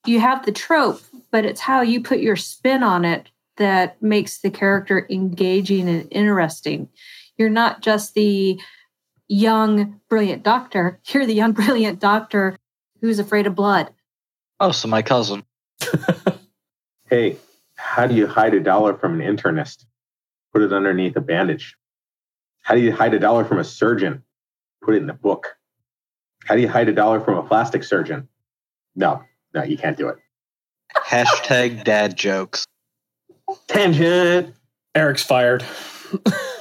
You 0.06 0.20
have 0.20 0.46
the 0.46 0.52
trope, 0.52 1.02
but 1.30 1.44
it's 1.44 1.60
how 1.60 1.82
you 1.82 2.02
put 2.02 2.20
your 2.20 2.36
spin 2.36 2.82
on 2.82 3.04
it 3.04 3.30
that 3.56 4.00
makes 4.02 4.38
the 4.38 4.50
character 4.50 5.06
engaging 5.10 5.88
and 5.88 6.08
interesting. 6.10 6.88
You're 7.36 7.50
not 7.50 7.82
just 7.82 8.14
the 8.14 8.58
young, 9.30 10.00
brilliant 10.08 10.42
doctor, 10.42 11.00
you're 11.08 11.26
the 11.26 11.34
young, 11.34 11.52
brilliant 11.52 12.00
doctor 12.00 12.58
who's 13.00 13.18
afraid 13.18 13.46
of 13.46 13.54
blood. 13.54 13.90
Oh, 14.58 14.72
so 14.72 14.88
my 14.88 15.00
cousin. 15.00 15.44
hey, 17.08 17.36
how 17.76 18.06
do 18.06 18.14
you 18.14 18.26
hide 18.26 18.52
a 18.52 18.60
dollar 18.60 18.94
from 18.94 19.18
an 19.18 19.36
internist? 19.36 19.86
Put 20.52 20.62
it 20.62 20.72
underneath 20.72 21.16
a 21.16 21.20
bandage. 21.20 21.76
How 22.62 22.74
do 22.74 22.80
you 22.80 22.92
hide 22.92 23.14
a 23.14 23.18
dollar 23.18 23.44
from 23.44 23.58
a 23.58 23.64
surgeon? 23.64 24.22
Put 24.82 24.94
it 24.94 25.02
in 25.02 25.08
a 25.08 25.14
book. 25.14 25.56
How 26.44 26.56
do 26.56 26.60
you 26.60 26.68
hide 26.68 26.88
a 26.88 26.92
dollar 26.92 27.20
from 27.20 27.38
a 27.38 27.42
plastic 27.42 27.84
surgeon? 27.84 28.28
No, 28.94 29.22
no, 29.54 29.62
you 29.62 29.78
can't 29.78 29.96
do 29.96 30.08
it. 30.08 30.16
Hashtag 30.94 31.84
dad 31.84 32.16
jokes. 32.16 32.66
Tangent. 33.68 34.54
Eric's 34.94 35.22
fired. 35.22 35.64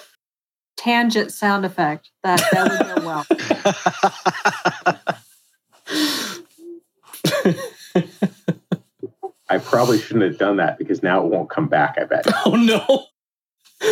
Tangent 0.80 1.32
sound 1.34 1.66
effect. 1.66 2.10
That 2.24 2.42
that 2.54 2.72
would 2.72 2.80
go 2.96 3.06
well. 3.06 3.26
I 9.50 9.58
probably 9.58 10.00
shouldn't 10.00 10.24
have 10.24 10.38
done 10.38 10.56
that 10.56 10.78
because 10.78 11.04
now 11.04 11.22
it 11.22 11.26
won't 11.26 11.50
come 11.50 11.68
back, 11.68 11.98
I 12.00 12.06
bet. 12.06 12.26
Oh 12.46 12.56
no. 12.56 13.08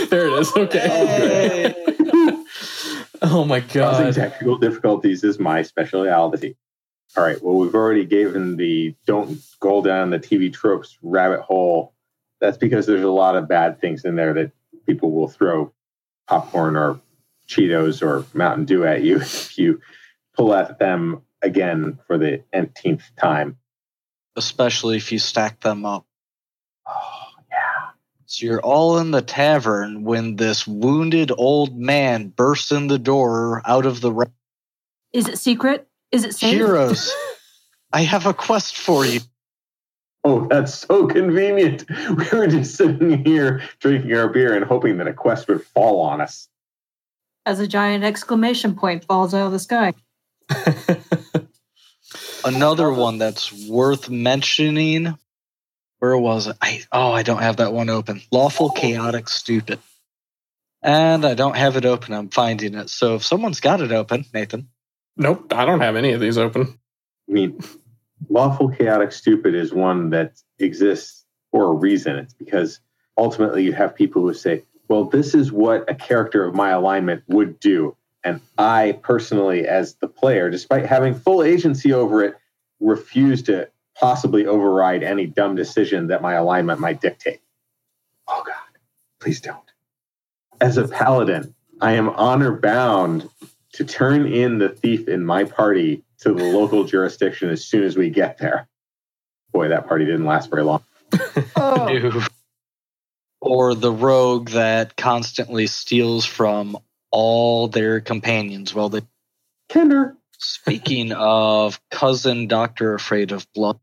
There 0.09 0.27
it 0.27 0.33
is. 0.39 0.55
Okay. 0.55 1.75
oh 3.21 3.43
my 3.43 3.59
god. 3.59 4.05
Causing 4.05 4.13
technical 4.13 4.57
difficulties 4.57 5.25
is 5.25 5.39
my 5.39 5.63
specialty. 5.63 6.09
All 6.09 6.31
right. 7.17 7.43
Well, 7.43 7.55
we've 7.55 7.75
already 7.75 8.05
given 8.05 8.55
the 8.55 8.95
don't 9.05 9.41
go 9.59 9.83
down 9.83 10.11
the 10.11 10.19
TV 10.19 10.53
tropes 10.53 10.97
rabbit 11.01 11.41
hole. 11.41 11.93
That's 12.39 12.57
because 12.57 12.85
there's 12.85 13.03
a 13.03 13.09
lot 13.09 13.35
of 13.35 13.49
bad 13.49 13.81
things 13.81 14.05
in 14.05 14.15
there 14.15 14.33
that 14.35 14.53
people 14.85 15.11
will 15.11 15.27
throw 15.27 15.73
popcorn 16.27 16.75
or 16.75 16.99
Cheetos 17.47 18.01
or 18.01 18.25
Mountain 18.33 18.65
Dew 18.65 18.85
at 18.85 19.03
you 19.03 19.17
if 19.21 19.57
you 19.57 19.81
pull 20.35 20.53
at 20.53 20.79
them 20.79 21.21
again 21.41 21.99
for 22.07 22.17
the 22.17 22.43
nth 22.53 23.03
time. 23.19 23.57
Especially 24.35 24.97
if 24.97 25.11
you 25.11 25.19
stack 25.19 25.59
them 25.61 25.85
up. 25.85 26.05
Oh, 26.87 26.91
yeah. 27.49 27.89
So 28.25 28.45
you're 28.45 28.61
all 28.61 28.99
in 28.99 29.11
the 29.11 29.21
tavern 29.21 30.03
when 30.03 30.35
this 30.35 30.67
wounded 30.67 31.31
old 31.35 31.77
man 31.77 32.27
bursts 32.27 32.71
in 32.71 32.87
the 32.87 32.99
door 32.99 33.61
out 33.65 33.85
of 33.85 34.01
the. 34.01 34.11
Ra- 34.11 34.25
Is 35.13 35.27
it 35.27 35.39
secret? 35.39 35.87
Is 36.11 36.23
it 36.23 36.35
safe? 36.35 36.51
Heroes, 36.51 37.11
I 37.93 38.01
have 38.01 38.25
a 38.25 38.33
quest 38.33 38.77
for 38.77 39.05
you. 39.05 39.21
Oh, 40.27 40.45
that's 40.49 40.79
so 40.79 41.07
convenient. 41.07 41.85
We 42.09 42.37
were 42.37 42.47
just 42.47 42.75
sitting 42.75 43.23
here 43.23 43.61
drinking 43.79 44.13
our 44.13 44.27
beer 44.27 44.53
and 44.55 44.65
hoping 44.65 44.97
that 44.97 45.07
a 45.07 45.13
quest 45.13 45.47
would 45.47 45.65
fall 45.67 46.01
on 46.01 46.19
us. 46.19 46.49
As 47.45 47.61
a 47.61 47.67
giant 47.67 48.03
exclamation 48.03 48.75
point 48.75 49.05
falls 49.05 49.33
out 49.33 49.45
of 49.45 49.53
the 49.53 49.59
sky. 49.59 49.93
Another 52.45 52.91
one 52.91 53.19
that's 53.19 53.53
worth 53.69 54.09
mentioning. 54.09 55.17
Where 55.99 56.17
was 56.17 56.47
it? 56.47 56.57
I 56.61 56.83
oh, 56.91 57.13
I 57.13 57.23
don't 57.23 57.41
have 57.41 57.57
that 57.57 57.71
one 57.71 57.89
open. 57.89 58.21
Lawful, 58.29 58.71
chaotic, 58.71 59.29
stupid. 59.29 59.79
And 60.81 61.23
I 61.25 61.35
don't 61.35 61.55
have 61.55 61.77
it 61.77 61.85
open. 61.85 62.13
I'm 62.13 62.29
finding 62.29 62.75
it. 62.75 62.89
So 62.89 63.15
if 63.15 63.23
someone's 63.23 63.61
got 63.61 63.79
it 63.79 63.93
open, 63.93 64.25
Nathan. 64.33 64.67
Nope, 65.15 65.53
I 65.53 65.63
don't 65.63 65.79
have 65.79 65.95
any 65.95 66.11
of 66.11 66.19
these 66.19 66.37
open. 66.37 66.77
I 67.29 67.31
mean, 67.31 67.59
lawful, 68.29 68.69
chaotic, 68.69 69.11
stupid 69.11 69.55
is 69.55 69.73
one 69.73 70.09
that 70.11 70.41
exists 70.59 71.25
for 71.51 71.71
a 71.71 71.75
reason. 71.75 72.15
It's 72.17 72.33
because 72.33 72.79
ultimately 73.17 73.63
you 73.63 73.73
have 73.73 73.95
people 73.95 74.21
who 74.21 74.33
say, 74.33 74.63
well, 74.87 75.05
this 75.05 75.33
is 75.33 75.51
what 75.51 75.89
a 75.89 75.95
character 75.95 76.45
of 76.45 76.55
my 76.55 76.69
alignment 76.69 77.23
would 77.27 77.59
do. 77.59 77.95
And 78.23 78.41
I 78.57 78.99
personally, 79.03 79.67
as 79.67 79.95
the 79.95 80.07
player, 80.07 80.49
despite 80.49 80.85
having 80.85 81.13
full 81.13 81.43
agency 81.43 81.93
over 81.93 82.23
it, 82.23 82.35
refuse 82.79 83.43
to 83.43 83.69
possibly 83.95 84.45
override 84.45 85.03
any 85.03 85.25
dumb 85.25 85.55
decision 85.55 86.07
that 86.07 86.21
my 86.21 86.33
alignment 86.33 86.79
might 86.79 87.01
dictate. 87.01 87.41
Oh, 88.27 88.43
God, 88.45 88.55
please 89.19 89.41
don't. 89.41 89.59
As 90.59 90.77
a 90.77 90.87
paladin, 90.87 91.53
I 91.81 91.93
am 91.93 92.09
honor 92.09 92.51
bound 92.51 93.29
to 93.73 93.85
turn 93.85 94.25
in 94.25 94.57
the 94.57 94.69
thief 94.69 95.07
in 95.07 95.25
my 95.25 95.43
party 95.43 96.03
to 96.19 96.33
the 96.33 96.43
local 96.43 96.83
jurisdiction 96.83 97.49
as 97.49 97.65
soon 97.65 97.83
as 97.83 97.95
we 97.95 98.09
get 98.09 98.37
there. 98.37 98.67
Boy, 99.51 99.69
that 99.69 99.87
party 99.87 100.05
didn't 100.05 100.25
last 100.25 100.49
very 100.49 100.63
long. 100.63 100.83
oh. 101.55 102.27
Or 103.39 103.75
the 103.75 103.91
rogue 103.91 104.49
that 104.49 104.95
constantly 104.95 105.67
steals 105.67 106.25
from 106.25 106.77
all 107.11 107.67
their 107.67 108.01
companions 108.01 108.73
while 108.73 108.89
they. 108.89 109.01
Kinder. 109.69 110.17
Speaking 110.39 111.13
of 111.13 111.79
cousin 111.89 112.47
Doctor 112.47 112.93
Afraid 112.93 113.31
of 113.31 113.47
Blood. 113.53 113.79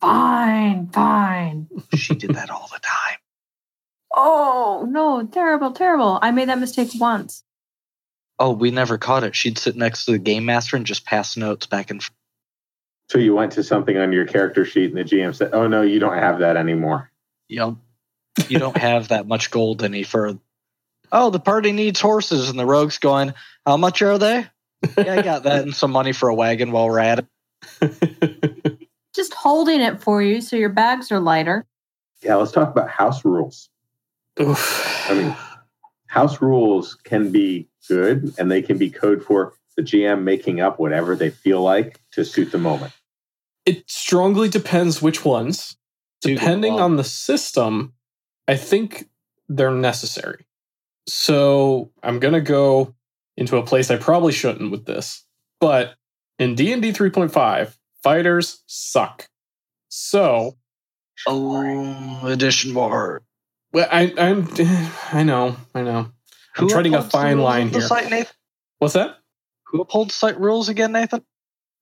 Fine, 0.00 0.88
fine. 0.88 1.68
She 1.94 2.14
did 2.14 2.34
that 2.34 2.50
all 2.50 2.68
the 2.72 2.80
time. 2.80 3.18
Oh, 4.14 4.86
no, 4.88 5.26
terrible, 5.26 5.72
terrible. 5.72 6.18
I 6.22 6.30
made 6.30 6.48
that 6.48 6.58
mistake 6.58 6.90
once. 6.98 7.44
Oh, 8.38 8.52
we 8.52 8.70
never 8.70 8.98
caught 8.98 9.24
it. 9.24 9.34
She'd 9.34 9.58
sit 9.58 9.76
next 9.76 10.04
to 10.04 10.12
the 10.12 10.18
game 10.18 10.44
master 10.44 10.76
and 10.76 10.84
just 10.84 11.06
pass 11.06 11.36
notes 11.36 11.66
back 11.66 11.90
and 11.90 12.02
forth. 12.02 12.12
So 13.08 13.18
you 13.18 13.34
went 13.34 13.52
to 13.52 13.62
something 13.62 13.96
on 13.96 14.12
your 14.12 14.26
character 14.26 14.64
sheet 14.64 14.92
and 14.92 14.98
the 14.98 15.04
GM 15.04 15.34
said, 15.34 15.50
Oh 15.52 15.68
no, 15.68 15.82
you 15.82 15.98
don't 15.98 16.18
have 16.18 16.40
that 16.40 16.56
anymore. 16.56 17.10
Yep. 17.48 17.74
You 18.48 18.58
don't 18.58 18.76
have 18.76 19.08
that 19.08 19.26
much 19.26 19.50
gold 19.50 19.82
any 19.82 20.02
further. 20.02 20.38
Oh, 21.12 21.30
the 21.30 21.40
party 21.40 21.72
needs 21.72 22.00
horses, 22.00 22.50
and 22.50 22.58
the 22.58 22.66
rogue's 22.66 22.98
going, 22.98 23.32
How 23.64 23.76
much 23.76 24.02
are 24.02 24.18
they? 24.18 24.46
yeah, 24.98 25.14
I 25.14 25.22
got 25.22 25.44
that 25.44 25.62
and 25.62 25.74
some 25.74 25.90
money 25.90 26.12
for 26.12 26.28
a 26.28 26.34
wagon 26.34 26.72
while 26.72 26.86
we're 26.86 26.98
at 26.98 27.26
it. 27.80 28.78
Just 29.14 29.32
holding 29.32 29.80
it 29.80 30.02
for 30.02 30.22
you 30.22 30.40
so 30.40 30.56
your 30.56 30.68
bags 30.68 31.10
are 31.10 31.20
lighter. 31.20 31.64
Yeah, 32.22 32.34
let's 32.36 32.52
talk 32.52 32.70
about 32.70 32.90
house 32.90 33.24
rules. 33.24 33.70
Oof. 34.40 35.10
I 35.10 35.14
mean, 35.14 35.36
house 36.16 36.40
rules 36.40 36.94
can 36.94 37.30
be 37.30 37.68
good 37.88 38.32
and 38.38 38.50
they 38.50 38.62
can 38.62 38.78
be 38.78 38.88
code 38.88 39.22
for 39.22 39.52
the 39.76 39.82
GM 39.82 40.22
making 40.22 40.62
up 40.62 40.80
whatever 40.80 41.14
they 41.14 41.28
feel 41.28 41.60
like 41.60 42.00
to 42.12 42.24
suit 42.24 42.50
the 42.52 42.58
moment. 42.58 42.94
It 43.66 43.84
strongly 43.86 44.48
depends 44.48 45.02
which 45.02 45.26
ones. 45.26 45.76
Depending 46.22 46.80
on 46.80 46.96
the 46.96 47.04
system, 47.04 47.92
I 48.48 48.56
think 48.56 49.10
they're 49.50 49.70
necessary. 49.70 50.46
So 51.06 51.92
I'm 52.02 52.18
going 52.18 52.32
to 52.32 52.40
go 52.40 52.94
into 53.36 53.58
a 53.58 53.66
place 53.66 53.90
I 53.90 53.96
probably 53.96 54.32
shouldn't 54.32 54.70
with 54.70 54.86
this. 54.86 55.22
But 55.60 55.96
in 56.38 56.54
D&D 56.54 56.92
3.5, 56.92 57.76
fighters 58.02 58.62
suck. 58.66 59.28
So, 59.88 60.56
oh, 61.28 62.26
edition 62.26 62.72
more. 62.72 63.22
Well, 63.76 63.88
I 63.92 64.10
I'm 64.16 64.48
I 65.12 65.22
know, 65.22 65.54
I 65.74 65.82
know. 65.82 66.10
I'm 66.56 66.66
treading 66.66 66.94
a 66.94 67.02
fine 67.02 67.40
line 67.40 67.68
here. 67.68 67.82
Site, 67.82 68.32
What's 68.78 68.94
that? 68.94 69.18
Who 69.66 69.82
upholds 69.82 70.14
site 70.14 70.40
rules 70.40 70.70
again, 70.70 70.92
Nathan? 70.92 71.22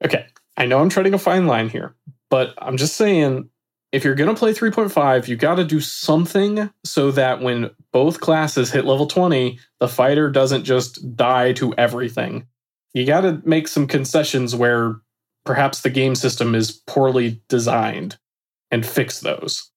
Okay, 0.05 0.26
I 0.57 0.66
know 0.66 0.80
I'm 0.80 0.88
treading 0.88 1.14
a 1.14 1.20
fine 1.20 1.47
line 1.47 1.68
here, 1.68 1.95
but 2.30 2.53
I'm 2.59 2.78
just 2.78 2.97
saying 2.97 3.49
if 3.92 4.03
you're 4.03 4.16
going 4.16 4.28
to 4.28 4.36
play 4.36 4.53
3.5, 4.53 5.28
you 5.28 5.36
got 5.36 5.55
to 5.55 5.64
do 5.64 5.78
something 5.78 6.68
so 6.82 7.12
that 7.12 7.40
when 7.40 7.70
both 7.92 8.20
classes 8.20 8.72
hit 8.72 8.84
level 8.84 9.07
20, 9.07 9.61
the 9.78 9.86
fighter 9.86 10.30
doesn't 10.30 10.64
just 10.64 11.14
die 11.14 11.53
to 11.53 11.74
everything. 11.78 12.49
You 12.92 13.07
got 13.07 13.20
to 13.20 13.40
make 13.45 13.68
some 13.68 13.86
concessions 13.86 14.57
where 14.57 14.97
perhaps 15.45 15.82
the 15.82 15.90
game 15.90 16.16
system 16.16 16.57
is 16.57 16.72
poorly 16.72 17.40
designed 17.49 18.18
and 18.72 18.84
fix 18.84 19.20
those. 19.20 19.70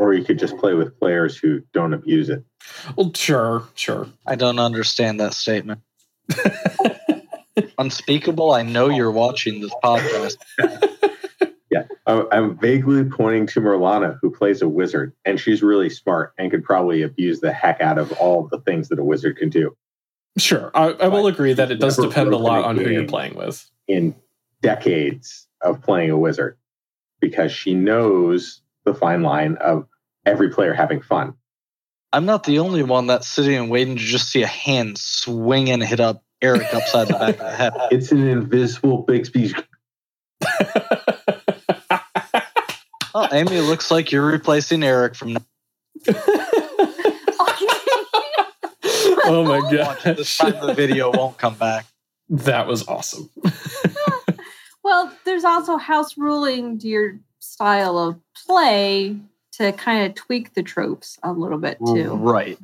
Or 0.00 0.14
you 0.14 0.24
could 0.24 0.38
just 0.38 0.56
play 0.56 0.72
with 0.72 0.98
players 0.98 1.36
who 1.36 1.60
don't 1.74 1.92
abuse 1.92 2.30
it. 2.30 2.42
Well, 2.96 3.12
sure, 3.14 3.64
sure. 3.74 4.06
I 4.26 4.34
don't 4.34 4.58
understand 4.58 5.20
that 5.20 5.34
statement. 5.34 5.82
Unspeakable, 7.78 8.50
I 8.52 8.62
know 8.62 8.88
you're 8.88 9.10
watching 9.10 9.60
this 9.60 9.72
podcast. 9.84 10.36
Yeah, 11.72 11.84
I- 12.04 12.26
I'm 12.32 12.58
vaguely 12.58 13.04
pointing 13.04 13.46
to 13.48 13.60
Merlana, 13.60 14.18
who 14.20 14.32
plays 14.32 14.60
a 14.60 14.68
wizard, 14.68 15.12
and 15.24 15.38
she's 15.38 15.62
really 15.62 15.88
smart 15.88 16.32
and 16.36 16.50
could 16.50 16.64
probably 16.64 17.02
abuse 17.02 17.38
the 17.38 17.52
heck 17.52 17.80
out 17.80 17.96
of 17.96 18.10
all 18.14 18.48
the 18.50 18.58
things 18.58 18.88
that 18.88 18.98
a 18.98 19.04
wizard 19.04 19.36
can 19.36 19.50
do 19.50 19.76
Sure. 20.36 20.72
I, 20.74 20.88
I 20.94 21.06
will 21.06 21.28
agree 21.28 21.52
that 21.52 21.70
it 21.70 21.76
does 21.78 21.96
depend 21.96 22.32
a 22.32 22.38
lot 22.38 22.64
on 22.64 22.76
who 22.76 22.90
you're 22.90 23.06
playing 23.06 23.36
with. 23.36 23.70
in 23.86 24.16
decades 24.62 25.46
of 25.60 25.80
playing 25.82 26.10
a 26.10 26.16
wizard 26.18 26.58
because 27.20 27.52
she 27.52 27.74
knows 27.74 28.62
the 28.84 28.94
fine 28.94 29.22
line 29.22 29.56
of 29.56 29.86
every 30.26 30.50
player 30.50 30.74
having 30.74 31.00
fun. 31.00 31.34
I'm 32.12 32.26
not 32.26 32.44
the 32.44 32.58
only 32.58 32.82
one 32.82 33.06
that's 33.06 33.28
sitting 33.28 33.54
and 33.54 33.70
waiting 33.70 33.96
to 33.96 34.02
just 34.02 34.30
see 34.30 34.42
a 34.42 34.46
hand 34.46 34.98
swing 34.98 35.70
and 35.70 35.82
hit 35.82 36.00
up 36.00 36.24
Eric 36.42 36.74
upside 36.74 37.08
the 37.08 37.12
back 37.12 37.34
of 37.34 37.38
the 37.38 37.50
head. 37.50 37.72
It's 37.90 38.10
an 38.12 38.26
invisible 38.26 39.06
Bigby. 39.06 39.54
Oh, 43.14 43.28
Amy, 43.32 43.56
it 43.56 43.62
looks 43.62 43.90
like 43.90 44.10
you're 44.10 44.26
replacing 44.26 44.82
Eric 44.82 45.14
from 45.14 45.34
now. 45.34 45.40
oh 49.26 49.44
my 49.46 49.60
god! 49.70 49.98
This 50.16 50.36
time 50.36 50.54
the 50.66 50.72
video 50.74 51.12
won't 51.12 51.36
come 51.36 51.54
back. 51.54 51.84
that 52.30 52.66
was 52.66 52.88
awesome. 52.88 53.28
well, 54.82 55.12
there's 55.24 55.44
also 55.44 55.76
house 55.76 56.16
ruling 56.16 56.78
to 56.78 56.88
your 56.88 57.20
style 57.40 57.98
of 57.98 58.20
play 58.46 59.16
to 59.52 59.72
kind 59.72 60.06
of 60.06 60.14
tweak 60.14 60.54
the 60.54 60.62
tropes 60.62 61.18
a 61.22 61.32
little 61.32 61.58
bit 61.58 61.78
too. 61.84 62.14
Right. 62.14 62.58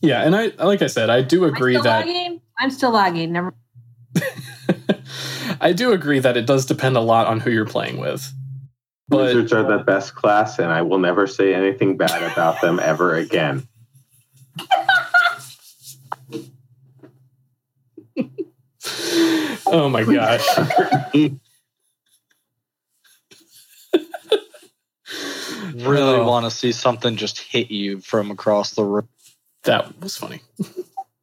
Yeah, 0.00 0.22
and 0.22 0.34
I 0.34 0.52
like 0.58 0.82
I 0.82 0.86
said, 0.86 1.10
I 1.10 1.22
do 1.22 1.44
Am 1.44 1.50
I 1.52 1.56
agree 1.56 1.74
that 1.74 1.84
lagging? 1.84 2.40
I'm 2.58 2.70
still 2.70 2.90
lagging. 2.90 3.32
Never. 3.32 3.54
I 5.60 5.72
do 5.72 5.92
agree 5.92 6.18
that 6.18 6.36
it 6.36 6.46
does 6.46 6.66
depend 6.66 6.96
a 6.96 7.00
lot 7.00 7.26
on 7.26 7.40
who 7.40 7.50
you're 7.50 7.66
playing 7.66 7.98
with. 7.98 8.32
But 9.08 9.24
Wizards 9.26 9.52
are 9.52 9.62
the 9.62 9.84
best 9.84 10.14
class, 10.14 10.58
and 10.58 10.72
I 10.72 10.82
will 10.82 10.98
never 10.98 11.26
say 11.26 11.54
anything 11.54 11.96
bad 11.96 12.22
about 12.32 12.60
them 12.60 12.80
ever 12.80 13.14
again. 13.14 13.68
oh 19.66 19.88
my 19.88 20.04
gosh. 20.04 20.46
Really 25.74 26.18
Oh. 26.18 26.26
want 26.26 26.44
to 26.46 26.50
see 26.50 26.72
something 26.72 27.16
just 27.16 27.40
hit 27.40 27.70
you 27.70 28.00
from 28.00 28.30
across 28.30 28.72
the 28.72 28.84
room. 28.84 29.08
That 29.64 30.00
was 30.00 30.16
funny. 30.16 30.40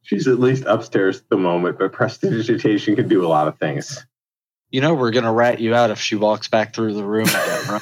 She's 0.01 0.27
at 0.27 0.39
least 0.39 0.63
upstairs 0.65 1.17
at 1.17 1.29
the 1.29 1.37
moment, 1.37 1.77
but 1.77 1.91
prestidigitation 1.91 2.95
can 2.95 3.07
do 3.07 3.25
a 3.25 3.27
lot 3.27 3.47
of 3.47 3.57
things. 3.59 4.05
You 4.71 4.81
know 4.81 4.93
we're 4.93 5.11
gonna 5.11 5.33
rat 5.33 5.59
you 5.59 5.73
out 5.75 5.89
if 5.91 5.99
she 5.99 6.15
walks 6.15 6.47
back 6.47 6.73
through 6.73 6.93
the 6.93 7.03
room 7.03 7.27
again, 7.27 7.61
right? 7.69 7.81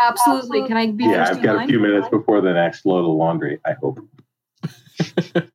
Absolutely. 0.00 0.66
Can 0.66 0.76
I 0.76 0.86
be 0.86 1.04
Yeah, 1.04 1.28
I've 1.28 1.38
in 1.38 1.42
got 1.42 1.64
a 1.64 1.66
few 1.66 1.80
minutes 1.80 2.08
before 2.08 2.40
the 2.40 2.52
next 2.52 2.86
load 2.86 3.00
of 3.00 3.16
laundry, 3.16 3.60
I 3.64 3.72
hope. 3.72 3.98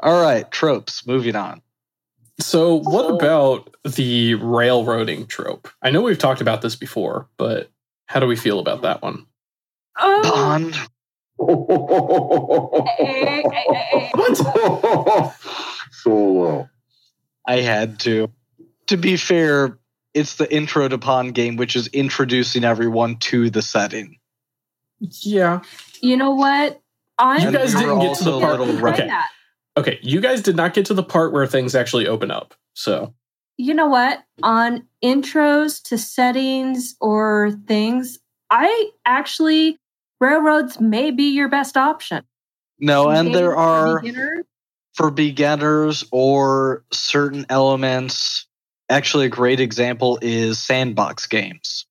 All 0.00 0.22
right, 0.22 0.50
tropes. 0.50 1.06
Moving 1.06 1.36
on. 1.36 1.62
So, 2.38 2.80
what 2.80 3.10
about 3.10 3.74
the 3.84 4.34
railroading 4.34 5.26
trope? 5.26 5.68
I 5.80 5.90
know 5.90 6.02
we've 6.02 6.18
talked 6.18 6.40
about 6.40 6.60
this 6.60 6.76
before, 6.76 7.28
but 7.38 7.70
how 8.06 8.20
do 8.20 8.26
we 8.26 8.36
feel 8.36 8.58
about 8.58 8.76
mm-hmm. 8.76 8.86
that 8.86 9.02
one? 9.02 9.26
Oh, 9.98 10.22
Bond. 10.22 10.74
eh. 12.98 13.42
Solo. 15.92 16.68
I 17.46 17.60
had 17.60 18.00
to. 18.00 18.30
To 18.88 18.96
be 18.96 19.16
fair, 19.16 19.78
it's 20.14 20.36
the 20.36 20.52
intro 20.52 20.88
to 20.88 20.98
Pond 20.98 21.34
game, 21.34 21.56
which 21.56 21.76
is 21.76 21.88
introducing 21.88 22.64
everyone 22.64 23.16
to 23.18 23.50
the 23.50 23.62
setting. 23.62 24.18
Yeah. 25.00 25.60
You 26.00 26.16
know 26.16 26.32
what? 26.32 26.80
I'm 27.18 27.42
You 27.42 27.52
guys 27.52 27.74
didn't 27.74 28.00
get 28.00 28.16
to 28.18 28.24
the 28.24 28.40
part. 28.40 28.60
little 28.60 28.76
Right. 28.76 29.00
Okay. 29.00 29.10
Okay. 29.76 29.98
You 30.02 30.20
guys 30.20 30.42
did 30.42 30.56
not 30.56 30.74
get 30.74 30.86
to 30.86 30.94
the 30.94 31.02
part 31.02 31.32
where 31.32 31.46
things 31.46 31.74
actually 31.74 32.06
open 32.06 32.30
up. 32.30 32.54
So, 32.74 33.14
You 33.56 33.74
know 33.74 33.88
what? 33.88 34.22
On 34.42 34.86
intros 35.02 35.82
to 35.84 35.98
settings 35.98 36.96
or 37.00 37.52
things, 37.66 38.18
I 38.50 38.90
actually 39.04 39.78
railroads 40.20 40.80
may 40.80 41.10
be 41.10 41.34
your 41.34 41.48
best 41.48 41.76
option. 41.76 42.24
No, 42.78 43.08
and 43.08 43.34
there 43.34 43.56
are 43.56 44.00
beginners, 44.00 44.44
for 44.94 45.10
beginners 45.10 46.04
or 46.10 46.84
certain 46.92 47.46
elements. 47.48 48.46
Actually, 48.88 49.26
a 49.26 49.30
great 49.30 49.60
example 49.60 50.18
is 50.22 50.62
sandbox 50.62 51.26
games, 51.26 51.86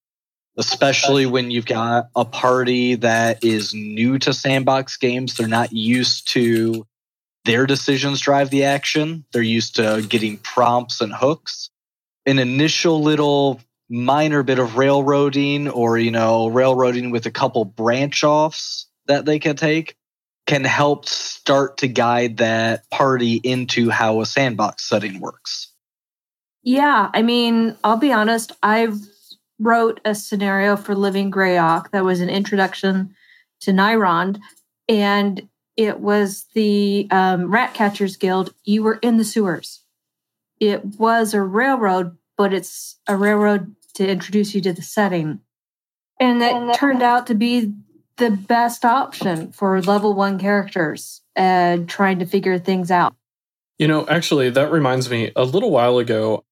especially 0.57 1.25
when 1.25 1.51
you've 1.51 1.65
got 1.65 2.09
a 2.15 2.25
party 2.25 2.95
that 2.95 3.43
is 3.43 3.73
new 3.73 4.17
to 4.19 4.33
sandbox 4.33 4.97
games. 4.97 5.35
They're 5.35 5.47
not 5.47 5.73
used 5.73 6.31
to 6.31 6.85
their 7.45 7.67
decisions 7.67 8.21
drive 8.21 8.49
the 8.49 8.63
action, 8.63 9.23
they're 9.31 9.41
used 9.41 9.75
to 9.75 10.03
getting 10.09 10.37
prompts 10.37 10.99
and 10.99 11.13
hooks. 11.13 11.69
An 12.25 12.39
initial 12.39 13.03
little 13.03 13.61
minor 13.89 14.43
bit 14.43 14.59
of 14.59 14.77
railroading 14.77 15.69
or, 15.69 15.97
you 15.97 16.11
know, 16.11 16.47
railroading 16.47 17.11
with 17.11 17.25
a 17.25 17.31
couple 17.31 17.65
branch 17.65 18.23
offs 18.23 18.87
that 19.07 19.25
they 19.25 19.39
can 19.39 19.55
take 19.55 19.95
can 20.45 20.63
help 20.63 21.07
start 21.07 21.77
to 21.77 21.87
guide 21.87 22.37
that 22.37 22.89
party 22.89 23.35
into 23.35 23.89
how 23.89 24.21
a 24.21 24.25
sandbox 24.25 24.87
setting 24.87 25.19
works. 25.19 25.71
Yeah, 26.63 27.09
I 27.13 27.21
mean, 27.21 27.75
I'll 27.83 27.97
be 27.97 28.11
honest. 28.11 28.51
I 28.63 28.87
wrote 29.59 30.01
a 30.05 30.13
scenario 30.13 30.75
for 30.75 30.95
Living 30.95 31.31
Greyhawk 31.31 31.91
that 31.91 32.03
was 32.03 32.21
an 32.21 32.29
introduction 32.29 33.15
to 33.61 33.71
Nyrond, 33.71 34.39
and 34.89 35.47
it 35.77 35.99
was 35.99 36.45
the 36.53 37.07
um, 37.11 37.51
Rat 37.51 37.73
Catchers 37.73 38.17
Guild. 38.17 38.53
You 38.63 38.83
were 38.83 38.95
in 38.95 39.17
the 39.17 39.23
sewers. 39.23 39.81
It 40.59 40.85
was 40.97 41.33
a 41.33 41.41
railroad, 41.41 42.17
but 42.37 42.53
it's 42.53 42.97
a 43.07 43.15
railroad 43.15 43.74
to 43.95 44.07
introduce 44.07 44.53
you 44.55 44.61
to 44.61 44.73
the 44.73 44.81
setting, 44.81 45.39
and 46.19 46.41
it 46.41 46.75
turned 46.75 47.01
out 47.01 47.27
to 47.27 47.35
be 47.35 47.73
the 48.17 48.31
best 48.31 48.85
option 48.85 49.51
for 49.51 49.81
level 49.81 50.13
one 50.13 50.39
characters 50.39 51.21
and 51.35 51.89
trying 51.89 52.19
to 52.19 52.25
figure 52.25 52.57
things 52.57 52.89
out. 52.91 53.13
you 53.77 53.87
know, 53.87 54.07
actually, 54.07 54.49
that 54.49 54.71
reminds 54.71 55.09
me 55.09 55.31
a 55.35 55.43
little 55.43 55.71
while 55.71 55.97
ago, 55.97 56.43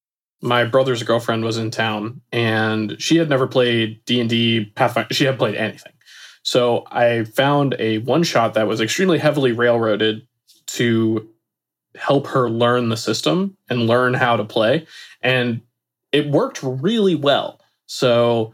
my 0.41 0.65
brother's 0.65 1.03
girlfriend 1.03 1.43
was 1.43 1.57
in 1.57 1.71
town 1.71 2.21
and 2.31 3.01
she 3.01 3.17
had 3.17 3.29
never 3.29 3.47
played 3.47 4.03
D&D 4.05 4.65
Pathfinder. 4.75 5.13
She 5.13 5.23
hadn't 5.23 5.37
played 5.37 5.55
anything. 5.55 5.93
So 6.43 6.83
I 6.91 7.23
found 7.23 7.75
a 7.79 7.99
one 7.99 8.23
shot 8.23 8.53
that 8.55 8.67
was 8.67 8.81
extremely 8.81 9.17
heavily 9.19 9.53
railroaded 9.53 10.27
to 10.67 11.29
help 11.95 12.27
her 12.27 12.49
learn 12.49 12.89
the 12.89 12.97
system 12.97 13.55
and 13.69 13.87
learn 13.87 14.13
how 14.13 14.35
to 14.35 14.43
play. 14.43 14.85
And 15.21 15.61
it 16.13 16.29
worked 16.29 16.61
really 16.63 17.15
well. 17.15 17.59
So 17.87 18.53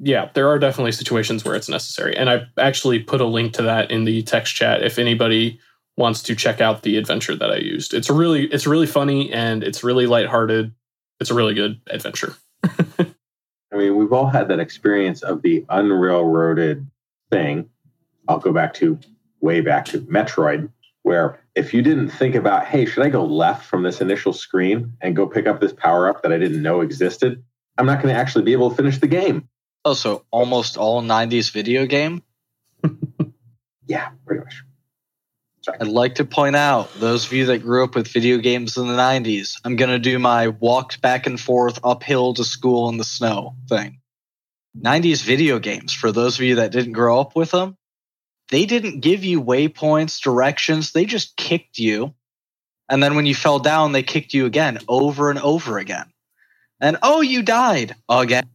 yeah, 0.00 0.30
there 0.34 0.48
are 0.48 0.58
definitely 0.58 0.92
situations 0.92 1.44
where 1.44 1.54
it's 1.54 1.68
necessary. 1.68 2.16
And 2.16 2.28
I 2.28 2.42
actually 2.58 2.98
put 2.98 3.20
a 3.20 3.26
link 3.26 3.52
to 3.54 3.62
that 3.62 3.90
in 3.90 4.04
the 4.04 4.22
text 4.22 4.54
chat 4.54 4.82
if 4.82 4.98
anybody 4.98 5.60
wants 5.96 6.22
to 6.24 6.34
check 6.34 6.60
out 6.60 6.82
the 6.82 6.96
adventure 6.96 7.36
that 7.36 7.50
I 7.50 7.56
used. 7.56 7.94
It's 7.94 8.10
really 8.10 8.46
it's 8.46 8.66
really 8.66 8.86
funny 8.86 9.32
and 9.32 9.62
it's 9.62 9.84
really 9.84 10.06
lighthearted. 10.06 10.72
It's 11.20 11.30
a 11.30 11.34
really 11.34 11.54
good 11.54 11.80
adventure. 11.88 12.34
I 12.64 13.76
mean, 13.76 13.96
we've 13.96 14.12
all 14.12 14.26
had 14.26 14.48
that 14.48 14.60
experience 14.60 15.22
of 15.22 15.42
the 15.42 15.62
unrailroaded 15.62 16.86
thing. 17.30 17.68
I'll 18.28 18.38
go 18.38 18.52
back 18.52 18.74
to 18.74 18.98
way 19.40 19.60
back 19.60 19.84
to 19.86 20.00
Metroid, 20.00 20.70
where 21.04 21.40
if 21.54 21.72
you 21.72 21.82
didn't 21.82 22.08
think 22.08 22.34
about, 22.34 22.66
hey, 22.66 22.84
should 22.84 23.04
I 23.04 23.08
go 23.08 23.24
left 23.24 23.64
from 23.64 23.84
this 23.84 24.00
initial 24.00 24.32
screen 24.32 24.96
and 25.00 25.14
go 25.14 25.28
pick 25.28 25.46
up 25.46 25.60
this 25.60 25.72
power 25.72 26.08
up 26.08 26.22
that 26.22 26.32
I 26.32 26.38
didn't 26.38 26.62
know 26.62 26.80
existed? 26.80 27.44
I'm 27.78 27.86
not 27.86 28.02
going 28.02 28.12
to 28.12 28.20
actually 28.20 28.44
be 28.44 28.52
able 28.52 28.70
to 28.70 28.76
finish 28.76 28.98
the 28.98 29.06
game. 29.06 29.48
Oh, 29.84 29.94
so 29.94 30.24
almost 30.30 30.76
all 30.76 31.02
90s 31.02 31.52
video 31.52 31.86
game. 31.86 32.22
Yeah, 33.86 34.10
pretty 34.26 34.40
much. 34.40 34.62
Sorry. 35.62 35.78
I'd 35.80 35.88
like 35.88 36.16
to 36.16 36.24
point 36.24 36.56
out 36.56 36.92
those 36.94 37.26
of 37.26 37.32
you 37.32 37.46
that 37.46 37.58
grew 37.58 37.84
up 37.84 37.94
with 37.94 38.08
video 38.08 38.38
games 38.38 38.76
in 38.76 38.86
the 38.86 38.94
90s, 38.94 39.60
I'm 39.64 39.76
going 39.76 39.90
to 39.90 39.98
do 39.98 40.18
my 40.18 40.48
walked 40.48 41.00
back 41.00 41.26
and 41.26 41.40
forth 41.40 41.78
uphill 41.82 42.34
to 42.34 42.44
school 42.44 42.88
in 42.88 42.98
the 42.98 43.04
snow 43.04 43.56
thing. 43.68 44.00
90s 44.78 45.22
video 45.22 45.58
games, 45.58 45.92
for 45.92 46.12
those 46.12 46.38
of 46.38 46.44
you 46.44 46.56
that 46.56 46.72
didn't 46.72 46.92
grow 46.92 47.20
up 47.20 47.36
with 47.36 47.50
them, 47.50 47.76
they 48.50 48.66
didn't 48.66 49.00
give 49.00 49.24
you 49.24 49.42
waypoints, 49.42 50.20
directions. 50.20 50.92
They 50.92 51.04
just 51.04 51.36
kicked 51.36 51.78
you. 51.78 52.14
And 52.90 53.02
then 53.02 53.16
when 53.16 53.26
you 53.26 53.34
fell 53.34 53.58
down, 53.58 53.92
they 53.92 54.02
kicked 54.02 54.34
you 54.34 54.46
again 54.46 54.78
over 54.88 55.30
and 55.30 55.38
over 55.38 55.78
again. 55.78 56.06
And 56.80 56.98
oh, 57.02 57.20
you 57.22 57.42
died 57.42 57.94
again. 58.08 58.48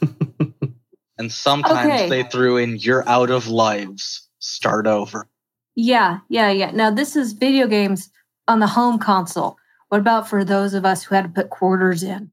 and 1.18 1.30
sometimes 1.30 1.92
Okay. 1.92 2.08
they 2.08 2.22
threw 2.24 2.56
in 2.56 2.76
you're 2.76 3.08
out 3.08 3.30
of 3.30 3.46
lives. 3.48 4.28
Start 4.40 4.86
over. 4.86 5.28
Yeah, 5.76 6.18
yeah, 6.28 6.50
yeah. 6.50 6.72
Now 6.72 6.90
this 6.90 7.14
is 7.14 7.32
video 7.32 7.66
games 7.66 8.10
on 8.48 8.58
the 8.58 8.66
home 8.66 8.98
console. 8.98 9.56
What 9.88 10.00
about 10.00 10.28
for 10.28 10.44
those 10.44 10.74
of 10.74 10.84
us 10.84 11.04
who 11.04 11.14
had 11.14 11.22
to 11.24 11.30
put 11.30 11.50
quarters 11.50 12.02
in? 12.02 12.32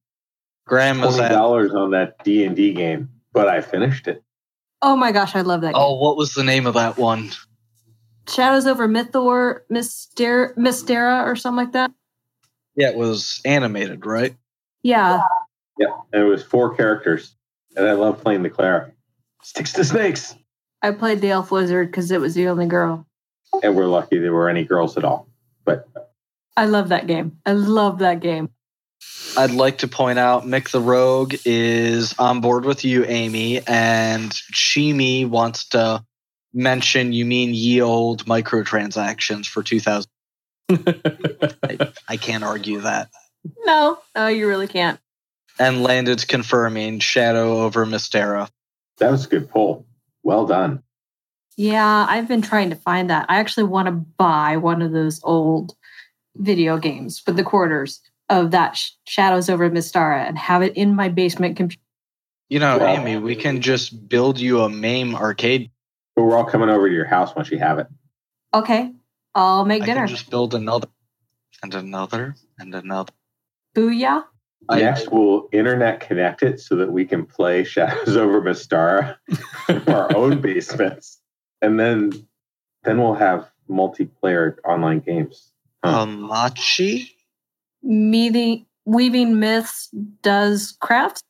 Graham 0.66 1.00
was 1.02 1.16
Twenty 1.16 1.34
at 1.34 1.38
dollars 1.38 1.74
on 1.74 1.92
that 1.92 2.24
D 2.24 2.44
and 2.44 2.56
D 2.56 2.74
game, 2.74 3.10
but 3.34 3.48
I 3.48 3.62
finished 3.62 4.08
it. 4.08 4.24
Oh 4.82 4.96
my 4.96 5.12
gosh, 5.12 5.36
I 5.36 5.42
love 5.42 5.62
that 5.62 5.74
oh, 5.76 5.80
game. 5.80 5.84
Oh, 5.84 5.96
what 5.96 6.18
was 6.18 6.34
the 6.34 6.44
name 6.44 6.66
of 6.66 6.76
that 6.76 6.98
one? 6.98 7.32
Shadows 8.28 8.68
over 8.68 8.88
Mythor, 8.88 9.62
Myster- 9.72 10.56
Mystara, 10.56 11.26
or 11.26 11.36
something 11.36 11.66
like 11.66 11.74
that. 11.74 11.92
Yeah, 12.76 12.90
it 12.90 12.96
was 12.96 13.42
animated, 13.44 14.06
right? 14.06 14.36
Yeah. 14.84 15.22
Yeah, 15.78 15.98
and 16.14 16.24
it 16.24 16.26
was 16.26 16.44
four 16.44 16.76
characters, 16.76 17.36
and 17.76 17.88
I 17.88 17.94
love 17.94 18.22
playing 18.22 18.44
the 18.44 18.50
cleric. 18.50 18.94
Sticks 19.42 19.74
to 19.74 19.84
snakes, 19.84 20.36
I 20.82 20.92
played 20.92 21.22
the 21.22 21.32
elf 21.32 21.52
wizard 21.52 21.88
because 21.88 22.12
it 22.12 22.22
was 22.22 22.36
the 22.36 22.48
only 22.48 22.68
girl. 22.68 23.06
and 23.64 23.76
we're 23.76 23.88
lucky 23.88 24.20
there 24.20 24.34
were 24.34 24.50
any 24.50 24.64
girls 24.64 24.98
at 24.98 25.04
all. 25.04 25.28
But 25.66 25.88
I 26.56 26.66
love 26.66 26.90
that 26.90 27.08
game. 27.08 27.38
I 27.46 27.54
love 27.54 28.00
that 28.00 28.20
game. 28.22 28.50
I'd 29.38 29.52
like 29.52 29.80
to 29.80 29.88
point 29.88 30.20
out 30.20 30.46
Mick 30.46 30.72
the 30.72 30.82
Rogue 30.82 31.36
is 31.46 32.14
on 32.20 32.42
board 32.42 32.66
with 32.66 32.84
you, 32.84 33.06
Amy, 33.06 33.62
and 33.66 34.32
Shimi 34.32 35.28
wants 35.28 35.70
to 35.70 36.04
mention 36.54 37.14
you 37.14 37.26
mean 37.26 37.54
ye 37.54 37.82
old 37.82 38.26
microtransactions 38.26 39.46
for 39.46 39.64
2000. 39.64 40.10
I, 40.70 41.92
I 42.08 42.18
can't 42.18 42.44
argue 42.44 42.82
that. 42.82 43.10
No, 43.66 44.00
no, 44.16 44.28
you 44.28 44.48
really 44.48 44.68
can't. 44.68 45.00
And 45.58 45.84
landed 45.84 46.28
confirming 46.28 47.00
Shadow 47.00 47.62
over 47.62 47.86
Mystara. 47.86 48.50
that 48.98 49.12
was 49.12 49.26
a 49.26 49.30
good 49.30 49.50
pull. 49.50 49.86
Well 50.24 50.46
done. 50.46 50.84
Yeah, 51.56 52.06
I've 52.08 52.28
been 52.28 52.42
trying 52.42 52.70
to 52.70 52.76
find 52.76 53.10
that. 53.10 53.26
I 53.30 53.38
actually 53.40 53.66
want 53.66 53.88
to 53.88 53.92
buy 53.92 54.58
one 54.58 54.82
of 54.82 54.92
those 54.92 55.20
old 55.24 55.76
video 56.36 56.78
games 56.78 57.22
with 57.26 57.36
the 57.36 57.44
quarters 57.44 58.02
of 58.30 58.52
that 58.52 58.78
Sh- 58.78 58.92
Shadows 59.08 59.50
over 59.50 59.70
Mystara 59.70 60.28
and 60.28 60.38
have 60.38 60.62
it 60.62 60.76
in 60.78 60.96
my 60.96 61.10
basement 61.10 61.58
computer. 61.58 61.82
You 62.50 62.60
know, 62.60 62.78
Wow. 62.78 62.88
Amy, 62.88 63.18
we 63.18 63.36
can 63.36 63.62
just 63.62 64.08
build 64.10 64.40
you 64.40 64.62
a 64.62 64.70
MAME 64.70 65.16
arcade. 65.16 65.72
But 66.16 66.24
we're 66.24 66.38
all 66.38 66.46
coming 66.46 66.70
over 66.70 66.88
to 66.88 66.94
your 66.94 67.06
house 67.06 67.36
once 67.36 67.52
you 67.52 67.60
have 67.60 67.80
it. 67.80 67.88
Okay, 68.54 68.92
I'll 69.36 69.66
make 69.66 69.84
I 69.84 69.86
dinner. 69.86 70.02
can 70.02 70.16
just 70.16 70.30
build 70.30 70.56
another 70.56 70.88
and 71.62 71.74
another 71.76 72.36
and 72.58 72.74
another. 72.74 73.14
Booyah. 73.76 74.24
I- 74.68 74.80
Next, 74.82 75.12
we'll 75.12 75.48
internet 75.52 76.00
connect 76.02 76.44
it 76.44 76.60
so 76.60 76.76
that 76.78 76.92
we 76.92 77.06
can 77.06 77.26
play 77.26 77.64
Shadows 77.66 78.18
over 78.18 78.42
Mystara 78.42 79.16
in 79.70 79.82
our 79.94 80.16
own 80.16 80.42
basements, 80.42 81.20
and 81.62 81.80
then 81.80 82.12
then 82.84 82.98
we'll 83.00 83.14
have 83.14 83.50
multiplayer 83.70 84.56
online 84.66 85.00
games. 85.00 85.52
Huh. 85.84 86.06
Hamachi? 86.06 87.12
Meeting, 87.82 88.66
weaving 88.86 89.40
myths 89.40 89.90
does 90.22 90.76
crafts. 90.80 91.22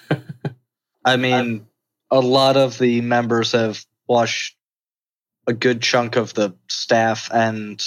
I 1.04 1.16
mean, 1.16 1.66
a 2.10 2.20
lot 2.20 2.56
of 2.56 2.78
the 2.78 3.00
members 3.00 3.52
have 3.52 3.84
watched 4.08 4.56
a 5.46 5.52
good 5.52 5.80
chunk 5.80 6.16
of 6.16 6.34
the 6.34 6.54
staff 6.68 7.30
and 7.32 7.82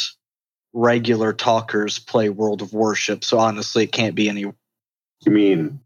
regular 0.74 1.34
talkers 1.34 2.00
play 2.00 2.30
World 2.30 2.62
of 2.62 2.74
Warships, 2.74 3.28
So 3.28 3.38
honestly, 3.38 3.84
it 3.84 3.92
can't 3.92 4.16
be 4.16 4.30
any. 4.30 4.42
You 4.42 4.56
mean 5.28 5.80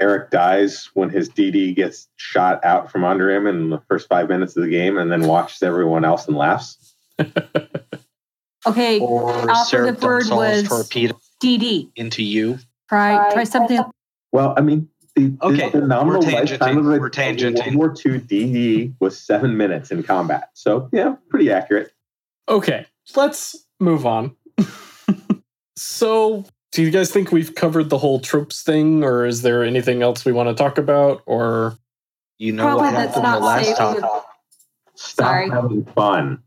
Eric 0.00 0.30
dies 0.30 0.90
when 0.94 1.08
his 1.08 1.30
DD 1.30 1.74
gets 1.74 2.08
shot 2.16 2.62
out 2.64 2.90
from 2.92 3.04
under 3.04 3.30
him 3.30 3.46
in 3.46 3.70
the 3.70 3.80
first 3.88 4.08
five 4.08 4.28
minutes 4.28 4.56
of 4.56 4.64
the 4.64 4.68
game, 4.68 4.98
and 4.98 5.10
then 5.10 5.22
watches 5.26 5.62
everyone 5.62 6.04
else 6.04 6.26
and 6.26 6.36
laughs? 6.36 6.94
Okay, 8.66 8.98
Or 8.98 9.28
Operative 9.50 9.66
Sarah 9.66 9.92
word 9.92 10.20
dumps 10.20 10.30
was- 10.30 10.60
his 10.60 10.68
torpedo 10.70 11.20
DD. 11.42 11.90
into 11.96 12.22
you. 12.22 12.58
Try 12.88 13.30
try 13.32 13.44
something. 13.44 13.82
Well, 14.32 14.54
I 14.56 14.60
mean, 14.62 14.88
the, 15.14 15.36
Okay, 15.42 15.70
the 15.70 15.80
nominal 15.80 16.20
we're 16.22 16.30
lifetime 16.32 16.78
of 16.78 16.86
a 16.86 16.98
we're 16.98 17.10
tangenting. 17.10 17.76
World 17.76 18.00
War 18.04 18.12
II 18.14 18.20
DD 18.20 18.94
was 19.00 19.18
seven 19.18 19.56
minutes 19.56 19.90
in 19.90 20.02
combat. 20.02 20.50
So 20.54 20.88
yeah, 20.92 21.14
pretty 21.30 21.50
accurate. 21.52 21.92
Okay, 22.48 22.86
let's 23.16 23.64
move 23.80 24.06
on. 24.06 24.34
so, 25.76 26.44
do 26.72 26.82
you 26.82 26.90
guys 26.90 27.10
think 27.10 27.32
we've 27.32 27.54
covered 27.54 27.90
the 27.90 27.98
whole 27.98 28.20
tropes 28.20 28.62
thing, 28.62 29.02
or 29.04 29.24
is 29.26 29.42
there 29.42 29.62
anything 29.64 30.02
else 30.02 30.24
we 30.24 30.32
want 30.32 30.48
to 30.48 30.54
talk 30.54 30.78
about? 30.78 31.22
Or 31.26 31.78
You 32.38 32.52
know 32.52 32.64
Probably 32.64 32.82
what 32.86 32.92
that's 32.92 33.14
happened 33.16 33.34
the 33.34 33.46
last 33.46 33.66
safe. 33.66 33.76
time. 33.76 34.02
Stop 34.96 35.26
Sorry. 35.26 35.50
having 35.50 35.84
fun. 35.86 36.42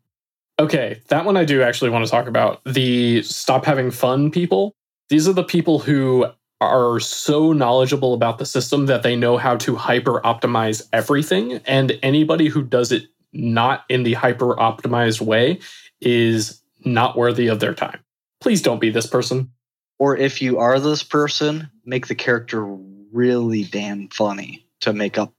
okay, 0.60 1.02
that 1.10 1.26
one 1.26 1.36
I 1.38 1.46
do 1.46 1.62
actually 1.62 1.90
want 1.90 2.06
to 2.06 2.12
talk 2.12 2.28
about. 2.28 2.62
The 2.66 3.22
stop 3.24 3.66
having 3.66 3.92
fun 3.92 4.32
people. 4.32 4.74
These 5.10 5.28
are 5.28 5.34
the 5.34 5.44
people 5.44 5.80
who 5.80 6.28
are 6.60 7.00
so 7.00 7.54
knowledgeable 7.54 8.14
about 8.14 8.40
the 8.40 8.46
system 8.46 8.88
that 8.88 9.04
they 9.04 9.16
know 9.16 9.38
how 9.38 9.56
to 9.58 9.76
hyper 9.76 10.22
optimize 10.22 10.88
everything, 10.92 11.54
and 11.66 11.98
anybody 12.02 12.48
who 12.48 12.64
does 12.64 12.92
it 12.92 13.08
not 13.32 13.86
in 13.90 14.04
the 14.04 14.14
hyper 14.14 14.56
optimized 14.56 15.22
way 15.22 15.60
is 16.02 16.62
not 16.84 17.18
worthy 17.18 17.48
of 17.48 17.60
their 17.60 17.74
time. 17.74 18.00
Please 18.42 18.62
don't 18.62 18.80
be 18.80 18.90
this 18.90 19.08
person. 19.08 19.52
Or 20.00 20.16
if 20.16 20.42
you 20.42 20.60
are 20.60 20.80
this 20.80 21.04
person, 21.04 21.70
make 21.86 22.08
the 22.08 22.16
character 22.16 22.64
really 22.64 23.64
damn 23.64 24.10
funny 24.10 24.66
to 24.82 24.94
make 24.94 25.18
up. 25.18 25.34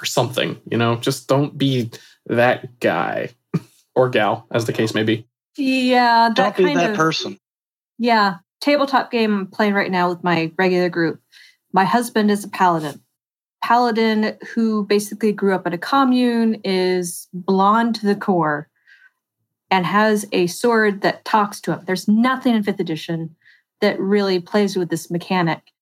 or 0.00 0.04
something, 0.04 0.60
you 0.70 0.76
know, 0.76 0.96
just 0.96 1.28
don't 1.28 1.56
be 1.56 1.90
that 2.26 2.80
guy 2.80 3.30
or 3.94 4.10
gal, 4.10 4.46
as 4.50 4.66
the 4.66 4.72
case 4.72 4.94
may 4.94 5.02
be. 5.02 5.26
Yeah, 5.56 6.28
that 6.28 6.36
Don't 6.36 6.56
be 6.56 6.64
kind 6.64 6.78
that 6.78 6.90
of 6.90 6.96
person. 6.96 7.38
Yeah, 7.98 8.38
tabletop 8.60 9.10
game 9.10 9.34
I'm 9.34 9.46
playing 9.46 9.74
right 9.74 9.90
now 9.90 10.08
with 10.08 10.24
my 10.24 10.52
regular 10.56 10.88
group. 10.88 11.20
My 11.72 11.84
husband 11.84 12.30
is 12.30 12.44
a 12.44 12.48
paladin. 12.48 13.00
Paladin 13.62 14.36
who 14.54 14.84
basically 14.86 15.32
grew 15.32 15.54
up 15.54 15.66
in 15.66 15.72
a 15.72 15.78
commune, 15.78 16.60
is 16.64 17.28
blonde 17.32 17.96
to 17.96 18.06
the 18.06 18.14
core, 18.14 18.68
and 19.70 19.84
has 19.84 20.26
a 20.32 20.46
sword 20.46 21.02
that 21.02 21.24
talks 21.24 21.60
to 21.62 21.72
him. 21.72 21.80
There's 21.84 22.06
nothing 22.06 22.54
in 22.54 22.62
fifth 22.62 22.80
edition 22.80 23.34
that 23.80 23.98
really 23.98 24.40
plays 24.40 24.76
with 24.76 24.88
this 24.88 25.10
mechanic. 25.10 25.72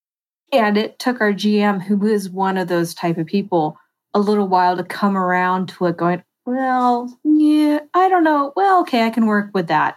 And 0.52 0.76
it 0.76 0.98
took 0.98 1.20
our 1.20 1.32
GM, 1.32 1.82
who 1.82 2.06
is 2.06 2.30
one 2.30 2.56
of 2.56 2.68
those 2.68 2.94
type 2.94 3.18
of 3.18 3.26
people, 3.26 3.78
a 4.14 4.20
little 4.20 4.48
while 4.48 4.76
to 4.76 4.84
come 4.84 5.16
around 5.16 5.68
to 5.70 5.86
it, 5.86 5.96
going, 5.96 6.22
Well, 6.46 7.18
yeah, 7.24 7.80
I 7.92 8.08
don't 8.08 8.24
know. 8.24 8.52
Well, 8.56 8.80
okay, 8.82 9.02
I 9.04 9.10
can 9.10 9.26
work 9.26 9.50
with 9.52 9.66
that. 9.68 9.96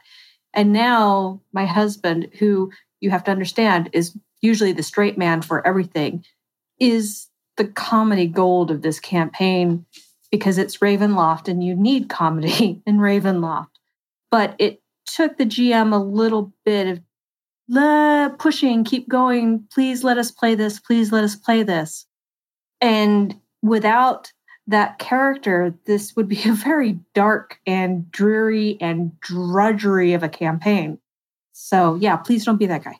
And 0.58 0.74
now 0.74 1.40
my 1.54 1.68
husband, 1.68 2.30
who 2.40 2.72
you 3.00 3.12
have 3.12 3.24
to 3.26 3.32
understand 3.32 3.92
is 3.94 4.18
usually 4.42 4.72
the 4.72 4.82
straight 4.82 5.16
man 5.16 5.44
for 5.44 5.66
everything, 5.66 6.26
is 6.80 7.28
the 7.58 7.66
comedy 7.68 8.28
gold 8.28 8.72
of 8.72 8.82
this 8.82 9.00
campaign 9.00 9.86
because 10.32 10.58
it's 10.58 10.78
Ravenloft 10.78 11.48
and 11.48 11.64
you 11.64 11.76
need 11.76 12.10
comedy 12.10 12.82
in 12.88 12.98
Ravenloft. 12.98 13.68
But 14.32 14.56
it 14.58 14.82
took 15.06 15.38
the 15.38 15.46
GM 15.46 15.94
a 15.94 16.04
little 16.04 16.52
bit 16.66 16.88
of 16.88 17.02
"La- 17.70 18.30
pushing, 18.30 18.84
keep 18.84 19.08
going, 19.08 19.64
please 19.72 20.04
let 20.04 20.18
us 20.18 20.32
play 20.32 20.56
this, 20.56 20.80
please 20.80 21.12
let 21.12 21.24
us 21.24 21.36
play 21.36 21.62
this. 21.62 22.08
And 22.82 23.40
without 23.62 24.32
that 24.68 25.00
character, 25.00 25.74
this 25.86 26.16
would 26.16 26.28
be 26.28 26.42
a 26.46 26.54
very 26.54 27.00
dark 27.14 27.60
and 27.66 28.12
dreary 28.12 28.78
and 28.82 29.20
drudgery 29.20 30.14
of 30.14 30.24
a 30.24 30.30
campaign. 30.30 31.00
So, 31.54 31.96
yeah, 31.96 32.18
please 32.18 32.46
don't 32.46 32.58
be 32.58 32.68
that 32.68 32.84
guy. 32.84 33.00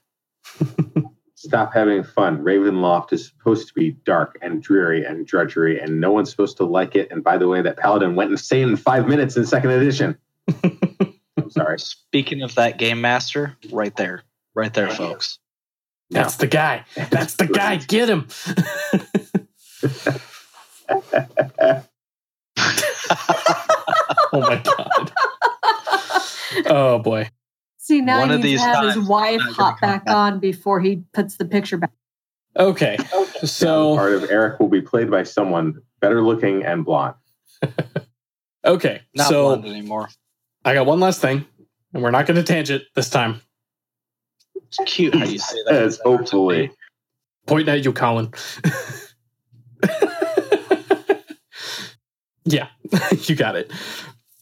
Stop 1.36 1.74
having 1.74 2.04
fun. 2.04 2.40
Ravenloft 2.40 3.14
is 3.14 3.28
supposed 3.28 3.68
to 3.68 3.74
be 3.76 3.92
dark 3.92 4.40
and 4.42 4.62
dreary 4.64 5.06
and 5.06 5.28
drudgery, 5.28 5.80
and 5.80 6.02
no 6.02 6.12
one's 6.12 6.32
supposed 6.32 6.58
to 6.58 6.66
like 6.66 6.96
it. 6.96 7.12
And 7.12 7.24
by 7.24 7.38
the 7.38 7.48
way, 7.48 7.62
that 7.62 7.78
paladin 7.78 8.16
went 8.16 8.32
insane 8.32 8.70
in 8.70 8.76
five 8.76 9.08
minutes 9.08 9.38
in 9.38 9.46
second 9.46 9.70
edition. 9.70 10.18
I'm 10.64 11.52
sorry. 11.52 11.80
Speaking 11.80 12.42
of 12.42 12.56
that 12.56 12.80
game 12.80 13.02
master, 13.02 13.56
right 13.72 13.96
there. 13.96 14.24
Right 14.56 14.74
there, 14.74 14.90
folks. 14.90 15.38
No. 16.10 16.22
That's 16.22 16.38
the 16.38 16.48
guy. 16.48 16.86
That's 17.12 17.36
the 17.36 17.46
guy. 17.46 17.76
Get 17.76 18.10
him. 18.10 18.28
oh 24.34 24.42
my 24.42 24.62
god. 24.64 25.12
Oh 26.68 27.00
boy. 27.00 27.30
See, 27.78 28.02
now 28.02 28.20
One 28.20 28.30
he 28.30 28.36
of 28.36 28.42
needs 28.42 28.52
these 28.52 28.62
to 28.62 28.68
have 28.68 28.96
his 28.96 29.08
wife 29.08 29.40
I'm 29.42 29.48
not 29.48 29.58
gonna 29.58 29.70
hop 29.72 29.82
back 29.82 30.06
back. 30.06 30.16
on 30.16 30.40
before 30.40 30.80
he 30.82 31.04
puts 31.14 31.38
the 31.38 31.46
picture 31.46 31.78
back. 31.78 31.92
Okay. 32.58 32.98
So 33.44 33.96
part 33.96 34.14
of 34.14 34.30
Eric 34.30 34.60
will 34.60 34.68
be 34.68 34.82
played 34.82 35.10
by 35.12 35.24
someone 35.24 35.82
better 36.00 36.22
looking 36.22 36.64
and 36.64 36.84
blonde. 36.84 37.16
okay. 38.66 39.02
Not 39.14 39.28
so 39.28 39.56
blonde 39.56 39.66
anymore. 39.66 40.10
I 40.66 40.74
got 40.74 40.86
one 40.86 41.00
last 41.00 41.22
thing, 41.22 41.46
and 41.94 42.04
we're 42.04 42.12
not 42.12 42.26
going 42.26 42.36
to 42.36 42.44
tangent 42.44 42.84
this 42.96 43.10
time. 43.10 43.42
It's 44.56 44.80
cute 44.86 45.16
how 45.16 45.24
you 45.24 45.40
say 45.40 45.58
that. 45.66 45.76
As 45.76 46.00
hopefully. 46.04 46.72
Point 47.46 47.70
at 47.70 47.86
you, 47.86 47.94
Colin. 47.94 48.34
yeah, 52.48 52.68
you 53.26 53.36
got 53.36 53.56
it. 53.56 53.72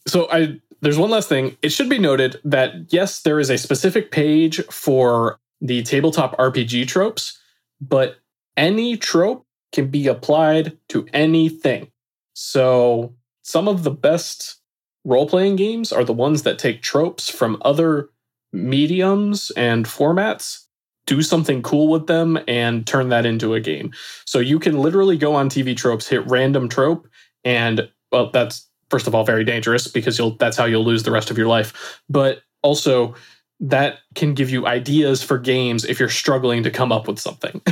So 0.08 0.28
I 0.32 0.60
there's 0.82 0.98
one 0.98 1.10
last 1.10 1.30
thing. 1.30 1.58
It 1.62 1.70
should 1.70 1.90
be 1.90 1.98
noted 1.98 2.40
that 2.44 2.94
yes, 2.94 3.22
there 3.22 3.40
is 3.40 3.50
a 3.50 3.58
specific 3.58 4.12
page 4.12 4.64
for 4.66 5.40
the 5.62 5.82
tabletop 5.84 6.38
RPG 6.38 6.88
tropes, 6.88 7.40
but 7.82 8.18
any 8.56 8.98
trope 8.98 9.46
can 9.72 9.88
be 9.88 10.08
applied 10.08 10.78
to 10.90 11.08
anything. 11.14 11.92
So 12.34 13.16
some 13.42 13.68
of 13.68 13.84
the 13.84 13.92
best 13.92 14.58
role 15.04 15.28
playing 15.28 15.56
games 15.56 15.92
are 15.92 16.04
the 16.04 16.14
ones 16.14 16.44
that 16.44 16.60
take 16.60 16.82
tropes 16.82 17.30
from 17.30 17.62
other 17.62 18.10
mediums 18.52 19.52
and 19.52 19.86
formats, 19.86 20.66
do 21.06 21.22
something 21.22 21.62
cool 21.62 21.88
with 21.88 22.08
them, 22.08 22.40
and 22.48 22.88
turn 22.88 23.10
that 23.10 23.26
into 23.26 23.54
a 23.54 23.60
game. 23.60 23.94
So 24.26 24.40
you 24.40 24.60
can 24.60 24.80
literally 24.80 25.18
go 25.18 25.36
on 25.36 25.50
TV 25.50 25.76
tropes, 25.76 26.08
hit 26.08 26.26
random 26.28 26.70
trope, 26.70 27.08
and 27.44 27.90
well, 28.16 28.30
that's 28.32 28.68
first 28.90 29.08
of 29.08 29.14
all 29.16 29.24
very 29.26 29.44
dangerous 29.44 29.88
because 29.88 30.18
you'll 30.18 30.36
that's 30.38 30.58
how 30.58 30.66
you'll 30.66 30.86
lose 30.86 31.04
the 31.04 31.12
rest 31.12 31.30
of 31.30 31.38
your 31.38 31.48
life. 31.48 32.02
But 32.10 32.42
also 32.62 33.16
that 33.60 34.00
can 34.16 34.34
give 34.34 34.50
you 34.50 34.66
ideas 34.66 35.22
for 35.24 35.38
games 35.38 35.86
if 35.86 36.00
you're 36.00 36.10
struggling 36.10 36.64
to 36.64 36.72
come 36.72 36.92
up 36.92 37.08
with 37.08 37.20
something. 37.20 37.62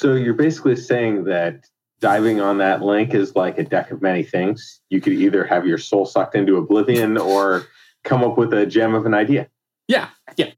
So 0.00 0.14
you're 0.14 0.32
basically 0.32 0.76
saying 0.76 1.24
that 1.24 1.66
diving 2.00 2.40
on 2.40 2.56
that 2.58 2.80
link 2.80 3.12
is 3.12 3.36
like 3.36 3.58
a 3.58 3.64
deck 3.64 3.90
of 3.90 4.00
many 4.00 4.22
things. 4.22 4.80
You 4.88 4.98
could 5.00 5.12
either 5.12 5.44
have 5.44 5.66
your 5.66 5.76
soul 5.76 6.06
sucked 6.06 6.34
into 6.34 6.56
oblivion 6.56 7.18
or 7.18 7.66
come 8.04 8.24
up 8.24 8.38
with 8.38 8.54
a 8.54 8.64
gem 8.64 8.94
of 8.94 9.04
an 9.04 9.12
idea. 9.12 9.48
yeah, 9.88 10.08
yeah. 10.36 10.52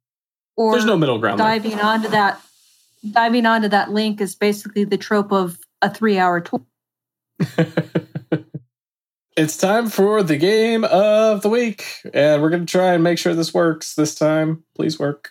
Or 0.57 0.73
There's 0.73 0.85
no 0.85 0.97
middle 0.97 1.19
ground. 1.19 1.41
there. 1.41 1.47
diving 1.47 1.81
onto 1.81 2.09
that 2.11 2.41
diving 3.11 3.47
onto 3.47 3.69
that 3.69 3.91
link 3.91 4.21
is 4.21 4.37
basically 4.37 4.85
the 4.85 4.99
trope 4.99 5.33
of 5.33 5.59
a 5.81 5.93
three 5.93 6.19
hour 6.19 6.41
tour. 6.41 6.63
it's 9.37 9.57
time 9.57 9.89
for 9.89 10.23
the 10.23 10.37
game 10.37 10.85
of 10.85 11.43
the 11.43 11.49
week, 11.49 11.85
and 12.13 12.43
we're 12.43 12.51
gonna 12.51 12.67
try 12.67 12.95
and 12.95 13.03
make 13.03 13.19
sure 13.19 13.35
this 13.35 13.55
works 13.55 13.95
this 13.95 14.15
time. 14.15 14.65
Please 14.75 14.99
work. 14.99 15.31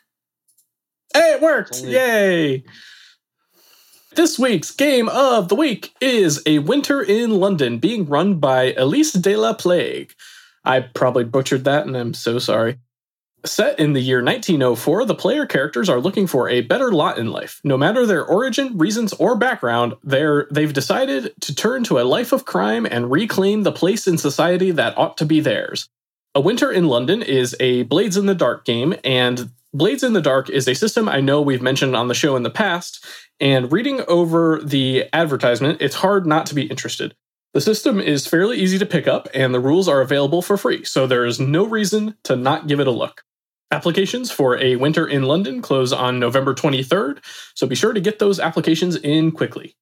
Hey, 1.14 1.34
it 1.34 1.42
worked! 1.42 1.82
Yay! 1.82 2.64
This 4.16 4.38
week's 4.38 4.72
game 4.72 5.08
of 5.08 5.48
the 5.48 5.56
week 5.56 5.94
is 6.02 6.42
A 6.46 6.60
Winter 6.60 7.02
in 7.02 7.32
London, 7.32 7.80
being 7.80 8.06
run 8.06 8.40
by 8.40 8.74
Elise 8.74 9.14
de 9.14 9.36
la 9.36 9.54
Plague. 9.54 10.14
I 10.66 10.82
probably 10.82 11.24
butchered 11.24 11.64
that, 11.64 11.88
and 11.88 11.96
I'm 11.96 12.14
so 12.14 12.40
sorry. 12.40 12.80
Set 13.44 13.80
in 13.80 13.94
the 13.94 14.02
year 14.02 14.24
1904, 14.24 15.06
the 15.06 15.16
player 15.16 15.48
characters 15.48 15.90
are 15.90 16.00
looking 16.00 16.28
for 16.28 16.48
a 16.48 16.62
better 16.62 16.92
lot 16.92 17.18
in 17.18 17.32
life. 17.32 17.60
No 17.64 17.76
matter 17.76 18.06
their 18.06 18.24
origin, 18.24 18.78
reasons, 18.78 19.14
or 19.14 19.36
background, 19.36 19.96
they're, 20.04 20.48
they've 20.52 20.72
decided 20.72 21.34
to 21.42 21.56
turn 21.56 21.84
to 21.86 22.00
a 22.00 22.04
life 22.04 22.34
of 22.34 22.46
crime 22.46 22.86
and 22.86 23.10
reclaim 23.10 23.64
the 23.64 23.72
place 23.72 24.08
in 24.08 24.20
society 24.20 24.70
that 24.72 24.96
ought 24.96 25.18
to 25.18 25.26
be 25.26 25.40
theirs. 25.40 25.90
A 26.36 26.42
Winter 26.42 26.72
in 26.72 26.88
London 26.88 27.24
is 27.24 27.56
a 27.60 27.84
Blades 27.84 28.16
in 28.16 28.28
the 28.28 28.36
Dark 28.36 28.64
game, 28.64 28.94
and 29.04 29.50
Blades 29.74 30.04
in 30.04 30.14
the 30.14 30.22
Dark 30.22 30.50
is 30.50 30.68
a 30.68 30.76
system 30.76 31.10
I 31.10 31.20
know 31.20 31.42
we've 31.42 31.64
mentioned 31.64 31.96
on 31.96 32.10
the 32.10 32.14
show 32.14 32.36
in 32.36 32.44
the 32.44 32.52
past, 32.52 33.04
and 33.40 33.72
reading 33.72 34.02
over 34.08 34.62
the 34.64 35.06
advertisement, 35.14 35.82
it's 35.82 35.96
hard 35.96 36.28
not 36.28 36.46
to 36.48 36.56
be 36.56 36.68
interested. 36.68 37.16
The 37.54 37.62
system 37.62 38.00
is 38.00 38.28
fairly 38.28 38.60
easy 38.60 38.78
to 38.78 38.86
pick 38.86 39.08
up, 39.08 39.28
and 39.34 39.52
the 39.52 39.60
rules 39.60 39.88
are 39.88 40.00
available 40.00 40.44
for 40.44 40.58
free, 40.58 40.86
so 40.86 41.08
there 41.08 41.26
is 41.26 41.40
no 41.40 41.66
reason 41.66 42.16
to 42.24 42.36
not 42.36 42.68
give 42.68 42.80
it 42.80 42.88
a 42.88 42.92
look. 42.92 43.24
Applications 43.72 44.32
for 44.32 44.58
A 44.60 44.76
Winter 44.76 45.08
in 45.08 45.24
London 45.24 45.62
close 45.62 45.94
on 45.94 46.20
November 46.20 46.54
23rd, 46.54 47.20
so 47.56 47.66
be 47.66 47.76
sure 47.76 47.94
to 47.94 48.02
get 48.02 48.20
those 48.20 48.40
applications 48.40 48.98
in 48.98 49.32
quickly. 49.32 49.76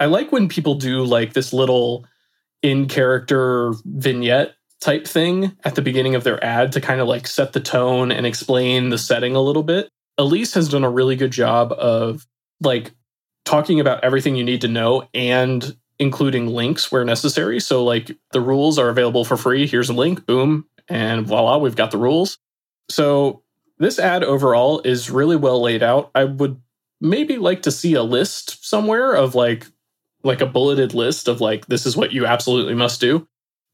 I 0.00 0.06
like 0.06 0.32
when 0.32 0.48
people 0.48 0.76
do 0.76 1.04
like 1.04 1.34
this 1.34 1.52
little 1.52 2.06
in 2.62 2.88
character 2.88 3.74
vignette 3.84 4.54
type 4.80 5.06
thing 5.06 5.56
at 5.64 5.74
the 5.74 5.82
beginning 5.82 6.14
of 6.14 6.24
their 6.24 6.42
ad 6.42 6.72
to 6.72 6.80
kind 6.80 7.00
of 7.00 7.06
like 7.06 7.26
set 7.26 7.52
the 7.52 7.60
tone 7.60 8.10
and 8.10 8.26
explain 8.26 8.88
the 8.88 8.98
setting 8.98 9.36
a 9.36 9.40
little 9.40 9.62
bit. 9.62 9.88
Elise 10.18 10.54
has 10.54 10.68
done 10.68 10.82
a 10.82 10.90
really 10.90 11.14
good 11.14 11.30
job 11.30 11.72
of 11.72 12.26
like 12.60 12.92
talking 13.44 13.78
about 13.78 14.02
everything 14.02 14.36
you 14.36 14.44
need 14.44 14.60
to 14.62 14.68
know 14.68 15.08
and 15.14 15.76
including 15.98 16.48
links 16.48 16.90
where 16.90 17.04
necessary. 17.04 17.60
So 17.60 17.84
like 17.84 18.10
the 18.32 18.40
rules 18.40 18.78
are 18.78 18.88
available 18.88 19.24
for 19.24 19.36
free. 19.36 19.66
Here's 19.66 19.88
a 19.88 19.94
link, 19.94 20.26
boom, 20.26 20.66
and 20.88 21.26
voila, 21.26 21.58
we've 21.58 21.76
got 21.76 21.90
the 21.90 21.98
rules. 21.98 22.38
So 22.88 23.42
this 23.78 23.98
ad 23.98 24.22
overall 24.24 24.80
is 24.84 25.10
really 25.10 25.36
well 25.36 25.60
laid 25.60 25.82
out. 25.82 26.10
I 26.14 26.24
would 26.24 26.60
maybe 27.00 27.36
like 27.36 27.62
to 27.62 27.70
see 27.70 27.94
a 27.94 28.02
list 28.02 28.64
somewhere 28.64 29.12
of 29.12 29.34
like 29.34 29.66
like 30.24 30.40
a 30.40 30.46
bulleted 30.46 30.94
list 30.94 31.26
of 31.26 31.40
like 31.40 31.66
this 31.66 31.84
is 31.84 31.96
what 31.96 32.12
you 32.12 32.26
absolutely 32.26 32.74
must 32.74 33.00
do. 33.00 33.26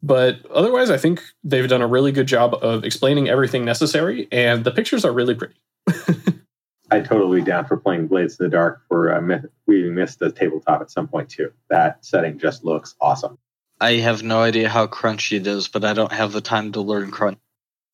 But 0.03 0.47
otherwise, 0.51 0.91
I 0.91 0.97
think 0.97 1.23
they've 1.43 1.69
done 1.69 1.83
a 1.83 1.87
really 1.87 2.13
good 2.13 2.29
job 2.29 2.55
of 2.63 2.85
explaining 2.85 3.29
everything 3.29 3.65
necessary, 3.65 4.29
and 4.31 4.65
the 4.65 4.71
pictures 4.71 5.05
are 5.05 5.13
really 5.13 5.35
pretty. 5.35 5.57
I 6.91 7.01
totally 7.01 7.43
down 7.43 7.67
for 7.67 7.77
playing 7.77 8.07
Blades 8.07 8.39
in 8.39 8.45
the 8.45 8.51
Dark 8.51 8.83
for 8.89 9.13
uh, 9.13 9.21
myth- 9.21 9.51
we 9.67 9.91
missed 9.91 10.21
the 10.21 10.31
tabletop 10.31 10.81
at 10.81 10.91
some 10.91 11.09
point 11.09 11.29
too. 11.29 11.53
That 11.69 12.05
setting 12.05 12.39
just 12.39 12.65
looks 12.65 12.95
awesome. 13.01 13.39
I 13.81 13.95
have 13.95 14.23
no 14.23 14.41
idea 14.41 14.69
how 14.69 14.87
crunchy 14.87 15.37
it 15.37 15.47
is, 15.47 15.69
but 15.69 15.85
I 15.85 15.93
don't 15.93 16.13
have 16.13 16.33
the 16.33 16.41
time 16.41 16.73
to 16.73 16.81
learn 16.81 17.11
crunch. 17.11 17.39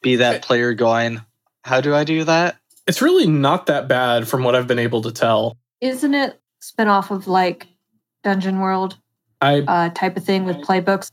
Be 0.05 0.17
that 0.17 0.43
player 0.43 0.75
going, 0.75 1.23
how 1.63 1.81
do 1.81 1.95
I 1.95 2.05
do 2.05 2.25
that? 2.25 2.57
It's 2.87 3.01
really 3.01 3.27
not 3.27 3.67
that 3.67 3.89
bad 3.89 4.29
from 4.29 4.45
what 4.45 4.55
I've 4.55 4.67
been 4.67 4.79
able 4.79 5.01
to 5.03 5.11
tell. 5.11 5.57
Isn't 5.81 6.15
it 6.15 6.41
spin 6.61 6.89
off 6.89 7.11
of 7.11 7.27
like 7.27 7.67
Dungeon 8.23 8.61
World 8.61 8.99
I 9.41 9.61
uh, 9.61 9.89
type 9.91 10.17
of 10.17 10.25
thing 10.25 10.45
with 10.45 10.59
playbooks? 10.59 11.11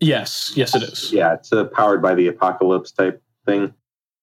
yes, 0.00 0.52
yes, 0.54 0.74
it 0.74 0.84
is. 0.84 1.12
Yeah, 1.12 1.34
it's 1.34 1.52
a 1.52 1.64
powered 1.64 2.00
by 2.00 2.14
the 2.14 2.28
apocalypse 2.28 2.92
type 2.92 3.22
thing. 3.44 3.74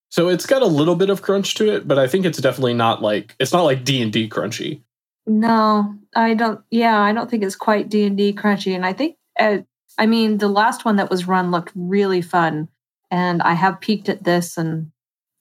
So 0.10 0.28
it's 0.30 0.46
got 0.46 0.62
a 0.62 0.68
little 0.68 0.96
bit 0.96 1.10
of 1.10 1.22
crunch 1.22 1.56
to 1.56 1.70
it, 1.76 1.88
but 1.88 2.00
I 2.00 2.08
think 2.08 2.26
it's 2.26 2.40
definitely 2.40 2.74
not 2.74 3.02
like 3.02 3.36
it's 3.40 3.54
not 3.54 3.64
like 3.64 3.84
D 3.84 4.02
and 4.02 4.12
D 4.12 4.30
crunchy. 4.30 4.82
No, 5.28 5.96
I 6.16 6.34
don't. 6.34 6.62
Yeah, 6.72 7.00
I 7.00 7.14
don't 7.14 7.30
think 7.30 7.44
it's 7.44 7.56
quite 7.56 7.90
D 7.90 8.06
and 8.06 8.18
D 8.18 8.34
crunchy. 8.34 8.76
And 8.76 8.86
I 8.86 8.94
think, 8.94 9.18
uh, 9.40 9.60
I 9.98 10.06
mean, 10.06 10.38
the 10.38 10.48
last 10.48 10.86
one 10.86 10.96
that 10.96 11.10
was 11.10 11.28
run 11.28 11.52
looked 11.52 11.72
really 11.76 12.22
fun, 12.22 12.70
and 13.12 13.42
I 13.42 13.54
have 13.54 13.82
peeked 13.82 14.10
at 14.10 14.24
this 14.24 14.58
and 14.58 14.92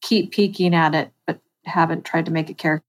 keep 0.03 0.33
peeking 0.33 0.75
at 0.75 0.95
it, 0.95 1.13
but 1.27 1.41
haven't 1.65 2.05
tried 2.05 2.27
to 2.27 2.33
make 2.33 2.51
it 2.51 2.59
character. 2.59 2.85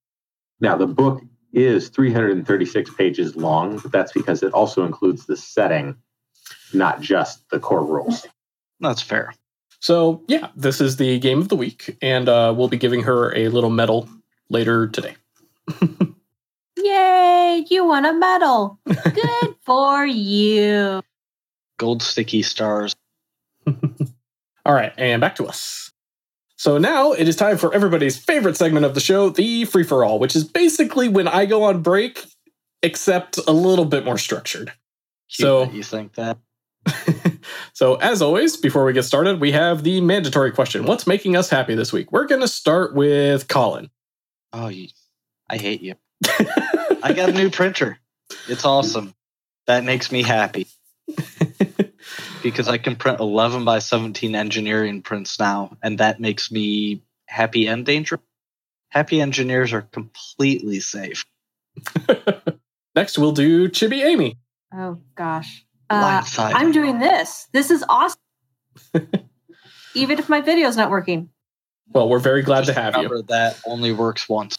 Now 0.59 0.75
the 0.75 0.87
book 0.87 1.21
is 1.53 1.89
336 1.89 2.93
pages 2.93 3.35
long, 3.35 3.79
but 3.79 3.91
that's 3.91 4.11
because 4.11 4.43
it 4.43 4.53
also 4.53 4.85
includes 4.85 5.25
the 5.25 5.37
setting, 5.37 5.95
not 6.73 7.01
just 7.01 7.49
the 7.49 7.59
core 7.59 7.83
rules. 7.83 8.27
That's 8.79 9.01
fair. 9.01 9.33
So 9.79 10.23
yeah, 10.27 10.49
this 10.55 10.81
is 10.81 10.97
the 10.97 11.19
game 11.19 11.39
of 11.39 11.49
the 11.49 11.55
week, 11.55 11.97
and 12.01 12.27
uh, 12.27 12.53
we'll 12.55 12.67
be 12.67 12.77
giving 12.77 13.03
her 13.03 13.35
a 13.35 13.47
little 13.47 13.69
medal 13.69 14.09
later 14.49 14.87
today. 14.87 15.15
Yay! 16.77 17.65
You 17.69 17.85
won 17.85 18.05
a 18.05 18.13
medal. 18.13 18.79
Good 18.85 19.55
for 19.61 20.05
you. 20.05 21.01
Gold 21.77 22.01
sticky 22.01 22.41
stars. 22.41 22.95
All 24.69 24.75
right, 24.75 24.93
and 24.99 25.19
back 25.19 25.35
to 25.37 25.47
us. 25.47 25.91
So 26.55 26.77
now 26.77 27.13
it 27.13 27.27
is 27.27 27.35
time 27.35 27.57
for 27.57 27.73
everybody's 27.73 28.23
favorite 28.23 28.55
segment 28.55 28.85
of 28.85 28.93
the 28.93 28.99
show, 28.99 29.31
the 29.31 29.65
free 29.65 29.83
for 29.83 30.05
all, 30.05 30.19
which 30.19 30.35
is 30.35 30.43
basically 30.43 31.09
when 31.09 31.27
I 31.27 31.47
go 31.47 31.63
on 31.63 31.81
break, 31.81 32.23
except 32.83 33.39
a 33.47 33.51
little 33.51 33.85
bit 33.85 34.05
more 34.05 34.19
structured. 34.19 34.71
Cute 35.27 35.43
So- 35.47 35.63
you 35.71 35.81
think 35.81 36.13
that? 36.13 36.37
so, 37.73 37.95
as 37.95 38.21
always, 38.21 38.57
before 38.57 38.85
we 38.85 38.93
get 38.93 39.05
started, 39.05 39.41
we 39.41 39.53
have 39.53 39.81
the 39.81 40.01
mandatory 40.01 40.51
question 40.51 40.85
What's 40.85 41.07
making 41.07 41.35
us 41.35 41.49
happy 41.49 41.73
this 41.73 41.91
week? 41.91 42.11
We're 42.11 42.27
going 42.27 42.41
to 42.41 42.47
start 42.47 42.93
with 42.93 43.47
Colin. 43.47 43.89
Oh, 44.53 44.67
you, 44.67 44.89
I 45.49 45.57
hate 45.57 45.81
you. 45.81 45.95
I 47.01 47.13
got 47.15 47.29
a 47.29 47.33
new 47.33 47.49
printer. 47.49 47.97
It's 48.47 48.65
awesome. 48.65 49.15
That 49.65 49.83
makes 49.83 50.11
me 50.11 50.21
happy 50.21 50.67
because 52.41 52.67
I 52.67 52.77
can 52.77 52.95
print 52.95 53.19
11 53.19 53.65
by 53.65 53.79
17 53.79 54.35
engineering 54.35 55.01
prints 55.01 55.39
now, 55.39 55.77
and 55.83 55.97
that 55.99 56.19
makes 56.19 56.51
me 56.51 57.03
happy 57.27 57.67
and 57.67 57.85
dangerous. 57.85 58.21
Happy 58.89 59.21
engineers 59.21 59.71
are 59.73 59.83
completely 59.83 60.79
safe. 60.79 61.25
Next, 62.95 63.17
we'll 63.17 63.31
do 63.31 63.69
Chibi 63.69 64.03
Amy. 64.03 64.37
Oh 64.73 64.99
gosh. 65.15 65.65
Uh, 65.89 66.23
I'm 66.37 66.71
doing 66.71 66.99
this. 66.99 67.47
This 67.51 67.71
is 67.71 67.83
awesome. 67.89 68.19
Even 69.95 70.19
if 70.19 70.29
my 70.29 70.41
video's 70.41 70.77
not 70.77 70.91
working. 70.91 71.29
Well, 71.91 72.07
we're 72.07 72.19
very 72.19 72.43
glad 72.43 72.65
Just 72.65 72.75
to 72.75 72.81
have 72.81 72.95
you. 72.97 73.23
that 73.29 73.59
only 73.65 73.91
works 73.91 74.29
once. 74.29 74.55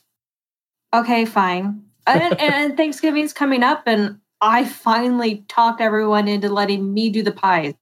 Okay, 0.92 1.24
fine. 1.24 1.84
and, 2.06 2.40
and 2.40 2.76
Thanksgiving's 2.76 3.32
coming 3.32 3.62
up, 3.62 3.84
and 3.86 4.18
I 4.40 4.64
finally 4.64 5.44
talked 5.48 5.80
everyone 5.80 6.28
into 6.28 6.48
letting 6.48 6.92
me 6.92 7.10
do 7.10 7.22
the 7.22 7.32
pies, 7.32 7.74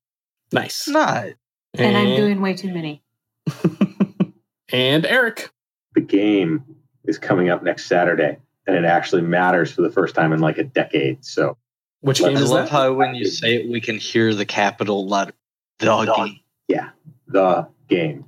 Nice. 0.53 0.89
Not. 0.89 1.29
and 1.75 1.97
I'm 1.97 2.17
doing 2.17 2.41
way 2.41 2.55
too 2.55 2.73
many. 2.73 3.03
and 4.73 5.07
Eric. 5.07 5.51
The 5.95 6.01
game 6.01 6.65
is 7.05 7.19
coming 7.19 7.49
up 7.49 7.63
next 7.63 7.87
Saturday, 7.87 8.39
and 8.67 8.77
it 8.77 8.85
actually 8.85 9.23
matters 9.23 9.73
for 9.73 9.83
the 9.83 9.91
first 9.91 10.15
time 10.15 10.33
in 10.33 10.41
like 10.41 10.59
a 10.59 10.65
decade. 10.65 11.25
So 11.25 11.57
Which 12.01 12.21
Let's 12.21 12.31
game 12.35 12.39
I 12.39 12.43
is 12.43 12.51
love 12.51 12.65
that? 12.67 12.71
how 12.73 12.93
when 12.93 13.15
you 13.15 13.25
say 13.27 13.57
it, 13.57 13.71
we 13.71 13.81
can 13.81 13.97
hear 13.97 14.35
the 14.35 14.47
capital 14.47 15.07
letter. 15.07 15.33
The 15.79 16.13
game. 16.17 16.41
yeah, 16.67 16.91
the 17.29 17.69
game. 17.89 18.25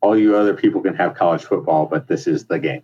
All 0.00 0.16
you 0.16 0.36
other 0.36 0.54
people 0.54 0.80
can 0.82 0.94
have 0.96 1.14
college 1.14 1.42
football, 1.42 1.86
but 1.86 2.06
this 2.06 2.26
is 2.26 2.46
the 2.46 2.58
game. 2.58 2.82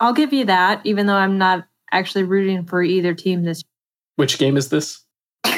I'll 0.00 0.12
give 0.12 0.32
you 0.32 0.44
that, 0.46 0.82
even 0.84 1.06
though 1.06 1.14
I'm 1.14 1.38
not 1.38 1.66
actually 1.90 2.24
rooting 2.24 2.64
for 2.64 2.82
either 2.82 3.14
team 3.14 3.42
this 3.42 3.64
Which 4.18 4.36
game 4.38 4.56
is 4.56 4.68
this? 4.68 5.04
Go 5.44 5.52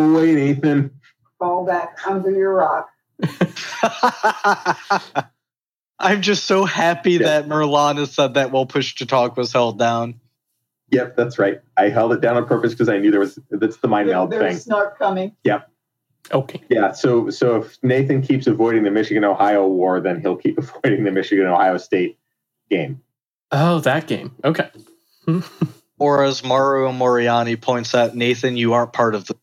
away, 0.00 0.34
Nathan. 0.34 0.90
Fall 1.38 1.64
back 1.64 1.96
under 2.04 2.32
your 2.32 2.54
rock. 2.54 2.90
I'm 6.00 6.22
just 6.22 6.46
so 6.46 6.64
happy 6.64 7.12
Yeah. 7.12 7.18
that 7.40 7.46
Merlana 7.48 8.08
said 8.08 8.34
that 8.34 8.50
while 8.50 8.66
Push 8.66 8.96
to 8.96 9.06
Talk 9.06 9.36
was 9.36 9.52
held 9.52 9.78
down. 9.78 10.18
Yep, 10.90 11.14
that's 11.16 11.38
right. 11.38 11.60
I 11.76 11.90
held 11.90 12.12
it 12.14 12.20
down 12.20 12.36
on 12.36 12.46
purpose 12.46 12.72
because 12.72 12.88
I 12.88 12.98
knew 12.98 13.12
there 13.12 13.20
was 13.20 13.38
that's 13.48 13.76
the 13.76 13.86
mind 13.86 14.08
There- 14.08 14.16
meld 14.16 14.32
there's 14.32 14.64
snark 14.64 14.98
coming. 14.98 15.36
Yep. 15.44 15.70
Okay. 16.32 16.60
Yeah, 16.68 16.90
so 16.90 17.30
so 17.30 17.58
if 17.62 17.78
Nathan 17.84 18.22
keeps 18.22 18.48
avoiding 18.48 18.82
the 18.82 18.90
Michigan 18.90 19.22
Ohio 19.24 19.68
war, 19.68 20.00
then 20.00 20.20
he'll 20.20 20.34
keep 20.36 20.58
avoiding 20.58 21.04
the 21.04 21.12
Michigan 21.12 21.46
Ohio 21.46 21.76
State 21.76 22.18
game. 22.68 23.00
Oh, 23.52 23.78
that 23.80 24.08
game. 24.08 24.34
Okay. 24.44 24.68
Or 26.00 26.24
as 26.24 26.42
Mario 26.42 26.90
Moriani 26.92 27.60
points 27.60 27.94
out, 27.94 28.16
Nathan, 28.16 28.56
you 28.56 28.72
aren't 28.72 28.94
part 28.94 29.14
of 29.14 29.26
the. 29.26 29.36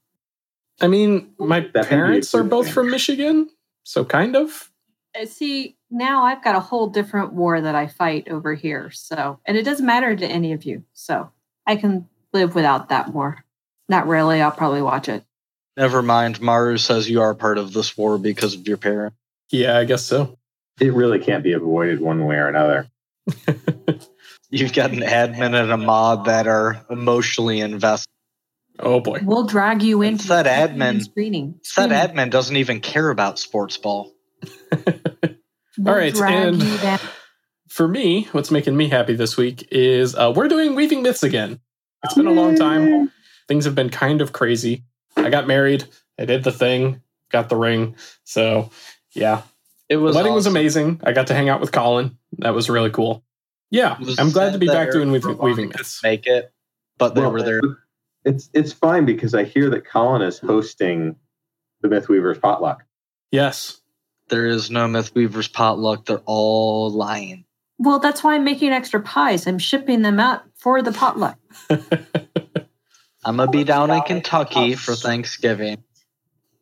I 0.82 0.88
mean, 0.88 1.30
my 1.38 1.60
That 1.60 1.74
may 1.74 1.80
be 1.80 1.80
a 1.80 1.84
parents 1.84 2.34
are 2.34 2.44
both 2.44 2.70
from 2.70 2.90
Michigan, 2.90 3.50
so 3.84 4.04
kind 4.04 4.36
of. 4.36 4.72
Uh, 5.20 5.26
See, 5.26 5.78
now 5.92 6.24
I've 6.24 6.44
got 6.44 6.56
a 6.56 6.60
whole 6.60 6.88
different 6.88 7.34
war 7.34 7.62
that 7.62 7.76
I 7.76 7.86
fight 7.86 8.28
over 8.30 8.56
here. 8.56 8.90
So, 8.90 9.40
and 9.46 9.56
it 9.56 9.64
doesn't 9.64 9.86
matter 9.86 10.16
to 10.16 10.26
any 10.26 10.52
of 10.52 10.64
you. 10.66 10.84
So 10.94 11.32
I 11.68 11.76
can 11.76 12.10
live 12.34 12.56
without 12.56 12.90
that 12.90 13.14
war. 13.14 13.46
Not 13.88 14.08
really. 14.08 14.42
I'll 14.42 14.52
probably 14.52 14.82
watch 14.82 15.08
it. 15.08 15.24
Never 15.78 16.02
mind. 16.02 16.42
Maru 16.42 16.78
says 16.78 17.08
you 17.08 17.22
are 17.22 17.36
part 17.36 17.60
of 17.60 17.72
this 17.72 17.96
war 17.96 18.18
because 18.18 18.56
of 18.56 18.68
your 18.68 18.78
parent. 18.78 19.14
Yeah, 19.52 19.78
I 19.78 19.86
guess 19.86 20.04
so. 20.04 20.40
It 20.80 20.92
really 20.94 21.20
can't 21.20 21.44
be 21.44 21.54
avoided 21.54 22.02
one 22.02 22.26
way 22.26 22.38
or 22.38 22.48
another. 22.48 22.90
You've 24.50 24.74
got 24.74 24.92
an 24.92 25.00
admin 25.02 25.62
and 25.62 25.72
a 25.72 25.78
mod 25.78 26.26
that 26.26 26.48
are 26.48 26.86
emotionally 26.90 27.60
invested. 27.60 28.08
Oh 28.80 29.00
boy. 29.00 29.20
We'll 29.24 29.46
drag 29.48 29.82
you 29.82 30.02
into 30.04 30.24
Said 30.26 30.44
the 30.44 30.50
admin. 30.52 31.04
screening. 31.04 31.60
Said 31.64 31.90
screening. 31.90 31.98
admin 32.28 32.30
doesn't 32.32 32.56
even 32.56 32.80
care 32.80 33.10
about 33.10 33.40
sports 33.40 33.78
ball. 33.78 34.14
We'll 35.80 35.90
All 35.90 35.96
right, 35.96 36.12
drag 36.14 36.48
and- 36.56 36.64
you 36.64 36.78
down. 36.80 37.00
For 37.70 37.88
me, 37.88 38.28
what's 38.32 38.50
making 38.50 38.76
me 38.76 38.88
happy 38.90 39.14
this 39.14 39.38
week 39.38 39.68
is 39.72 40.16
uh, 40.16 40.34
we're 40.36 40.48
doing 40.48 40.74
Weaving 40.74 41.04
Myths 41.04 41.22
again. 41.22 41.60
It's 42.04 42.16
been 42.16 42.26
a 42.26 42.32
long 42.32 42.56
time. 42.56 43.12
Things 43.48 43.66
have 43.66 43.76
been 43.76 43.90
kind 43.92 44.22
of 44.22 44.34
crazy. 44.34 44.86
I 45.16 45.30
got 45.30 45.46
married. 45.46 45.86
I 46.18 46.26
did 46.26 46.44
the 46.44 46.52
thing. 46.52 47.02
Got 47.32 47.50
the 47.50 47.58
ring. 47.58 47.96
So 48.24 48.72
yeah, 49.14 49.44
It 49.88 49.98
the 49.98 50.02
was 50.02 50.16
wedding 50.16 50.34
was 50.34 50.48
amazing. 50.48 51.00
I 51.04 51.12
got 51.12 51.28
to 51.28 51.36
hang 51.36 51.48
out 51.50 51.62
with 51.62 51.72
Colin. 51.72 52.18
That 52.40 52.56
was 52.56 52.72
really 52.72 52.90
cool. 52.90 53.24
Yeah, 53.70 53.98
was 54.00 54.18
I'm 54.18 54.32
glad 54.32 54.54
to 54.54 54.60
be 54.60 54.68
back 54.68 54.92
doing 54.92 55.10
Eric 55.10 55.24
Weaving, 55.24 55.38
Rowan 55.38 55.46
weaving 55.46 55.70
Myths. 55.70 56.02
Make 56.04 56.26
it, 56.26 56.52
but 56.98 57.16
they 57.16 57.22
Well, 57.22 57.32
were 57.32 57.42
there. 57.42 57.62
It's 58.24 58.50
it's 58.54 58.74
fine 58.74 59.06
because 59.06 59.34
I 59.36 59.44
hear 59.44 59.70
that 59.70 59.86
Colin 59.86 60.22
is 60.22 60.40
hosting 60.40 61.16
the 61.82 61.88
Mythweavers 61.88 62.42
potluck. 62.42 62.84
Yes. 63.32 63.82
There 64.30 64.48
is 64.48 64.70
no 64.70 64.88
Mythweavers 64.88 65.52
potluck. 65.52 66.06
They're 66.06 66.22
all 66.26 66.90
lying. 66.90 67.46
Well, 67.78 68.00
that's 68.00 68.24
why 68.24 68.36
I'm 68.36 68.44
making 68.44 68.72
extra 68.72 69.02
pies. 69.02 69.48
I'm 69.48 69.60
shipping 69.60 70.02
them 70.02 70.20
out 70.20 70.44
for 70.56 70.82
the 70.82 70.92
potluck. 70.92 71.38
I'm 71.70 73.38
gonna 73.38 73.52
be 73.52 73.64
down 73.64 73.92
in 73.92 74.02
Kentucky 74.02 74.76
for 74.76 74.96
Thanksgiving. 74.96 75.84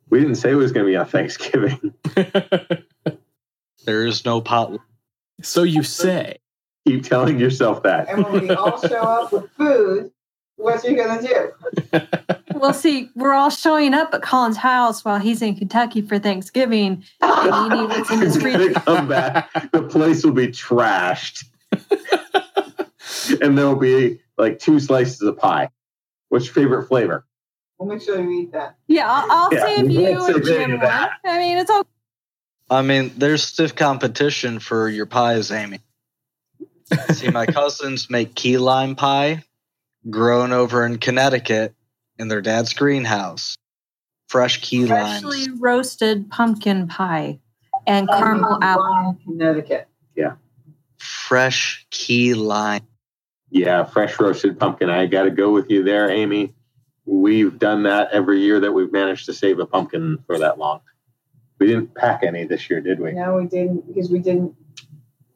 We 0.09 0.19
didn't 0.19 0.35
say 0.35 0.51
it 0.51 0.55
was 0.55 0.71
going 0.71 0.85
to 0.85 0.91
be 0.91 0.95
on 0.95 1.07
Thanksgiving. 1.07 1.93
There 3.85 4.05
is 4.07 4.25
no 4.25 4.41
potluck. 4.41 4.81
so 5.43 5.61
you 5.63 5.83
say. 5.83 6.37
Keep 6.85 7.03
telling 7.03 7.39
yourself 7.39 7.83
that. 7.83 8.09
And 8.09 8.23
when 8.23 8.41
we 8.43 8.49
all 8.51 8.79
show 8.79 9.01
up 9.01 9.31
with 9.31 9.49
food, 9.51 10.11
what 10.57 10.83
you 10.83 10.95
gonna 10.95 11.21
do? 11.21 12.01
Well, 12.53 12.73
see, 12.73 13.09
we're 13.15 13.33
all 13.33 13.49
showing 13.49 13.93
up 13.93 14.13
at 14.13 14.21
Colin's 14.21 14.55
house 14.57 15.03
while 15.03 15.19
he's 15.19 15.41
in 15.41 15.55
Kentucky 15.55 16.01
for 16.01 16.17
Thanksgiving. 16.19 17.03
And 17.21 17.73
you 17.73 17.81
need 17.81 17.89
what's 17.89 18.11
in 18.11 18.21
his 18.21 18.37
freezer. 18.37 18.73
come 18.73 19.07
back. 19.07 19.71
The 19.71 19.83
place 19.83 20.23
will 20.23 20.31
be 20.31 20.47
trashed, 20.47 21.45
and 23.41 23.57
there 23.57 23.65
will 23.65 23.75
be 23.75 24.21
like 24.37 24.59
two 24.59 24.79
slices 24.79 25.21
of 25.21 25.37
pie. 25.37 25.69
What's 26.29 26.45
your 26.45 26.53
favorite 26.53 26.87
flavor? 26.87 27.25
We'll 27.77 27.89
make 27.89 28.01
sure 28.01 28.21
you 28.21 28.41
eat 28.41 28.53
that. 28.53 28.77
Yeah, 28.87 29.11
I'll, 29.11 29.31
I'll 29.31 29.53
Yeah, 29.53 29.65
save 29.65 29.91
you 29.91 30.25
and 30.25 30.45
Jim 30.45 30.79
one. 30.79 31.09
I 31.25 31.39
mean, 31.39 31.57
it's 31.57 31.69
all 31.69 31.85
I 32.69 32.81
mean, 32.81 33.11
there's 33.17 33.43
stiff 33.43 33.75
competition 33.75 34.59
for 34.59 34.89
your 34.89 35.05
pies, 35.05 35.51
Amy. 35.51 35.79
See, 37.13 37.29
my 37.29 37.45
cousins 37.45 38.09
make 38.09 38.35
key 38.35 38.57
lime 38.57 38.95
pie, 38.95 39.43
grown 40.09 40.51
over 40.51 40.85
in 40.85 40.97
Connecticut 40.97 41.73
in 42.19 42.27
their 42.27 42.41
dad's 42.41 42.73
greenhouse. 42.73 43.57
Fresh 44.27 44.61
key 44.61 44.85
lime. 44.85 45.21
freshly 45.21 45.45
limes. 45.45 45.61
roasted 45.61 46.29
pumpkin 46.29 46.87
pie 46.87 47.39
and 47.87 48.07
caramel 48.07 48.59
apple. 48.61 49.17
Connecticut. 49.23 49.87
Yeah. 50.15 50.33
Fresh 50.97 51.85
key 51.89 52.33
lime. 52.33 52.87
Yeah, 53.49 53.83
fresh 53.85 54.19
roasted 54.19 54.59
pumpkin. 54.59 54.89
I 54.89 55.05
got 55.05 55.23
to 55.23 55.31
go 55.31 55.51
with 55.51 55.69
you 55.69 55.83
there, 55.83 56.09
Amy. 56.09 56.53
We've 57.05 57.57
done 57.57 57.83
that 57.83 58.11
every 58.11 58.41
year 58.41 58.59
that 58.59 58.71
we've 58.71 58.91
managed 58.91 59.27
to 59.27 59.33
save 59.33 59.59
a 59.59 59.65
pumpkin 59.65 60.17
for 60.25 60.39
that 60.39 60.57
long. 60.57 60.81
We 61.59 61.67
didn't 61.67 61.95
pack 61.95 62.23
any 62.23 62.45
this 62.45 62.69
year, 62.69 62.81
did 62.81 62.99
we? 62.99 63.13
No, 63.13 63.35
we 63.37 63.45
didn't 63.45 63.87
because 63.87 64.09
we 64.09 64.19
didn't 64.19 64.55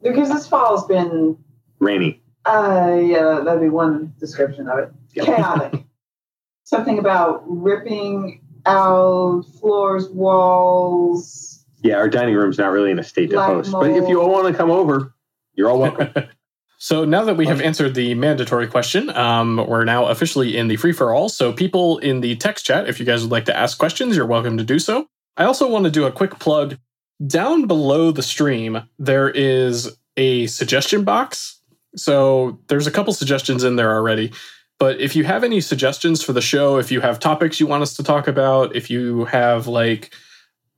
because 0.02 0.28
this 0.28 0.46
fall's 0.46 0.86
been 0.86 1.36
Rainy. 1.78 2.22
uh 2.46 2.98
yeah, 3.00 3.40
that'd 3.44 3.60
be 3.60 3.68
one 3.68 4.14
description 4.18 4.68
of 4.68 4.78
it. 4.78 4.92
Yeah. 5.14 5.24
Chaotic. 5.24 5.84
Something 6.64 6.98
about 6.98 7.42
ripping 7.46 8.42
out 8.66 9.44
floors, 9.58 10.08
walls. 10.10 11.64
Yeah, 11.82 11.96
our 11.96 12.08
dining 12.08 12.34
room's 12.34 12.58
not 12.58 12.70
really 12.70 12.90
in 12.90 12.98
a 12.98 13.02
state 13.02 13.30
to 13.30 13.36
Black 13.36 13.48
host. 13.48 13.72
But 13.72 13.90
if 13.90 14.08
you 14.08 14.20
all 14.20 14.30
want 14.30 14.48
to 14.48 14.54
come 14.54 14.70
over, 14.70 15.14
you're 15.54 15.68
all 15.68 15.78
welcome. 15.78 16.12
So 16.82 17.04
now 17.04 17.24
that 17.24 17.36
we 17.36 17.46
have 17.46 17.60
answered 17.60 17.94
the 17.94 18.14
mandatory 18.14 18.66
question, 18.66 19.10
um, 19.10 19.62
we're 19.68 19.84
now 19.84 20.06
officially 20.06 20.56
in 20.56 20.68
the 20.68 20.76
free 20.76 20.92
for 20.92 21.12
all. 21.12 21.28
So 21.28 21.52
people 21.52 21.98
in 21.98 22.22
the 22.22 22.36
text 22.36 22.64
chat, 22.64 22.88
if 22.88 22.98
you 22.98 23.04
guys 23.04 23.20
would 23.20 23.30
like 23.30 23.44
to 23.44 23.54
ask 23.54 23.76
questions, 23.76 24.16
you're 24.16 24.24
welcome 24.24 24.56
to 24.56 24.64
do 24.64 24.78
so. 24.78 25.06
I 25.36 25.44
also 25.44 25.68
want 25.68 25.84
to 25.84 25.90
do 25.90 26.06
a 26.06 26.10
quick 26.10 26.38
plug. 26.38 26.78
Down 27.26 27.66
below 27.66 28.12
the 28.12 28.22
stream, 28.22 28.82
there 28.98 29.30
is 29.30 29.96
a 30.16 30.46
suggestion 30.46 31.04
box. 31.04 31.60
So 31.96 32.58
there's 32.68 32.86
a 32.86 32.90
couple 32.90 33.12
suggestions 33.12 33.64
in 33.64 33.76
there 33.76 33.92
already. 33.92 34.32
But 34.78 35.00
if 35.00 35.14
you 35.14 35.24
have 35.24 35.44
any 35.44 35.60
suggestions 35.60 36.22
for 36.22 36.32
the 36.32 36.40
show, 36.40 36.78
if 36.78 36.90
you 36.90 37.00
have 37.00 37.18
topics 37.18 37.60
you 37.60 37.66
want 37.66 37.82
us 37.82 37.94
to 37.94 38.02
talk 38.02 38.26
about, 38.26 38.74
if 38.74 38.90
you 38.90 39.26
have 39.26 39.66
like 39.66 40.14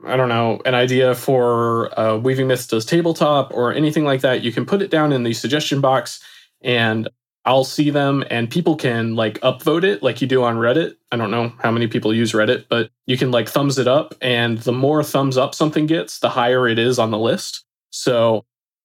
I 0.05 0.17
don't 0.17 0.29
know, 0.29 0.61
an 0.65 0.75
idea 0.75 1.15
for 1.15 1.97
uh, 1.99 2.17
Weaving 2.17 2.49
Myths 2.49 2.67
does 2.67 2.85
tabletop 2.85 3.55
or 3.55 3.73
anything 3.73 4.05
like 4.05 4.23
that, 4.23 4.43
you 4.43 4.51
can 4.51 4.67
put 4.67 4.83
it 4.83 4.91
down 4.91 5.13
in 5.13 5.23
the 5.23 5.33
suggestion 5.33 5.81
box 5.81 6.21
and 6.61 7.09
I'll 7.45 7.65
see 7.65 7.91
them 7.91 8.23
and 8.31 8.49
people 8.49 8.77
can 8.77 9.17
like 9.17 9.41
upvote 9.41 9.83
it 9.83 10.03
like 10.03 10.21
you 10.21 10.29
do 10.29 10.45
on 10.45 10.57
Reddit. 10.57 10.95
I 11.11 11.17
don't 11.17 11.31
know 11.33 11.53
how 11.59 11.71
many 11.73 11.89
people 11.89 12.15
use 12.15 12.33
Reddit, 12.33 12.67
but 12.69 12.91
you 13.07 13.19
can 13.19 13.31
like 13.33 13.49
thumbs 13.49 13.79
it 13.79 13.89
up 13.89 14.15
and 14.21 14.59
the 14.59 14.73
more 14.73 15.03
thumbs 15.03 15.37
up 15.37 15.55
something 15.55 15.87
gets, 15.87 16.21
the 16.21 16.29
higher 16.29 16.69
it 16.69 16.79
is 16.79 16.99
on 17.01 17.11
the 17.11 17.19
list. 17.19 17.65
So, 17.91 18.45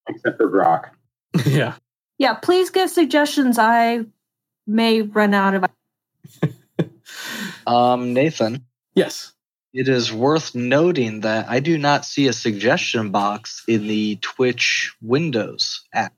Except 0.10 0.38
for 0.38 0.48
Brock. 0.50 0.96
yeah. 1.46 1.76
Yeah, 2.18 2.34
please 2.34 2.72
give 2.72 2.90
suggestions. 2.90 3.60
I 3.60 4.06
may 4.66 5.02
run 5.04 5.34
out 5.34 5.54
of. 5.54 5.66
Um, 7.66 8.14
Nathan, 8.14 8.66
Yes. 8.96 9.34
it 9.74 9.90
is 9.90 10.14
worth 10.14 10.56
noting 10.56 11.22
that 11.22 11.50
I 11.50 11.60
do 11.60 11.78
not 11.78 12.06
see 12.06 12.28
a 12.28 12.34
suggestion 12.34 13.12
box 13.12 13.64
in 13.68 13.88
the 13.88 14.16
Twitch 14.18 14.94
Windows 15.02 15.84
app. 15.94 16.14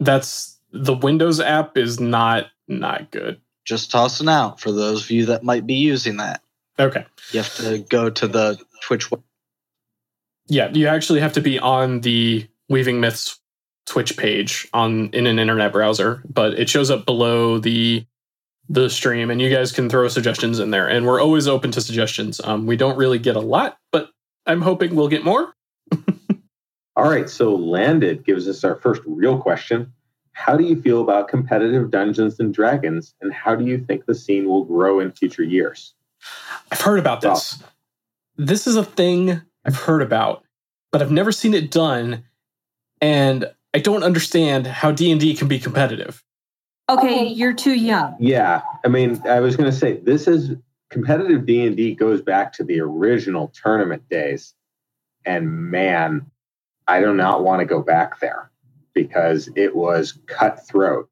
That's 0.00 0.55
the 0.72 0.94
Windows 0.94 1.40
app 1.40 1.76
is 1.76 2.00
not 2.00 2.46
not 2.68 3.10
good. 3.10 3.40
Just 3.64 3.90
tossing 3.90 4.28
out 4.28 4.60
for 4.60 4.70
those 4.72 5.04
of 5.04 5.10
you 5.10 5.26
that 5.26 5.42
might 5.42 5.66
be 5.66 5.74
using 5.74 6.18
that. 6.18 6.42
Okay. 6.78 7.04
You 7.32 7.40
have 7.40 7.54
to 7.56 7.78
go 7.78 8.10
to 8.10 8.28
the 8.28 8.58
Twitch. 8.82 9.08
Yeah, 10.48 10.70
you 10.72 10.86
actually 10.86 11.20
have 11.20 11.32
to 11.32 11.40
be 11.40 11.58
on 11.58 12.00
the 12.00 12.46
Weaving 12.68 13.00
Myths 13.00 13.40
Twitch 13.86 14.16
page 14.16 14.68
on 14.72 15.10
in 15.10 15.26
an 15.26 15.38
internet 15.38 15.72
browser, 15.72 16.22
but 16.32 16.54
it 16.58 16.68
shows 16.68 16.90
up 16.90 17.06
below 17.06 17.58
the 17.58 18.06
the 18.68 18.90
stream, 18.90 19.30
and 19.30 19.40
you 19.40 19.48
guys 19.48 19.70
can 19.72 19.88
throw 19.88 20.08
suggestions 20.08 20.58
in 20.58 20.70
there. 20.70 20.88
And 20.88 21.06
we're 21.06 21.20
always 21.20 21.46
open 21.46 21.70
to 21.72 21.80
suggestions. 21.80 22.40
Um, 22.42 22.66
we 22.66 22.76
don't 22.76 22.96
really 22.96 23.18
get 23.18 23.36
a 23.36 23.40
lot, 23.40 23.78
but 23.92 24.10
I'm 24.44 24.60
hoping 24.60 24.94
we'll 24.94 25.08
get 25.08 25.24
more. 25.24 25.54
All 26.96 27.08
right, 27.08 27.28
so 27.28 27.54
Landed 27.54 28.24
gives 28.24 28.48
us 28.48 28.64
our 28.64 28.76
first 28.76 29.02
real 29.06 29.38
question. 29.38 29.92
How 30.36 30.54
do 30.54 30.64
you 30.64 30.80
feel 30.82 31.00
about 31.00 31.28
competitive 31.28 31.90
Dungeons 31.90 32.38
and 32.38 32.52
Dragons, 32.52 33.14
and 33.22 33.32
how 33.32 33.54
do 33.56 33.64
you 33.64 33.78
think 33.78 34.04
the 34.04 34.14
scene 34.14 34.46
will 34.46 34.64
grow 34.64 35.00
in 35.00 35.10
future 35.10 35.42
years? 35.42 35.94
I've 36.70 36.82
heard 36.82 36.98
about 36.98 37.22
this. 37.22 37.62
This 38.36 38.66
is 38.66 38.76
a 38.76 38.84
thing 38.84 39.40
I've 39.64 39.76
heard 39.76 40.02
about, 40.02 40.44
but 40.92 41.00
I've 41.00 41.10
never 41.10 41.32
seen 41.32 41.54
it 41.54 41.70
done, 41.70 42.22
and 43.00 43.50
I 43.72 43.78
don't 43.78 44.02
understand 44.02 44.66
how 44.66 44.92
D 44.92 45.10
and 45.10 45.18
D 45.18 45.34
can 45.34 45.48
be 45.48 45.58
competitive. 45.58 46.22
Okay, 46.90 47.20
oh. 47.20 47.22
you're 47.22 47.54
too 47.54 47.74
young. 47.74 48.14
Yeah, 48.20 48.60
I 48.84 48.88
mean, 48.88 49.22
I 49.26 49.40
was 49.40 49.56
going 49.56 49.70
to 49.70 49.76
say 49.76 49.96
this 49.96 50.28
is 50.28 50.54
competitive 50.90 51.46
D 51.46 51.64
and 51.64 51.74
D 51.78 51.94
goes 51.94 52.20
back 52.20 52.52
to 52.52 52.62
the 52.62 52.78
original 52.80 53.48
tournament 53.48 54.06
days, 54.10 54.52
and 55.24 55.50
man, 55.50 56.30
I 56.86 57.00
do 57.00 57.14
not 57.14 57.42
want 57.42 57.60
to 57.60 57.64
go 57.64 57.80
back 57.80 58.20
there 58.20 58.50
because 58.96 59.50
it 59.54 59.76
was 59.76 60.18
cutthroat. 60.26 61.08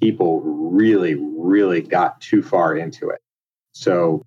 People 0.00 0.42
really, 0.42 1.14
really 1.14 1.80
got 1.80 2.20
too 2.20 2.42
far 2.42 2.76
into 2.76 3.08
it. 3.08 3.20
So 3.72 4.26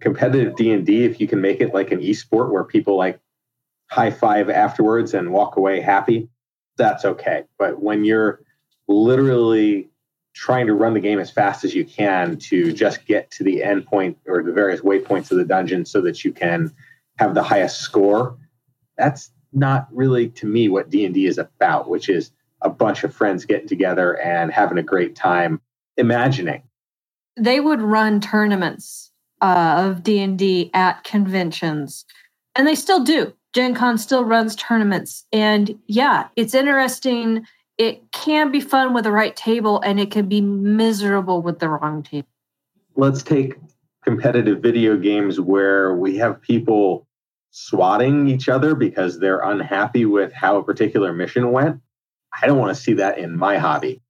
competitive 0.00 0.56
D&D, 0.56 1.04
if 1.04 1.20
you 1.20 1.28
can 1.28 1.42
make 1.42 1.60
it 1.60 1.74
like 1.74 1.92
an 1.92 2.00
esport 2.00 2.50
where 2.50 2.64
people 2.64 2.96
like 2.96 3.20
high 3.90 4.10
five 4.10 4.48
afterwards 4.48 5.12
and 5.12 5.32
walk 5.32 5.56
away 5.56 5.80
happy, 5.82 6.30
that's 6.78 7.04
okay. 7.04 7.44
But 7.58 7.82
when 7.82 8.06
you're 8.06 8.40
literally 8.88 9.90
trying 10.34 10.66
to 10.68 10.74
run 10.74 10.94
the 10.94 11.00
game 11.00 11.18
as 11.18 11.30
fast 11.30 11.62
as 11.62 11.74
you 11.74 11.84
can 11.84 12.38
to 12.38 12.72
just 12.72 13.04
get 13.04 13.30
to 13.32 13.44
the 13.44 13.62
end 13.62 13.84
point 13.84 14.16
or 14.26 14.42
the 14.42 14.52
various 14.52 14.80
waypoints 14.80 15.30
of 15.30 15.36
the 15.36 15.44
dungeon 15.44 15.84
so 15.84 16.00
that 16.00 16.24
you 16.24 16.32
can 16.32 16.72
have 17.18 17.34
the 17.34 17.42
highest 17.42 17.80
score, 17.80 18.38
that's 18.96 19.30
not 19.52 19.88
really 19.90 20.28
to 20.28 20.46
me 20.46 20.68
what 20.68 20.88
D&D 20.88 21.26
is 21.26 21.38
about, 21.38 21.88
which 21.88 22.08
is 22.08 22.30
a 22.62 22.70
bunch 22.70 23.04
of 23.04 23.14
friends 23.14 23.44
getting 23.44 23.68
together 23.68 24.18
and 24.20 24.52
having 24.52 24.78
a 24.78 24.82
great 24.82 25.14
time 25.14 25.60
imagining. 25.96 26.62
They 27.36 27.60
would 27.60 27.82
run 27.82 28.20
tournaments 28.20 29.10
uh, 29.40 29.84
of 29.86 30.02
D&D 30.02 30.70
at 30.72 31.04
conventions 31.04 32.04
and 32.54 32.66
they 32.66 32.74
still 32.74 33.04
do. 33.04 33.34
Gen 33.52 33.74
Con 33.74 33.98
still 33.98 34.24
runs 34.24 34.56
tournaments 34.56 35.24
and 35.32 35.78
yeah, 35.86 36.28
it's 36.36 36.54
interesting. 36.54 37.46
It 37.78 38.10
can 38.12 38.50
be 38.50 38.60
fun 38.60 38.94
with 38.94 39.04
the 39.04 39.12
right 39.12 39.36
table 39.36 39.80
and 39.82 40.00
it 40.00 40.10
can 40.10 40.28
be 40.28 40.40
miserable 40.40 41.42
with 41.42 41.58
the 41.58 41.68
wrong 41.68 42.02
table. 42.02 42.28
Let's 42.96 43.22
take 43.22 43.56
competitive 44.02 44.62
video 44.62 44.96
games 44.96 45.40
where 45.40 45.94
we 45.94 46.16
have 46.16 46.40
people 46.40 47.06
swatting 47.50 48.28
each 48.28 48.48
other 48.48 48.74
because 48.74 49.18
they're 49.18 49.40
unhappy 49.40 50.04
with 50.04 50.32
how 50.32 50.58
a 50.58 50.62
particular 50.62 51.12
mission 51.12 51.52
went. 51.52 51.80
I 52.40 52.46
don't 52.46 52.58
want 52.58 52.76
to 52.76 52.80
see 52.80 52.94
that 52.94 53.18
in 53.18 53.36
my 53.36 53.58
hobby. 53.58 54.02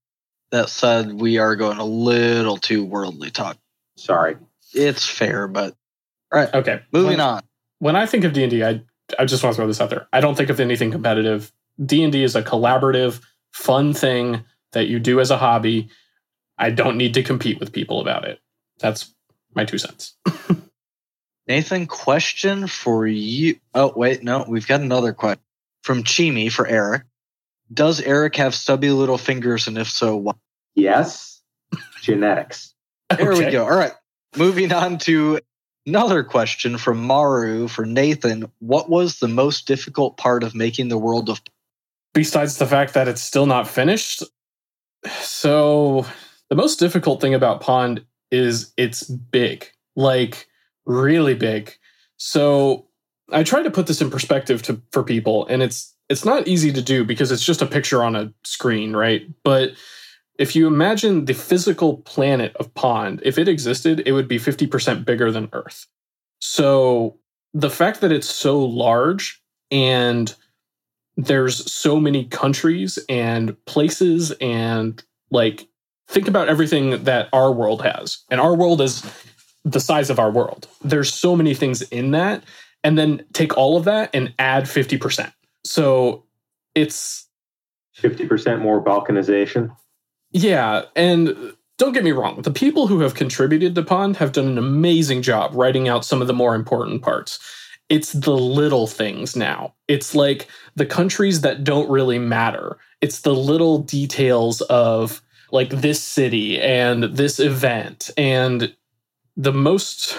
That 0.51 0.69
said, 0.69 1.13
we 1.13 1.39
are 1.39 1.57
going 1.57 1.79
a 1.79 1.85
little 1.85 2.57
too 2.57 2.85
worldly 2.85 3.31
talk. 3.31 3.59
Sorry. 3.97 4.37
It's 4.75 5.09
fair, 5.09 5.49
but 5.49 5.75
all 6.33 6.41
right. 6.41 6.53
Okay, 6.55 6.81
Moving 6.93 7.11
when, 7.13 7.21
on. 7.21 7.43
When 7.79 7.97
I 7.97 8.07
think 8.07 8.25
of 8.25 8.33
D 8.33 8.43
and 8.43 8.51
D, 8.51 8.65
I 8.65 8.83
I 9.19 9.25
just 9.25 9.43
want 9.43 9.55
to 9.55 9.57
throw 9.57 9.67
this 9.67 9.81
out 9.81 9.91
there. 9.91 10.09
I 10.13 10.21
don't 10.21 10.35
think 10.35 10.51
of 10.51 10.61
anything 10.61 10.91
competitive. 10.91 11.53
D 11.85 12.03
and 12.03 12.13
D 12.13 12.23
is 12.23 12.37
a 12.37 12.43
collaborative, 12.43 13.23
fun 13.53 13.93
thing 13.93 14.45
that 14.73 14.89
you 14.89 14.99
do 14.99 15.21
as 15.21 15.31
a 15.31 15.39
hobby. 15.39 15.89
I 16.59 16.71
don't 16.71 16.97
need 16.97 17.15
to 17.15 17.23
compete 17.23 17.61
with 17.61 17.73
people 17.73 18.01
about 18.01 18.25
it. 18.25 18.41
That's 18.79 19.15
my 19.55 19.65
two 19.65 19.79
cents. 19.79 20.17
Nathan, 21.49 21.87
question 21.87 22.67
for 22.67 23.07
you. 23.07 23.59
Oh, 23.75 23.93
wait, 23.95 24.23
no, 24.23 24.45
we've 24.49 24.67
got 24.67 24.81
another 24.81 25.13
question 25.13 25.43
from 25.83 26.03
Chibi 26.03 26.51
for 26.51 26.67
Eric. 26.67 27.03
Does 27.73 28.01
Eric 28.01 28.37
have 28.37 28.55
stubby 28.55 28.91
little 28.91 29.19
fingers, 29.19 29.67
and 29.67 29.77
if 29.79 29.89
so, 29.89 30.17
why? 30.17 30.33
Yes, 30.75 31.43
genetics. 32.03 32.75
There 33.17 33.33
we 33.33 33.51
go. 33.51 33.65
All 33.65 33.77
right. 33.77 33.93
Moving 34.37 34.73
on 34.73 34.99
to 34.99 35.41
another 35.87 36.23
question 36.23 36.79
from 36.79 37.03
Maru 37.03 37.69
for 37.69 37.87
Nathan. 37.87 38.51
What 38.59 38.91
was 38.91 39.19
the 39.19 39.29
most 39.29 39.67
difficult 39.67 40.17
part 40.17 40.43
of 40.43 40.55
making 40.55 40.89
the 40.89 40.99
world 40.99 41.29
of 41.29 41.41
besides 42.17 42.57
the 42.57 42.67
fact 42.67 42.95
that 42.95 43.09
it's 43.09 43.23
still 43.23 43.45
not 43.45 43.69
finished. 43.69 44.25
So, 45.21 46.07
the 46.49 46.57
most 46.57 46.79
difficult 46.79 47.21
thing 47.21 47.35
about 47.35 47.61
Pond 47.61 48.05
is 48.31 48.73
it's 48.79 49.05
big, 49.05 49.67
like 49.95 50.49
really 50.87 51.35
big. 51.35 51.77
So, 52.17 52.89
I 53.31 53.43
try 53.43 53.63
to 53.63 53.71
put 53.71 53.87
this 53.87 54.01
in 54.01 54.11
perspective 54.11 54.63
to 54.63 54.81
for 54.93 55.03
people 55.03 55.47
and 55.47 55.63
it's 55.63 55.95
it's 56.09 56.25
not 56.25 56.47
easy 56.47 56.73
to 56.73 56.83
do 56.83 57.05
because 57.05 57.33
it's 57.33 57.45
just 57.45 57.63
a 57.63 57.67
picture 57.67 58.03
on 58.03 58.17
a 58.17 58.33
screen, 58.45 58.95
right? 58.95 59.27
But 59.43 59.73
if 60.39 60.55
you 60.55 60.67
imagine 60.67 61.25
the 61.25 61.35
physical 61.35 61.99
planet 61.99 62.55
of 62.57 62.73
Pond, 62.75 63.21
if 63.25 63.39
it 63.39 63.49
existed, 63.49 64.03
it 64.07 64.13
would 64.13 64.29
be 64.29 64.39
50% 64.39 65.05
bigger 65.05 65.33
than 65.33 65.49
Earth. 65.53 65.87
So, 66.41 67.19
the 67.55 67.71
fact 67.71 68.03
that 68.03 68.13
it's 68.13 68.29
so 68.29 68.63
large 68.63 69.43
and 69.71 70.35
there's 71.17 71.73
so 71.73 71.99
many 71.99 72.27
countries 72.27 72.99
and 73.09 73.57
places 73.65 74.33
and 74.41 75.03
like 75.31 75.67
think 76.09 76.29
about 76.29 76.49
everything 76.49 77.03
that 77.05 77.29
our 77.33 77.51
world 77.51 77.83
has 77.83 78.19
and 78.31 78.41
our 78.41 78.55
world 78.55 78.81
is 78.81 79.03
the 79.65 79.81
size 79.81 80.11
of 80.11 80.19
our 80.19 80.31
world 80.31 80.69
there's 80.85 81.13
so 81.13 81.35
many 81.35 81.55
things 81.55 81.83
in 81.83 82.11
that 82.11 82.45
and 82.85 82.99
then 82.99 83.25
take 83.33 83.57
all 83.57 83.77
of 83.77 83.85
that 83.85 84.11
and 84.13 84.33
add 84.39 84.65
50% 84.65 85.33
so 85.67 86.25
it's 86.75 87.29
50% 87.99 88.61
more 88.61 88.83
balkanization. 88.83 89.75
yeah 90.31 90.83
and 90.95 91.55
don't 91.79 91.93
get 91.93 92.05
me 92.05 92.13
wrong 92.13 92.43
the 92.43 92.51
people 92.51 92.87
who 92.87 93.01
have 93.01 93.15
contributed 93.15 93.75
to 93.75 93.83
pond 93.83 94.17
have 94.17 94.33
done 94.33 94.47
an 94.47 94.59
amazing 94.59 95.23
job 95.23 95.53
writing 95.55 95.89
out 95.89 96.05
some 96.05 96.21
of 96.21 96.27
the 96.27 96.35
more 96.35 96.55
important 96.55 97.03
parts 97.03 97.39
it's 97.89 98.13
the 98.13 98.37
little 98.37 98.87
things 98.87 99.37
now. 99.37 99.75
It's 99.87 100.15
like 100.15 100.49
the 100.75 100.87
countries 100.87 101.43
that 101.43 101.63
don't 101.63 101.89
really 101.89 102.19
matter. 102.19 102.79
It's 103.01 103.21
the 103.21 103.35
little 103.35 103.79
details 103.79 104.61
of 104.63 105.23
like 105.53 105.71
this 105.71 106.03
city 106.03 106.61
and 106.61 107.05
this 107.05 107.39
event. 107.39 108.11
And 108.17 108.75
the 109.37 109.53
most, 109.53 110.17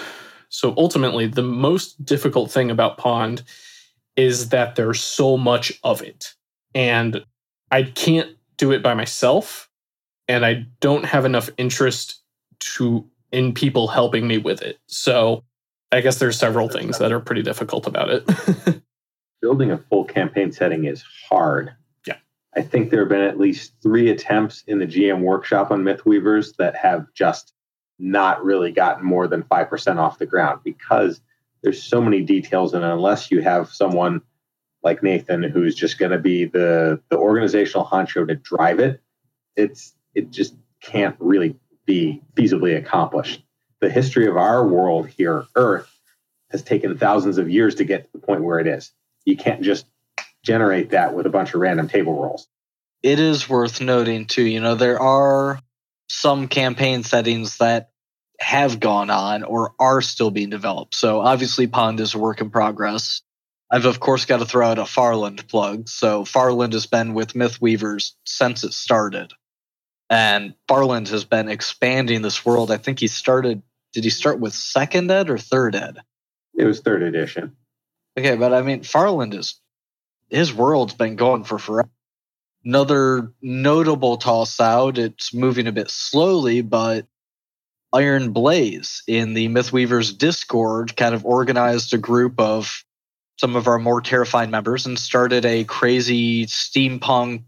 so 0.48 0.72
ultimately, 0.78 1.26
the 1.26 1.42
most 1.42 2.02
difficult 2.04 2.50
thing 2.50 2.70
about 2.70 2.96
Pond 2.96 3.42
is 4.18 4.48
that 4.48 4.74
there's 4.74 5.00
so 5.00 5.36
much 5.36 5.72
of 5.84 6.02
it. 6.02 6.34
And 6.74 7.24
I 7.70 7.84
can't 7.84 8.36
do 8.56 8.72
it 8.72 8.82
by 8.82 8.92
myself. 8.92 9.70
And 10.26 10.44
I 10.44 10.66
don't 10.80 11.04
have 11.04 11.24
enough 11.24 11.48
interest 11.56 12.20
to 12.74 13.08
in 13.30 13.54
people 13.54 13.86
helping 13.86 14.26
me 14.26 14.36
with 14.36 14.60
it. 14.60 14.78
So 14.86 15.44
I 15.92 16.00
guess 16.00 16.18
there's 16.18 16.36
several 16.36 16.68
things 16.68 16.98
that 16.98 17.12
are 17.12 17.20
pretty 17.20 17.42
difficult 17.42 17.86
about 17.86 18.10
it. 18.10 18.82
Building 19.40 19.70
a 19.70 19.78
full 19.78 20.04
campaign 20.04 20.50
setting 20.50 20.86
is 20.86 21.04
hard. 21.30 21.72
Yeah. 22.04 22.16
I 22.56 22.62
think 22.62 22.90
there 22.90 23.00
have 23.00 23.08
been 23.08 23.20
at 23.20 23.38
least 23.38 23.74
three 23.82 24.10
attempts 24.10 24.64
in 24.66 24.80
the 24.80 24.86
GM 24.86 25.20
workshop 25.20 25.70
on 25.70 25.84
Mythweavers 25.84 26.56
that 26.56 26.74
have 26.74 27.06
just 27.14 27.52
not 28.00 28.44
really 28.44 28.72
gotten 28.72 29.04
more 29.04 29.28
than 29.28 29.44
5% 29.44 29.96
off 29.98 30.18
the 30.18 30.26
ground 30.26 30.60
because 30.64 31.20
there's 31.62 31.82
so 31.82 32.00
many 32.00 32.22
details. 32.22 32.74
And 32.74 32.84
unless 32.84 33.30
you 33.30 33.42
have 33.42 33.70
someone 33.70 34.22
like 34.82 35.02
Nathan 35.02 35.42
who's 35.42 35.74
just 35.74 35.98
going 35.98 36.12
to 36.12 36.18
be 36.18 36.44
the, 36.44 37.00
the 37.08 37.16
organizational 37.16 37.86
honcho 37.86 38.26
to 38.26 38.34
drive 38.34 38.78
it, 38.80 39.00
it's 39.56 39.94
it 40.14 40.30
just 40.30 40.54
can't 40.80 41.16
really 41.18 41.56
be 41.84 42.22
feasibly 42.34 42.76
accomplished. 42.76 43.42
The 43.80 43.90
history 43.90 44.26
of 44.26 44.36
our 44.36 44.66
world 44.66 45.08
here, 45.08 45.46
Earth, 45.54 45.90
has 46.50 46.62
taken 46.62 46.98
thousands 46.98 47.38
of 47.38 47.50
years 47.50 47.76
to 47.76 47.84
get 47.84 48.04
to 48.04 48.10
the 48.12 48.18
point 48.18 48.42
where 48.42 48.58
it 48.58 48.66
is. 48.66 48.92
You 49.24 49.36
can't 49.36 49.62
just 49.62 49.86
generate 50.44 50.90
that 50.90 51.14
with 51.14 51.26
a 51.26 51.30
bunch 51.30 51.54
of 51.54 51.60
random 51.60 51.88
table 51.88 52.14
rolls. 52.14 52.48
it 53.02 53.18
is 53.20 53.48
worth 53.48 53.80
noting 53.80 54.26
too 54.26 54.42
you 54.42 54.60
know 54.60 54.74
there 54.74 55.00
are 55.00 55.60
some 56.08 56.48
campaign 56.48 57.02
settings 57.02 57.58
that 57.58 57.90
have 58.40 58.80
gone 58.80 59.10
on 59.10 59.42
or 59.42 59.74
are 59.78 60.00
still 60.00 60.30
being 60.30 60.50
developed. 60.50 60.94
So 60.94 61.20
obviously 61.20 61.66
pond 61.66 62.00
is 62.00 62.14
a 62.14 62.18
work 62.18 62.40
in 62.40 62.50
progress. 62.50 63.22
I've 63.70 63.84
of 63.84 64.00
course 64.00 64.24
got 64.24 64.38
to 64.38 64.46
throw 64.46 64.66
out 64.66 64.78
a 64.78 64.86
farland 64.86 65.46
plug. 65.48 65.88
So 65.88 66.24
farland 66.24 66.72
has 66.72 66.86
been 66.86 67.14
with 67.14 67.34
mythweavers 67.34 68.12
since 68.24 68.64
it 68.64 68.72
started. 68.72 69.32
And 70.08 70.54
farland 70.66 71.08
has 71.08 71.24
been 71.24 71.48
expanding 71.48 72.22
this 72.22 72.46
world. 72.46 72.70
I 72.70 72.78
think 72.78 73.00
he 73.00 73.08
started 73.08 73.62
did 73.92 74.04
he 74.04 74.10
start 74.10 74.38
with 74.38 74.54
second 74.54 75.10
ed 75.10 75.30
or 75.30 75.38
third 75.38 75.74
ed? 75.74 75.98
It 76.54 76.64
was 76.64 76.80
third 76.80 77.02
edition. 77.02 77.56
Okay, 78.18 78.36
but 78.36 78.52
I 78.52 78.62
mean, 78.62 78.82
Farland 78.82 79.34
is 79.34 79.60
his 80.28 80.52
world's 80.52 80.94
been 80.94 81.16
going 81.16 81.44
for 81.44 81.58
forever. 81.58 81.88
Another 82.64 83.32
notable 83.40 84.16
toss 84.16 84.60
out, 84.60 84.98
it's 84.98 85.32
moving 85.32 85.68
a 85.68 85.72
bit 85.72 85.90
slowly, 85.90 86.60
but 86.60 87.06
Iron 87.92 88.32
Blaze 88.32 89.02
in 89.06 89.34
the 89.34 89.48
Mythweavers 89.48 90.16
Discord 90.16 90.96
kind 90.96 91.14
of 91.14 91.24
organized 91.24 91.94
a 91.94 91.98
group 91.98 92.38
of 92.38 92.84
some 93.38 93.56
of 93.56 93.66
our 93.66 93.78
more 93.78 94.00
terrifying 94.00 94.50
members 94.50 94.84
and 94.84 94.98
started 94.98 95.44
a 95.46 95.64
crazy 95.64 96.44
steampunk 96.46 97.44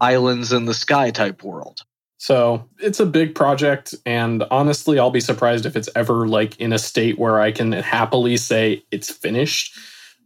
islands 0.00 0.52
in 0.52 0.66
the 0.66 0.74
sky 0.74 1.10
type 1.10 1.42
world. 1.42 1.80
So 2.18 2.68
it's 2.78 3.00
a 3.00 3.06
big 3.06 3.34
project, 3.34 3.94
and 4.06 4.42
honestly, 4.50 4.98
I'll 4.98 5.10
be 5.10 5.20
surprised 5.20 5.66
if 5.66 5.76
it's 5.76 5.88
ever 5.94 6.26
like 6.26 6.58
in 6.58 6.72
a 6.72 6.78
state 6.78 7.18
where 7.18 7.40
I 7.40 7.52
can 7.52 7.72
happily 7.72 8.36
say 8.36 8.82
it's 8.90 9.10
finished. 9.10 9.78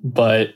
But 0.02 0.54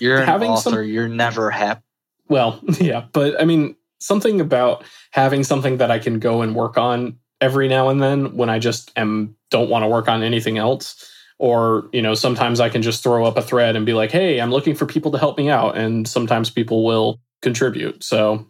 You're 0.00 0.22
Having 0.24 0.50
author, 0.50 0.70
some- 0.70 0.84
you're 0.84 1.08
never 1.08 1.50
happy. 1.50 1.82
well, 2.28 2.60
yeah, 2.80 3.04
but 3.12 3.40
I 3.40 3.44
mean, 3.44 3.76
something 3.98 4.40
about 4.40 4.84
having 5.12 5.44
something 5.44 5.76
that 5.78 5.90
I 5.90 5.98
can 5.98 6.18
go 6.18 6.42
and 6.42 6.54
work 6.54 6.76
on 6.76 7.18
every 7.44 7.68
now 7.68 7.90
and 7.90 8.02
then 8.02 8.34
when 8.38 8.48
I 8.48 8.58
just 8.58 8.90
am 8.96 9.36
don't 9.50 9.68
want 9.68 9.82
to 9.82 9.88
work 9.88 10.08
on 10.08 10.22
anything 10.22 10.56
else. 10.56 11.10
Or, 11.38 11.90
you 11.92 12.00
know, 12.00 12.14
sometimes 12.14 12.58
I 12.58 12.70
can 12.70 12.80
just 12.80 13.02
throw 13.02 13.26
up 13.26 13.36
a 13.36 13.42
thread 13.42 13.76
and 13.76 13.84
be 13.84 13.92
like, 13.92 14.10
hey, 14.10 14.40
I'm 14.40 14.50
looking 14.50 14.74
for 14.74 14.86
people 14.86 15.12
to 15.12 15.18
help 15.18 15.36
me 15.36 15.50
out. 15.50 15.76
And 15.76 16.08
sometimes 16.08 16.48
people 16.48 16.84
will 16.84 17.20
contribute. 17.42 18.02
So, 18.02 18.46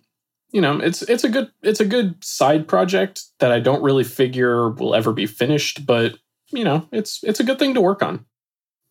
you 0.53 0.61
know, 0.61 0.79
it's 0.79 1.03
it's 1.03 1.25
a 1.25 1.29
good 1.29 1.51
it's 1.63 1.81
a 1.81 1.85
good 1.85 2.23
side 2.23 2.69
project 2.69 3.25
that 3.41 3.51
I 3.51 3.59
don't 3.59 3.83
really 3.83 4.05
figure 4.05 4.71
will 4.71 4.95
ever 4.95 5.13
be 5.13 5.27
finished, 5.27 5.85
but 5.85 6.17
you 6.53 6.63
know, 6.63 6.87
it's 6.93 7.25
it's 7.25 7.41
a 7.41 7.45
good 7.45 7.59
thing 7.59 7.75
to 7.75 7.81
work 7.81 8.01
on. 8.01 8.25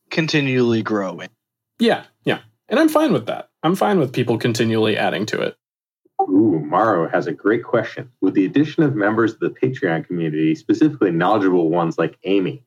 Continually 0.10 0.82
growing. 0.82 1.30
Yeah, 1.80 2.04
yeah. 2.26 2.40
And 2.68 2.80
I'm 2.80 2.90
fine 2.90 3.14
with 3.14 3.28
that. 3.28 3.50
I'm 3.64 3.76
fine 3.76 4.00
with 4.00 4.12
people 4.12 4.38
continually 4.38 4.98
adding 4.98 5.26
to 5.28 5.40
it. 5.40 5.56
Ooh, 6.30 6.60
Maro 6.60 7.08
has 7.10 7.28
a 7.28 7.32
great 7.32 7.64
question. 7.64 8.12
With 8.22 8.34
the 8.34 8.46
addition 8.46 8.84
of 8.84 8.96
members 8.96 9.34
of 9.34 9.40
the 9.40 9.50
Patreon 9.50 10.06
community, 10.06 10.56
specifically 10.56 11.12
knowledgeable 11.12 11.70
ones 11.70 11.98
like 11.98 12.18
Amy, 12.24 12.64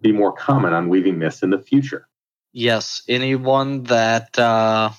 be 0.00 0.12
more 0.12 0.32
common 0.32 0.72
on 0.72 0.88
weaving 0.88 1.18
myths 1.18 1.42
in 1.42 1.50
the 1.50 1.58
future? 1.58 2.08
Yes, 2.52 3.02
anyone 3.08 3.84
that 3.84 4.38
uh, 4.38 4.90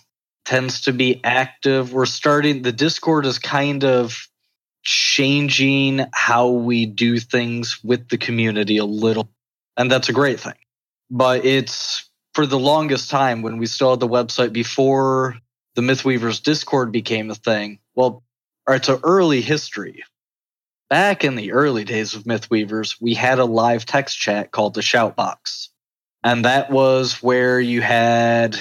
tends 0.46 0.82
to 0.82 0.94
be 0.94 1.22
active, 1.24 1.94
we're 1.94 2.06
starting, 2.06 2.62
the 2.62 2.72
Discord 2.72 3.26
is 3.26 3.40
kind 3.40 3.84
of 3.84 4.28
changing 4.84 6.06
how 6.14 6.50
we 6.50 6.86
do 6.86 7.20
things 7.20 7.84
with 7.84 8.10
the 8.10 8.18
community 8.18 8.78
a 8.78 8.86
little. 8.86 9.30
And 9.76 9.92
that's 9.92 10.10
a 10.10 10.14
great 10.14 10.40
thing. 10.40 10.54
But 11.10 11.46
it's 11.46 12.10
for 12.34 12.46
the 12.46 12.60
longest 12.60 13.10
time 13.10 13.42
when 13.42 13.58
we 13.58 13.66
still 13.66 13.92
had 13.92 14.00
the 14.00 14.08
website 14.08 14.54
before 14.54 15.38
the 15.78 15.82
Mythweavers 15.82 16.44
Discord 16.44 16.92
became 16.92 17.32
a 17.32 17.36
thing. 17.36 17.80
Well, 17.96 18.06
all 18.08 18.24
right, 18.68 18.84
so 18.84 19.00
early 19.02 19.40
history. 19.40 20.04
Back 20.90 21.24
in 21.24 21.36
the 21.36 21.54
early 21.54 21.86
days 21.86 22.16
of 22.16 22.24
Mythweavers, 22.24 23.00
we 23.00 23.14
had 23.14 23.40
a 23.40 23.46
live 23.46 23.86
text 23.86 24.20
chat 24.20 24.52
called 24.52 24.74
the 24.74 24.82
Shoutbox 24.82 25.70
and 26.28 26.44
that 26.44 26.70
was 26.70 27.24
where 27.24 27.58
you 27.60 27.82
had 27.82 28.58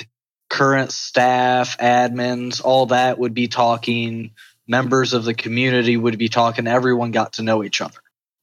current 0.49 0.93
staff, 0.93 1.77
admins, 1.79 2.65
all 2.65 2.87
that 2.87 3.19
would 3.19 3.35
be 3.35 3.49
talking. 3.49 4.31
Members 4.69 5.13
of 5.13 5.25
the 5.25 5.35
community 5.35 5.97
would 5.97 6.17
be 6.17 6.29
talking. 6.29 6.69
Everyone 6.69 7.11
got 7.11 7.35
to 7.35 7.43
know 7.43 7.65
each 7.65 7.81
other. 7.81 7.99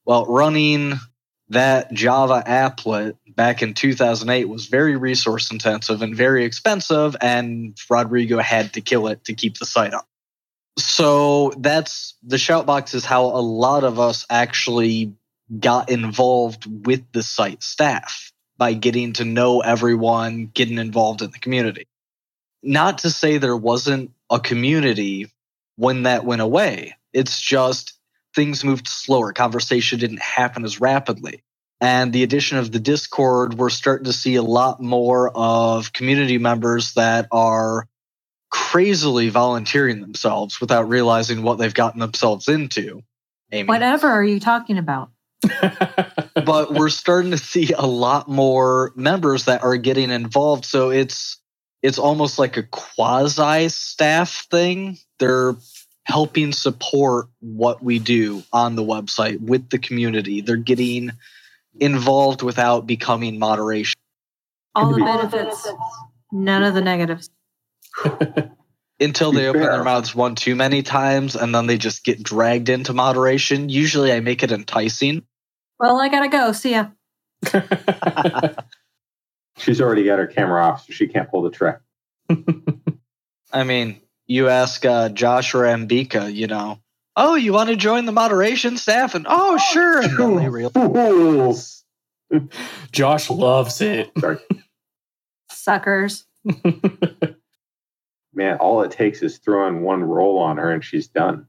Well, 0.06 0.26
running 0.26 0.96
that 1.50 1.92
Java 1.94 2.44
applet 2.46 3.16
back 3.36 3.62
in 3.62 3.74
2008 3.74 4.46
was 4.46 4.68
very 4.68 4.96
resource 4.96 5.52
intensive 5.52 6.02
and 6.02 6.16
very 6.16 6.46
expensive, 6.46 7.16
and 7.22 7.78
Rodrigo 7.90 8.40
had 8.40 8.74
to 8.74 8.82
kill 8.82 9.08
it 9.08 9.26
to 9.26 9.34
keep 9.34 9.58
the 9.58 9.66
site 9.66 9.94
up. 9.94 10.08
So 10.78 11.54
that's 11.58 12.16
the 12.24 12.38
shoutbox 12.38 12.96
is 12.96 13.06
how 13.06 13.26
a 13.26 13.42
lot 13.42 13.84
of 13.84 14.00
us 14.00 14.26
actually 14.30 15.14
got 15.60 15.90
involved 15.90 16.66
with 16.86 17.04
the 17.12 17.22
site 17.22 17.62
staff 17.62 18.32
by 18.58 18.74
getting 18.74 19.14
to 19.14 19.26
know 19.26 19.60
everyone, 19.60 20.48
getting 20.54 20.78
involved 20.78 21.22
in 21.22 21.32
the 21.32 21.40
community. 21.40 21.88
Not 22.64 23.00
to 23.00 23.10
say 23.10 23.38
there 23.38 23.58
wasn't 23.58 24.12
a 24.30 24.40
community 24.40 25.32
when 25.76 26.04
that 26.04 26.26
went 26.26 26.42
away. 26.42 26.96
It's 27.12 27.40
just 27.40 28.00
things 28.36 28.64
moved 28.64 28.88
slower. 28.88 29.34
Conversation 29.34 30.00
didn't 30.00 30.22
happen 30.22 30.66
as 30.66 30.82
rapidly. 30.82 31.44
And 31.82 32.14
the 32.14 32.24
addition 32.24 32.58
of 32.58 32.72
the 32.72 32.80
Discord, 32.80 33.56
we're 33.56 33.70
starting 33.70 34.06
to 34.06 34.14
see 34.14 34.36
a 34.36 34.42
lot 34.42 34.82
more 34.82 35.32
of 35.36 35.92
community 35.92 36.38
members 36.38 36.94
that 36.94 37.28
are 37.32 37.88
crazily 38.50 39.30
volunteering 39.30 40.00
themselves 40.00 40.62
without 40.62 40.88
realizing 40.88 41.44
what 41.44 41.58
they've 41.58 41.74
gotten 41.74 42.00
themselves 42.00 42.48
into. 42.48 43.02
Amy 43.52 43.68
Whatever 43.68 44.08
are 44.08 44.24
you 44.24 44.40
talking 44.40 44.78
about? 44.78 45.10
but 46.46 46.74
we're 46.74 46.90
starting 46.90 47.32
to 47.32 47.38
see 47.38 47.74
a 47.74 47.86
lot 47.86 48.30
more 48.30 48.94
members 48.96 49.46
that 49.46 49.64
are 49.64 49.76
getting 49.76 50.10
involved 50.10 50.64
so 50.64 50.90
it's 50.90 51.38
it's 51.82 52.00
almost 52.00 52.40
like 52.40 52.56
a 52.56 52.64
quasi 52.64 53.68
staff 53.68 54.48
thing 54.50 54.98
they're 55.20 55.56
helping 56.06 56.52
support 56.52 57.28
what 57.40 57.84
we 57.84 58.00
do 58.00 58.44
on 58.52 58.76
the 58.76 58.84
website 58.84 59.40
with 59.40 59.70
the 59.70 59.80
community 59.80 60.42
they're 60.42 60.58
getting 60.58 61.12
involved 61.80 62.42
without 62.42 62.86
becoming 62.86 63.40
moderation 63.40 64.00
All 64.76 64.94
the 64.94 65.04
benefits, 65.04 65.68
none 66.32 66.64
of 66.64 66.74
the 66.74 66.82
negatives. 66.82 67.30
until 69.00 69.32
they 69.32 69.48
open 69.48 69.62
their 69.62 69.84
mouths 69.84 70.16
one 70.16 70.36
too 70.36 70.56
many 70.56 70.82
times 70.82 71.36
and 71.36 71.54
then 71.54 71.68
they 71.68 71.78
just 71.78 72.04
get 72.04 72.22
dragged 72.22 72.70
into 72.70 72.94
moderation 72.94 73.70
usually 73.70 74.12
i 74.12 74.20
make 74.20 74.44
it 74.44 74.52
enticing 74.52 75.24
Well, 75.80 76.00
I 76.00 76.10
gotta 76.10 76.30
go. 76.30 76.52
See 76.52 76.72
ya. 76.72 76.88
She's 79.58 79.82
already 79.82 80.04
got 80.04 80.20
her 80.20 80.28
camera 80.28 80.64
off, 80.64 80.86
so 80.86 80.94
she 80.94 81.08
can't 81.08 81.30
pull 81.30 81.42
the 81.44 81.50
trick. 81.52 81.78
I 83.52 83.64
mean, 83.64 84.02
you 84.28 84.50
ask 84.50 84.86
uh, 84.86 85.10
Josh 85.10 85.54
or 85.54 85.64
Ambika, 85.64 86.34
you 86.34 86.48
know, 86.48 86.80
oh, 87.16 87.36
you 87.36 87.54
want 87.54 87.70
to 87.70 87.76
join 87.76 88.06
the 88.06 88.12
moderation 88.12 88.78
staff? 88.78 89.16
And 89.16 89.26
oh, 89.30 89.58
sure. 89.58 90.02
And 90.02 90.18
then 90.18 90.36
they 90.38 90.50
realize, 90.50 91.84
Josh 92.92 93.30
loves 93.30 93.82
it. 93.82 94.12
Suckers. 95.52 96.26
Man, 98.34 98.58
all 98.58 98.82
it 98.82 98.92
takes 98.92 99.22
is 99.22 99.38
throwing 99.38 99.84
one 99.84 100.04
roll 100.04 100.40
on 100.40 100.58
her 100.58 100.72
and 100.72 100.84
she's 100.84 101.08
done. 101.08 101.48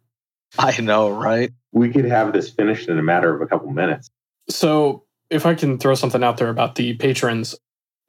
I 0.59 0.79
know, 0.81 1.11
right? 1.11 1.51
We 1.73 1.91
could 1.91 2.05
have 2.05 2.33
this 2.33 2.51
finished 2.51 2.89
in 2.89 2.99
a 2.99 3.03
matter 3.03 3.35
of 3.35 3.41
a 3.41 3.47
couple 3.47 3.71
minutes. 3.71 4.11
So, 4.49 5.05
if 5.31 5.47
I 5.47 5.55
can 5.55 5.79
throw 5.79 5.95
something 5.95 6.23
out 6.23 6.37
there 6.37 6.51
about 6.51 6.75
the 6.75 6.95
patrons, 6.95 7.57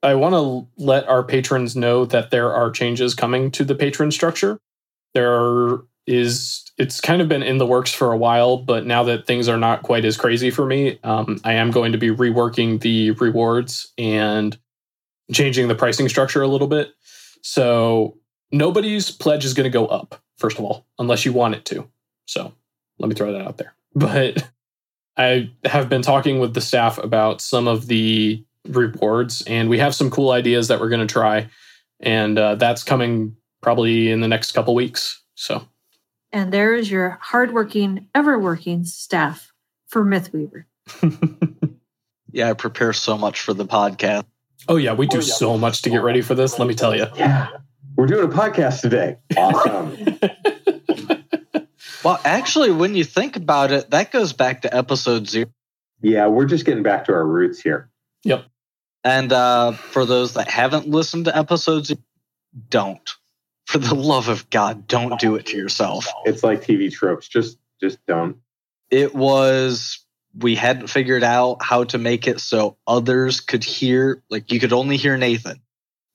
I 0.03 0.15
want 0.15 0.33
to 0.35 0.67
let 0.83 1.07
our 1.07 1.23
patrons 1.23 1.75
know 1.75 2.05
that 2.05 2.31
there 2.31 2.53
are 2.53 2.69
changes 2.69 3.15
coming 3.15 3.51
to 3.51 3.63
the 3.63 3.75
patron 3.75 4.11
structure. 4.11 4.59
There 5.13 5.79
is, 6.05 6.63
it's 6.77 7.01
kind 7.01 7.21
of 7.21 7.27
been 7.29 7.41
in 7.41 7.57
the 7.57 7.65
works 7.65 7.91
for 7.91 8.11
a 8.11 8.17
while, 8.17 8.57
but 8.57 8.85
now 8.85 9.03
that 9.03 9.25
things 9.25 9.49
are 9.49 9.57
not 9.57 9.83
quite 9.83 10.05
as 10.05 10.17
crazy 10.17 10.51
for 10.51 10.65
me, 10.65 10.99
um, 11.03 11.39
I 11.43 11.53
am 11.53 11.71
going 11.71 11.91
to 11.93 11.97
be 11.97 12.09
reworking 12.09 12.79
the 12.81 13.11
rewards 13.11 13.91
and 13.97 14.57
changing 15.33 15.67
the 15.67 15.75
pricing 15.75 16.07
structure 16.09 16.41
a 16.41 16.47
little 16.47 16.67
bit. 16.67 16.93
So, 17.41 18.17
nobody's 18.51 19.11
pledge 19.11 19.45
is 19.45 19.53
going 19.53 19.65
to 19.65 19.75
go 19.75 19.87
up, 19.87 20.21
first 20.37 20.59
of 20.59 20.65
all, 20.65 20.85
unless 20.99 21.25
you 21.25 21.33
want 21.33 21.55
it 21.55 21.65
to. 21.65 21.87
So, 22.25 22.53
let 22.99 23.07
me 23.07 23.15
throw 23.15 23.31
that 23.31 23.45
out 23.45 23.57
there. 23.57 23.73
But 23.97 24.51
I 25.17 25.51
have 25.63 25.87
been 25.87 26.01
talking 26.01 26.39
with 26.39 26.53
the 26.53 26.59
staff 26.59 26.97
about 26.97 27.39
some 27.39 27.65
of 27.65 27.87
the 27.87 28.43
rewards, 28.67 29.41
and 29.43 29.69
we 29.69 29.79
have 29.79 29.93
some 29.95 30.09
cool 30.09 30.31
ideas 30.31 30.67
that 30.69 30.79
we're 30.79 30.89
going 30.89 31.05
to 31.05 31.11
try, 31.11 31.49
and 31.99 32.37
uh, 32.37 32.55
that's 32.55 32.83
coming 32.83 33.35
probably 33.61 34.11
in 34.11 34.21
the 34.21 34.27
next 34.27 34.51
couple 34.53 34.73
weeks. 34.75 35.21
So, 35.35 35.67
And 36.31 36.51
there 36.51 36.73
is 36.75 36.89
your 36.91 37.17
hardworking, 37.21 38.07
ever 38.15 38.37
working 38.39 38.83
staff 38.85 39.51
for 39.87 40.03
Mythweaver. 40.05 40.65
Yeah, 42.31 42.49
I 42.49 42.53
prepare 42.53 42.91
so 42.91 43.17
much 43.17 43.39
for 43.39 43.53
the 43.53 43.65
podcast. 43.65 44.25
oh 44.67 44.75
yeah, 44.75 44.91
we 44.91 45.07
do 45.07 45.19
Oh, 45.19 45.21
yeah. 45.21 45.33
so 45.35 45.57
much 45.57 45.83
to 45.83 45.89
get 45.89 46.01
ready 46.03 46.21
for 46.21 46.35
this. 46.35 46.59
Let 46.59 46.67
me 46.67 46.75
tell 46.75 46.93
you. 46.93 47.05
Yeah. 47.15 47.47
We're 47.95 48.07
doing 48.07 48.25
a 48.29 48.33
podcast 48.35 48.81
today. 48.81 49.17
Awesome. 49.37 50.19
Well, 52.03 52.19
actually, 52.23 52.69
when 52.71 52.93
you 52.93 53.03
think 53.03 53.35
about 53.35 53.71
it, 53.71 53.89
that 53.89 54.11
goes 54.11 54.31
back 54.31 54.61
to 54.61 54.75
episode 54.75 55.27
zero. 55.27 55.47
yeah, 56.01 56.27
we're 56.27 56.45
just 56.45 56.63
getting 56.65 56.83
back 56.83 57.05
to 57.05 57.13
our 57.13 57.25
roots 57.25 57.59
here. 57.59 57.89
And 59.05 59.31
uh, 59.31 59.71
for 59.73 60.03
those 60.05 60.33
that 60.33 60.49
haven't 60.49 60.87
listened 60.89 61.25
to 61.25 61.37
episodes, 61.37 61.93
don't. 62.69 63.09
For 63.67 63.77
the 63.77 63.95
love 63.95 64.27
of 64.27 64.49
God, 64.49 64.87
don't 64.87 65.19
do 65.19 65.35
it 65.35 65.45
to 65.47 65.57
yourself. 65.57 66.07
It's 66.25 66.43
like 66.43 66.61
TV 66.63 66.91
tropes. 66.91 67.27
Just 67.27 67.57
just 67.79 67.97
don't. 68.07 68.37
It 68.91 69.13
was, 69.15 69.99
we 70.37 70.55
hadn't 70.55 70.87
figured 70.87 71.23
out 71.23 71.57
how 71.61 71.83
to 71.85 71.97
make 71.97 72.27
it 72.27 72.39
so 72.39 72.77
others 72.87 73.41
could 73.41 73.63
hear, 73.63 74.23
like 74.29 74.51
you 74.51 74.59
could 74.59 74.73
only 74.73 74.97
hear 74.97 75.17
Nathan. 75.17 75.61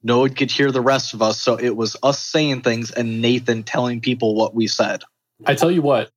no 0.03 0.21
one 0.21 0.35
could 0.35 0.51
hear 0.51 0.71
the 0.73 0.81
rest 0.81 1.13
of 1.15 1.21
us. 1.23 1.41
So 1.41 1.57
it 1.57 1.77
was 1.77 1.97
us 2.03 2.21
saying 2.21 2.63
things 2.63 2.91
and 2.91 3.21
Nathan 3.21 3.63
telling 3.65 4.01
people 4.01 4.35
what 4.35 4.55
we 4.55 4.67
said. 4.67 5.03
I 5.47 5.55
tell 5.55 5.71
you 5.71 5.83
what, 5.83 6.11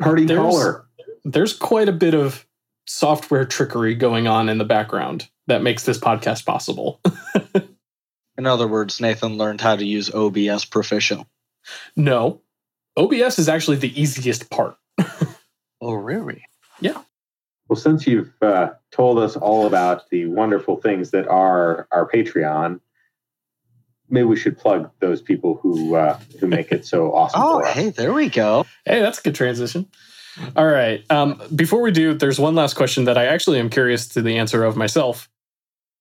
Party 0.00 0.24
There's- 0.24 0.42
caller. 0.42 0.86
there's 1.24 1.52
quite 1.52 1.88
a 1.88 1.92
bit 1.92 2.14
of 2.14 2.46
software 2.86 3.44
trickery 3.44 3.94
going 3.94 4.26
on 4.26 4.48
in 4.48 4.58
the 4.58 4.64
background 4.64 5.28
that 5.48 5.62
makes 5.62 5.84
this 5.84 5.98
podcast 5.98 6.46
possible. 6.46 7.00
In 8.38 8.46
other 8.46 8.68
words, 8.68 9.00
Nathan 9.00 9.36
learned 9.36 9.60
how 9.60 9.74
to 9.76 9.84
use 9.84 10.14
OBS 10.14 10.64
proficient. 10.64 11.26
no, 11.96 12.40
OBS 12.96 13.38
is 13.40 13.48
actually 13.48 13.76
the 13.78 14.00
easiest 14.00 14.50
part. 14.50 14.76
Oh, 15.80 15.92
really? 15.92 16.42
Yeah. 16.80 17.02
Well, 17.68 17.76
since 17.76 18.04
you've 18.04 18.32
uh, 18.42 18.70
told 18.90 19.20
us 19.20 19.36
all 19.36 19.64
about 19.68 20.10
the 20.10 20.26
wonderful 20.26 20.76
things 20.80 21.12
that 21.12 21.28
are 21.28 21.86
our 21.92 22.10
Patreon, 22.10 22.80
maybe 24.10 24.24
we 24.24 24.36
should 24.36 24.58
plug 24.58 24.90
those 24.98 25.22
people 25.22 25.54
who 25.62 25.94
uh, 25.94 26.18
who 26.40 26.48
make 26.48 26.72
it 26.72 26.84
so 26.84 27.14
awesome 27.14 27.40
Oh, 27.44 27.60
for 27.60 27.66
us. 27.66 27.74
hey, 27.74 27.90
there 27.90 28.12
we 28.12 28.28
go. 28.28 28.66
Hey, 28.84 29.00
that's 29.00 29.20
a 29.20 29.22
good 29.22 29.36
transition. 29.36 29.86
All 30.56 30.66
right. 30.66 31.04
Um, 31.10 31.40
before 31.54 31.80
we 31.80 31.92
do, 31.92 32.12
there's 32.12 32.40
one 32.40 32.56
last 32.56 32.74
question 32.74 33.04
that 33.04 33.16
I 33.16 33.26
actually 33.26 33.60
am 33.60 33.70
curious 33.70 34.08
to 34.08 34.20
the 34.22 34.36
answer 34.38 34.64
of 34.64 34.76
myself. 34.76 35.28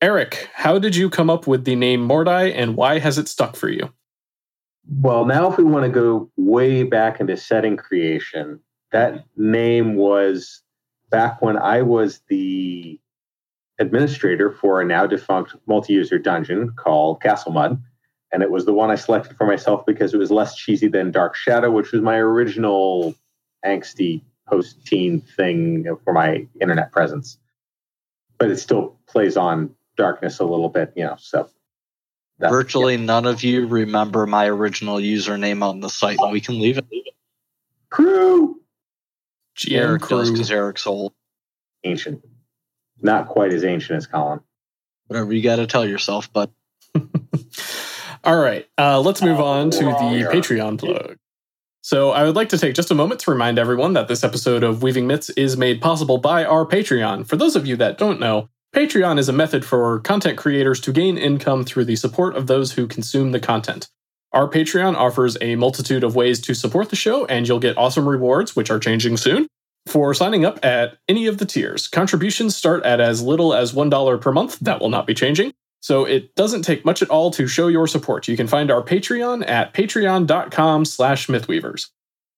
Eric, 0.02 0.50
how 0.54 0.78
did 0.78 0.96
you 0.96 1.10
come 1.10 1.30
up 1.30 1.48
with 1.48 1.66
the 1.66 1.76
name 1.76 2.08
Mordai 2.08 2.54
and 2.54 2.76
why 2.76 3.00
has 3.00 3.18
it 3.18 3.28
stuck 3.28 3.56
for 3.56 3.70
you? 3.70 3.92
Well, 4.90 5.26
now 5.26 5.52
if 5.52 5.58
we 5.58 5.64
want 5.64 5.86
to 5.86 5.92
go 5.92 6.30
way 6.38 6.84
back 6.84 7.20
into 7.20 7.36
setting 7.36 7.78
creation, 7.78 8.60
that 8.92 9.26
name 9.36 9.96
was 9.96 10.62
back 11.10 11.42
when 11.42 11.58
I 11.58 11.82
was 11.82 12.22
the 12.30 13.00
administrator 13.80 14.52
for 14.52 14.82
a 14.82 14.86
now 14.86 15.08
defunct 15.08 15.56
multi-user 15.68 16.20
dungeon 16.20 16.74
called 16.78 17.22
Castle 17.22 17.52
Mud. 17.52 17.82
And 18.32 18.44
it 18.44 18.52
was 18.52 18.66
the 18.66 18.74
one 18.74 18.92
I 18.92 18.96
selected 18.96 19.36
for 19.36 19.48
myself 19.48 19.86
because 19.86 20.14
it 20.14 20.18
was 20.18 20.32
less 20.32 20.56
cheesy 20.56 20.88
than 20.88 21.12
Dark 21.12 21.36
Shadow, 21.36 21.72
which 21.72 21.92
was 21.92 22.02
my 22.02 22.18
original 22.18 23.16
angsty 23.66 24.22
post-teen 24.48 25.22
thing 25.22 25.86
for 26.04 26.14
my 26.14 26.46
internet 26.62 26.92
presence. 26.92 27.38
But 28.38 28.52
it 28.52 28.58
still 28.58 28.98
plays 29.08 29.38
on 29.38 29.74
darkness 29.98 30.40
a 30.40 30.46
little 30.46 30.70
bit, 30.70 30.94
you 30.96 31.04
know. 31.04 31.16
So 31.20 31.50
that- 32.40 32.50
Virtually 32.50 32.98
none 32.98 33.26
of 33.26 33.44
you 33.44 33.68
remember 33.68 34.26
my 34.28 34.48
original 34.48 34.98
username 34.98 35.64
on 35.64 35.80
the 35.82 35.90
site, 35.90 36.20
and 36.20 36.32
we 36.32 36.40
can 36.42 36.60
leave 36.60 36.78
it. 36.78 36.86
crew 37.90 38.62
GM 39.58 39.78
Eric 39.80 40.02
does 40.08 40.28
crew. 40.28 40.32
because 40.34 40.52
Eric's 40.52 40.86
old. 40.88 41.14
ancient, 41.84 42.22
not 43.02 43.28
quite 43.28 43.52
as 43.54 43.64
ancient 43.64 43.98
as 43.98 44.06
Colin. 44.08 44.40
Whatever 45.08 45.34
you 45.34 45.42
got 45.42 45.56
to 45.56 45.68
tell 45.68 45.86
yourself, 45.86 46.32
but 46.32 46.52
All 48.24 48.38
right, 48.38 48.68
uh, 48.78 49.00
let's 49.00 49.22
move 49.22 49.40
on 49.40 49.70
to 49.72 49.80
the 49.80 50.30
Patreon 50.32 50.80
plug. 50.80 51.18
So, 51.82 52.12
I 52.12 52.24
would 52.26 52.36
like 52.36 52.50
to 52.50 52.58
take 52.58 52.76
just 52.76 52.92
a 52.92 52.96
moment 52.96 53.22
to 53.22 53.32
remind 53.32 53.58
everyone 53.58 53.94
that 53.94 54.10
this 54.10 54.24
episode 54.24 54.64
of 54.64 54.84
Weaving 54.84 55.08
Myths 55.08 55.30
is 55.32 55.56
made 55.56 55.80
possible 55.82 56.18
by 56.18 56.44
our 56.44 56.66
Patreon. 56.66 57.26
For 57.26 57.38
those 57.38 57.56
of 57.56 57.66
you 57.66 57.78
that 57.78 57.98
don't 57.98 58.20
know, 58.20 58.50
Patreon 58.78 59.18
is 59.18 59.28
a 59.28 59.34
method 59.34 59.66
for 59.66 60.00
content 60.02 60.38
creators 60.38 60.80
to 60.82 60.92
gain 60.92 61.18
income 61.18 61.64
through 61.64 61.86
the 61.86 61.96
support 61.96 62.36
of 62.36 62.46
those 62.46 62.74
who 62.74 62.86
consume 62.86 63.32
the 63.32 63.40
content. 63.40 63.88
Our 64.34 64.48
Patreon 64.48 64.94
offers 64.94 65.36
a 65.42 65.56
multitude 65.56 66.04
of 66.04 66.16
ways 66.16 66.40
to 66.42 66.54
support 66.54 66.92
the 66.92 66.96
show, 66.96 67.26
and 67.26 67.48
you'll 67.48 67.58
get 67.58 67.76
awesome 67.76 68.08
rewards, 68.08 68.56
which 68.56 68.70
are 68.70 68.78
changing 68.78 69.18
soon. 69.18 69.48
For 69.88 70.14
signing 70.14 70.46
up 70.46 70.64
at 70.64 71.00
any 71.08 71.26
of 71.26 71.40
the 71.40 71.46
tiers, 71.48 71.88
contributions 71.88 72.56
start 72.56 72.84
at 72.84 73.02
as 73.02 73.24
little 73.24 73.52
as 73.52 73.74
$1 73.74 74.22
per 74.22 74.32
month. 74.32 74.60
That 74.60 74.80
will 74.80 74.92
not 74.92 75.08
be 75.08 75.16
changing. 75.16 75.54
So 75.82 76.06
it 76.06 76.36
doesn't 76.36 76.62
take 76.62 76.86
much 76.86 77.02
at 77.02 77.10
all 77.10 77.32
to 77.32 77.48
show 77.48 77.70
your 77.70 77.88
support. 77.88 78.28
You 78.28 78.38
can 78.38 78.46
find 78.46 78.70
our 78.70 78.84
Patreon 78.84 79.50
at 79.50 79.74
patreon.com 79.74 80.86
slash 80.86 81.26
mythweavers. 81.26 81.88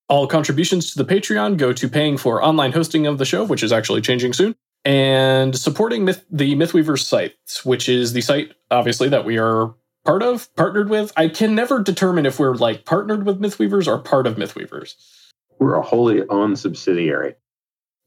All 0.07 0.25
contributions 0.25 0.93
to 0.93 1.03
the 1.03 1.13
Patreon 1.13 1.57
go 1.57 1.73
to 1.73 1.89
paying 1.89 2.17
for 2.17 2.41
online 2.41 2.71
hosting 2.71 3.07
of 3.07 3.17
the 3.17 3.25
show, 3.25 3.43
which 3.43 3.61
is 3.61 3.73
actually 3.73 3.99
changing 3.99 4.31
soon, 4.31 4.55
and 4.85 5.57
supporting 5.57 6.05
Myth- 6.05 6.25
the 6.31 6.55
Mythweavers 6.55 7.03
site, 7.03 7.35
which 7.63 7.89
is 7.89 8.13
the 8.13 8.21
site, 8.21 8.53
obviously, 8.71 9.09
that 9.09 9.25
we 9.25 9.37
are 9.37 9.73
part 10.05 10.23
of, 10.23 10.53
partnered 10.55 10.89
with. 10.89 11.11
I 11.17 11.27
can 11.29 11.55
never 11.55 11.81
determine 11.83 12.25
if 12.25 12.39
we're 12.39 12.55
like 12.55 12.85
partnered 12.85 13.25
with 13.25 13.39
Mythweavers 13.41 13.87
or 13.87 13.99
part 13.99 14.25
of 14.27 14.35
Mythweavers. 14.35 14.95
We're 15.59 15.75
a 15.75 15.81
wholly 15.81 16.23
owned 16.29 16.57
subsidiary. 16.57 17.35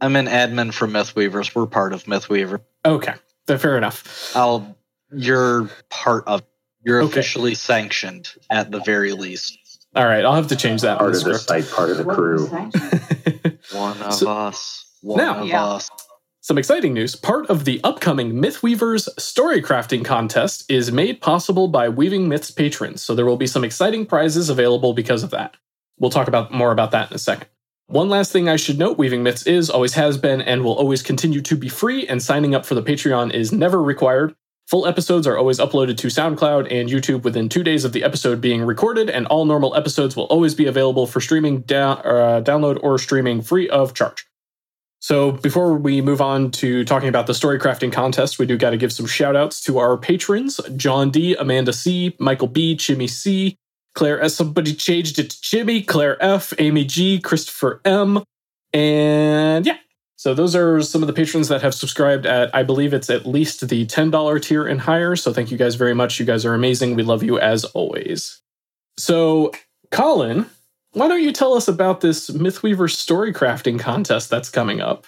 I'm 0.01 0.17
an 0.17 0.27
admin 0.27 0.73
for 0.73 0.89
Mythweavers. 0.89 1.55
We're 1.55 1.67
part 1.67 1.93
of 1.93 2.05
Mythweaver. 2.05 2.61
Okay, 2.85 3.15
fair 3.47 3.77
enough. 3.77 4.33
I'll. 4.35 4.77
You're 5.15 5.69
part 5.91 6.25
of. 6.27 6.43
You're 6.85 7.03
Okay. 7.03 7.11
officially 7.13 7.55
sanctioned 7.55 8.31
at 8.51 8.71
the 8.73 8.81
very 8.81 9.13
least. 9.13 9.59
All 9.95 10.05
right, 10.07 10.25
I'll 10.25 10.35
have 10.35 10.49
to 10.49 10.57
change 10.57 10.81
that 10.81 10.93
in 10.93 10.99
Part 10.99 11.13
the 11.13 11.19
of 11.19 11.25
the 11.25 11.39
site, 11.39 11.71
part 11.71 11.91
of 11.91 11.99
the 11.99 12.05
crew. 12.05 12.47
One 13.79 14.01
of 14.03 14.15
So- 14.15 14.29
us. 14.31 14.87
One 15.03 15.19
Now- 15.19 15.41
of 15.43 15.47
Yeah. 15.47 15.65
us. 15.65 15.91
Some 16.45 16.59
exciting 16.59 16.93
news. 16.93 17.15
Part 17.15 17.49
of 17.51 17.65
the 17.65 17.81
upcoming 17.85 18.33
Mythweavers 18.33 19.09
story 19.21 19.63
crafting 19.63 20.05
contest 20.05 20.69
is 20.69 20.91
made 20.91 21.21
possible 21.21 21.69
by 21.69 21.89
Weaving 21.89 22.29
Myths 22.29 22.51
patrons, 22.51 23.01
so 23.01 23.15
there 23.15 23.25
will 23.25 23.37
be 23.37 23.47
some 23.47 23.63
exciting 23.63 24.05
prizes 24.05 24.49
available 24.49 24.93
because 24.93 25.23
of 25.23 25.31
that. 25.31 25.57
We'll 26.01 26.11
talk 26.11 26.27
about 26.27 26.53
more 26.53 26.73
about 26.73 26.91
that 26.91 27.13
in 27.13 27.15
a 27.15 27.19
second. 27.21 27.47
One 27.87 28.09
last 28.09 28.33
thing 28.33 28.49
I 28.49 28.57
should 28.57 28.77
note 28.77 28.99
Weaving 28.99 29.23
Myths 29.23 29.47
is, 29.47 29.71
always 29.71 29.95
has 29.95 30.19
been, 30.19 30.43
and 30.43 30.65
will 30.65 30.75
always 30.75 31.01
continue 31.01 31.43
to 31.43 31.55
be 31.55 31.69
free, 31.69 32.09
and 32.09 32.21
signing 32.21 32.57
up 32.57 32.67
for 32.67 32.75
the 32.75 32.83
Patreon 32.83 33.33
is 33.33 33.53
never 33.53 33.81
required. 33.81 34.35
Full 34.67 34.85
episodes 34.89 35.29
are 35.29 35.39
always 35.39 35.61
uploaded 35.61 35.97
to 35.99 36.09
SoundCloud 36.09 36.67
and 36.73 36.89
YouTube 36.89 37.23
within 37.23 37.49
two 37.49 37.63
days 37.63 37.85
of 37.85 37.93
the 37.93 38.03
episode 38.03 38.41
being 38.41 38.63
recorded, 38.63 39.09
and 39.09 39.29
all 39.29 39.45
normal 39.45 39.77
episodes 39.77 40.17
will 40.17 40.25
always 40.25 40.57
be 40.57 40.67
available 40.67 41.07
for 41.07 41.21
streaming, 41.21 41.59
uh, 41.59 42.43
download, 42.43 42.81
or 42.83 42.99
streaming 42.99 43.43
free 43.43 43.69
of 43.69 43.95
charge. 43.95 44.27
So 45.03 45.33
before 45.33 45.75
we 45.75 46.01
move 46.01 46.21
on 46.21 46.53
to 46.53 46.85
talking 46.85 47.09
about 47.09 47.27
the 47.27 47.35
story 47.35 47.59
crafting 47.59 47.93
contest, 47.93 48.39
we 48.39 48.47
do 48.47 48.57
got 48.57 48.71
to 48.71 48.77
give 48.77 48.93
some 48.93 49.05
shout 49.05 49.35
outs 49.35 49.61
to 49.63 49.79
our 49.79 49.99
patrons 49.99 50.61
John 50.77 51.11
D, 51.11 51.35
Amanda 51.35 51.73
C, 51.73 52.15
Michael 52.21 52.47
B, 52.47 52.77
Jimmy 52.77 53.09
C, 53.09 53.57
Claire 53.97 54.23
S. 54.23 54.37
Somebody 54.37 54.73
changed 54.73 55.19
it 55.19 55.31
to 55.31 55.41
Jimmy, 55.43 55.83
Claire 55.83 56.23
F, 56.23 56.53
Amy 56.61 56.85
G, 56.85 57.19
Christopher 57.19 57.81
M. 57.85 58.23
And 58.73 59.67
yeah. 59.67 59.79
So 60.15 60.35
those 60.35 60.55
are 60.55 60.81
some 60.83 61.03
of 61.03 61.09
the 61.09 61.13
patrons 61.13 61.49
that 61.49 61.63
have 61.63 61.75
subscribed 61.75 62.25
at 62.25 62.55
I 62.55 62.63
believe 62.63 62.95
it's 62.95 63.11
at 63.11 63.27
least 63.27 63.69
the 63.69 63.85
$10 63.85 64.43
tier 64.43 64.65
and 64.65 64.81
higher. 64.81 65.17
So 65.17 65.33
thank 65.33 65.51
you 65.51 65.59
guys 65.59 65.75
very 65.75 65.95
much. 65.95 66.21
You 66.21 66.27
guys 66.27 66.47
are 66.47 66.55
amazing. 66.55 66.95
We 66.95 67.03
love 67.03 67.25
you 67.25 67.41
as 67.41 67.65
always. 67.65 68.41
So 68.97 69.51
Colin, 69.91 70.47
why 70.93 71.09
don't 71.09 71.23
you 71.23 71.33
tell 71.33 71.55
us 71.55 71.69
about 71.69 72.01
this 72.01 72.31
Mythweaver 72.31 72.91
story 72.91 73.33
crafting 73.33 73.79
contest 73.79 74.31
that's 74.31 74.51
coming 74.51 74.81
up? 74.81 75.07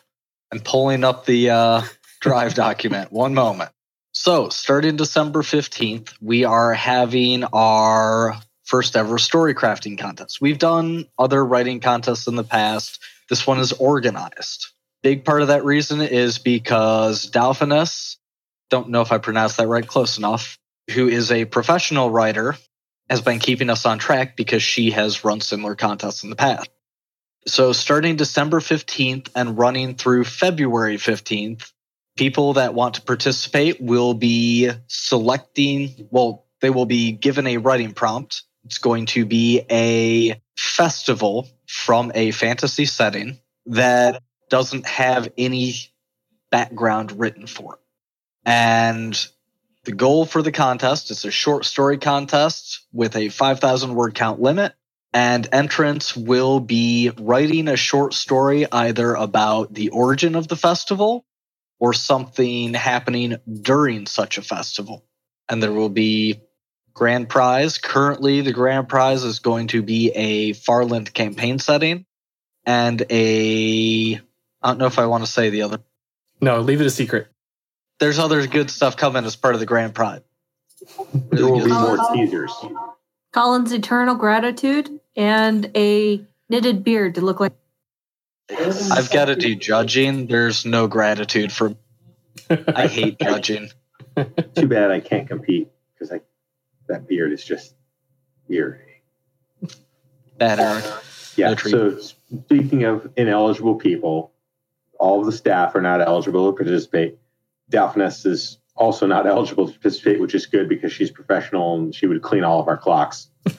I'm 0.52 0.61
pulling 0.61 1.05
up 1.05 1.27
the 1.27 1.51
uh, 1.51 1.82
drive 2.20 2.55
document. 2.65 3.12
One 3.12 3.35
moment. 3.35 3.70
So, 4.12 4.48
starting 4.48 4.97
December 4.97 5.43
15th, 5.43 6.15
we 6.20 6.44
are 6.44 6.73
having 6.73 7.44
our 7.52 8.36
first 8.62 8.97
ever 8.97 9.19
story 9.19 9.55
crafting 9.55 9.98
contest. 9.98 10.40
We've 10.40 10.59
done 10.59 11.06
other 11.19 11.44
writing 11.44 11.81
contests 11.81 12.27
in 12.27 12.36
the 12.36 12.44
past. 12.44 13.01
This 13.28 13.47
one 13.47 13.59
is 13.59 13.73
organized. 13.73 14.69
Big 15.02 15.24
part 15.24 15.43
of 15.43 15.48
that 15.48 15.65
reason 15.65 16.01
is 16.01 16.39
because 16.39 17.31
Dalphinus, 17.31 18.16
don't 18.70 18.89
know 18.89 19.02
if 19.02 19.12
I 19.12 19.19
pronounced 19.19 19.59
that 19.59 19.69
right 19.69 19.86
close 19.86 20.16
enough, 20.16 20.59
who 20.93 21.09
is 21.09 21.31
a 21.31 21.44
professional 21.44 22.11
writer, 22.11 22.56
has 23.15 23.23
been 23.23 23.39
keeping 23.39 23.70
us 23.70 23.86
on 23.86 24.01
track 24.01 24.36
because 24.36 24.61
she 24.61 24.91
has 24.91 25.24
run 25.24 25.41
similar 25.41 25.77
contests 25.77 26.24
in 26.24 26.31
the 26.31 26.36
past. 26.36 26.69
So, 27.47 27.73
starting 27.73 28.16
December 28.16 28.59
15th 28.59 29.28
and 29.36 29.57
running 29.57 29.95
through 29.95 30.24
February 30.24 30.97
15th, 30.97 31.70
people 32.16 32.55
that 32.55 32.74
want 32.74 32.97
to 32.97 33.03
participate 33.03 33.81
will 33.81 34.15
be 34.15 34.69
selecting, 34.89 36.09
well, 36.11 36.47
they 36.61 36.70
will 36.70 36.86
be 36.86 37.12
given 37.12 37.47
a 37.47 37.59
writing 37.59 37.93
prompt. 37.93 38.43
It's 38.65 38.78
going 38.78 39.07
to 39.07 39.24
be 39.24 39.62
a 39.70 40.41
festival 40.57 41.49
from 41.69 42.11
a 42.16 42.32
fantasy 42.32 42.85
setting 42.85 43.39
that 43.66 44.23
doesn't 44.51 44.86
have 44.86 45.28
any 45.39 45.74
background 46.51 47.12
written 47.12 47.47
for 47.47 47.74
it. 47.74 47.81
And 48.45 49.28
the 49.85 49.93
goal 49.93 50.27
for 50.27 50.43
the 50.43 50.52
contest 50.52 51.11
is 51.11 51.24
a 51.24 51.31
short 51.31 51.65
story 51.65 51.98
contest 51.98 52.86
with 52.93 53.16
a 53.16 53.28
5,000 53.28 53.94
word 53.94 54.15
count 54.15 54.40
limit 54.40 54.74
and 55.12 55.48
entrants 55.52 56.16
will 56.16 56.59
be 56.59 57.12
writing 57.19 57.69
a 57.69 57.77
short 57.77 58.15
story 58.15 58.66
either 58.70 59.15
about 59.15 59.73
the 59.73 59.90
origin 59.90 60.35
of 60.35 60.48
the 60.48 60.56
festival 60.56 61.24
or 61.78 61.93
something 61.93 62.74
happening 62.74 63.36
during 63.62 64.06
such 64.06 64.39
a 64.39 64.43
festival. 64.43 65.05
And 65.48 65.62
there 65.62 65.73
will 65.73 65.89
be 65.89 66.40
grand 66.94 67.28
prize. 67.28 67.78
Currently, 67.78 68.40
the 68.40 68.52
grand 68.52 68.89
prize 68.89 69.23
is 69.23 69.39
going 69.39 69.69
to 69.69 69.82
be 69.82 70.11
a 70.11 70.52
Farland 70.55 71.15
campaign 71.15 71.59
setting 71.59 72.06
and 72.66 73.02
a 73.11 74.20
I 74.62 74.69
don't 74.69 74.78
know 74.78 74.86
if 74.86 74.98
I 74.98 75.06
want 75.06 75.24
to 75.24 75.31
say 75.31 75.51
the 75.51 75.62
other. 75.62 75.78
No, 76.40 76.61
leave 76.61 76.81
it 76.81 76.86
a 76.86 76.90
secret. 76.90 77.28
There's 78.01 78.19
other 78.19 78.47
good 78.47 78.71
stuff 78.71 78.97
coming 78.97 79.25
as 79.25 79.37
part 79.37 79.55
of 79.55 79.61
the 79.61 79.66
grand 79.66 79.95
prize. 79.95 80.21
There 81.31 81.47
will 81.47 81.65
be 81.65 81.71
good. 81.71 81.81
more 81.81 82.15
teasers. 82.15 82.53
Colin's 83.33 83.73
eternal 83.73 84.15
gratitude 84.15 85.01
and 85.16 85.71
a 85.75 86.25
knitted 86.49 86.85
beard 86.85 87.16
to 87.16 87.21
look 87.21 87.41
like. 87.41 87.53
I've 88.51 89.11
got 89.11 89.27
to 89.27 89.37
do 89.37 89.55
judging. 89.55 90.27
There's 90.27 90.66
no 90.66 90.87
gratitude 90.87 91.53
for. 91.53 91.75
I 92.51 92.87
hate 92.87 93.19
judging. 93.19 93.71
Too 94.55 94.69
bad 94.69 94.91
I 94.91 95.01
can't 95.01 95.27
compete 95.27 95.71
because 95.95 96.12
I 96.12 96.21
that 96.89 97.09
beard 97.09 97.33
is 97.33 97.45
just 97.45 97.75
irritating. 98.49 99.01
Bad 100.37 100.61
Eric. 100.61 100.85
Yeah. 101.37 101.51
No 101.51 101.57
so 101.57 101.99
speaking 101.99 102.85
of 102.85 103.11
ineligible 103.16 103.77
people, 103.77 104.33
all 105.01 105.21
of 105.21 105.27
the 105.27 105.33
staff 105.33 105.75
are 105.75 105.83
not 105.83 106.01
eligible 106.01 106.53
to 106.53 106.57
participate. 106.57 107.19
Daphnis 107.74 108.24
is 108.26 108.59
also 108.76 109.06
not 109.06 109.26
eligible 109.26 109.66
to 109.66 109.72
participate, 109.72 110.20
which 110.20 110.34
is 110.34 110.46
good 110.46 110.68
because 110.68 110.92
she's 110.92 111.10
professional 111.10 111.74
and 111.76 111.94
she 111.94 112.06
would 112.06 112.22
clean 112.22 112.44
all 112.44 112.60
of 112.60 112.68
our 112.68 112.76
clocks. 112.76 113.28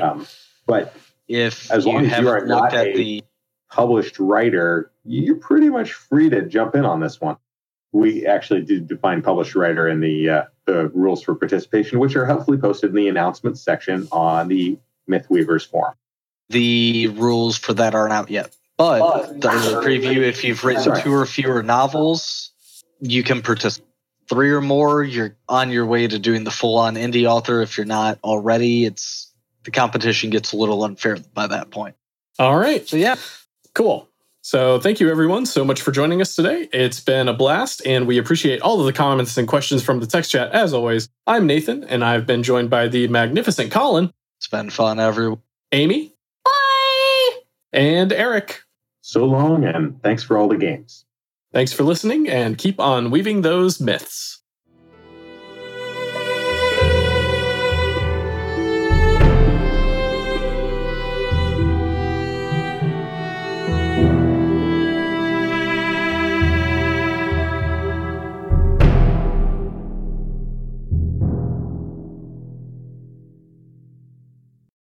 Um, 0.00 0.26
but 0.66 0.94
If 1.28 1.70
As 1.70 1.84
you 1.84 1.92
long 1.92 2.06
as 2.06 2.18
you 2.18 2.28
are 2.28 2.44
not 2.46 2.72
at 2.74 2.86
a- 2.88 2.96
the 2.96 3.22
published 3.70 4.18
writer, 4.18 4.90
you're 5.04 5.36
pretty 5.36 5.68
much 5.68 5.92
free 5.92 6.30
to 6.30 6.42
jump 6.42 6.74
in 6.74 6.84
on 6.84 7.00
this 7.00 7.20
one. 7.20 7.36
We 7.92 8.26
actually 8.26 8.62
did 8.62 8.86
define 8.88 9.20
published 9.22 9.54
writer 9.54 9.88
in 9.88 10.00
the 10.00 10.28
uh, 10.30 10.42
the 10.64 10.88
rules 10.88 11.22
for 11.22 11.34
participation, 11.34 11.98
which 11.98 12.14
are 12.16 12.24
helpfully 12.24 12.56
posted 12.58 12.90
in 12.90 12.96
the 12.96 13.08
announcements 13.08 13.60
section 13.60 14.08
on 14.12 14.48
the 14.48 14.78
Mythweavers 15.08 15.66
forum. 15.68 15.94
the 16.48 17.08
rules 17.08 17.56
for 17.58 17.74
that 17.74 17.94
aren't 17.94 18.12
out 18.12 18.30
yet. 18.30 18.56
But 18.76 19.40
the 19.40 19.48
early 19.50 19.86
preview, 19.98 20.18
if 20.22 20.44
you've 20.44 20.64
written 20.64 20.84
Sorry. 20.84 21.02
two 21.02 21.12
or 21.14 21.26
fewer 21.26 21.62
novels, 21.62 22.52
you 23.00 23.22
can 23.22 23.42
participate. 23.42 23.86
Three 24.28 24.50
or 24.52 24.60
more, 24.60 25.02
you're 25.02 25.36
on 25.48 25.70
your 25.70 25.84
way 25.86 26.06
to 26.06 26.16
doing 26.18 26.44
the 26.44 26.52
full 26.52 26.78
on 26.78 26.94
indie 26.94 27.28
author. 27.28 27.62
If 27.62 27.76
you're 27.76 27.84
not 27.84 28.18
already, 28.22 28.84
it's 28.84 29.32
the 29.64 29.72
competition 29.72 30.30
gets 30.30 30.52
a 30.52 30.56
little 30.56 30.84
unfair 30.84 31.18
by 31.34 31.48
that 31.48 31.70
point. 31.72 31.96
All 32.38 32.56
right. 32.56 32.86
So 32.88 32.96
yeah, 32.96 33.16
Cool. 33.74 34.08
So 34.42 34.80
thank 34.80 35.00
you 35.00 35.10
everyone 35.10 35.46
so 35.46 35.64
much 35.64 35.82
for 35.82 35.92
joining 35.92 36.20
us 36.22 36.34
today. 36.34 36.68
It's 36.72 36.98
been 37.00 37.28
a 37.28 37.32
blast 37.34 37.82
and 37.84 38.06
we 38.06 38.18
appreciate 38.18 38.60
all 38.62 38.80
of 38.80 38.86
the 38.86 38.92
comments 38.92 39.36
and 39.36 39.46
questions 39.46 39.82
from 39.82 40.00
the 40.00 40.06
text 40.06 40.30
chat 40.30 40.50
as 40.52 40.72
always. 40.72 41.08
I'm 41.26 41.46
Nathan 41.46 41.84
and 41.84 42.04
I've 42.04 42.24
been 42.26 42.42
joined 42.42 42.70
by 42.70 42.88
the 42.88 43.06
magnificent 43.08 43.70
Colin, 43.70 44.12
it's 44.38 44.48
been 44.48 44.70
fun. 44.70 44.98
everyone. 44.98 45.40
Amy, 45.72 46.14
Bye! 46.44 47.30
and 47.72 48.12
Eric. 48.12 48.62
So 49.02 49.24
long, 49.24 49.64
and 49.64 50.00
thanks 50.02 50.22
for 50.22 50.38
all 50.38 50.48
the 50.48 50.56
games. 50.56 51.04
Thanks 51.52 51.72
for 51.72 51.84
listening 51.84 52.28
and 52.28 52.58
keep 52.58 52.80
on 52.80 53.10
weaving 53.12 53.42
those 53.42 53.80
myths. 53.80 54.39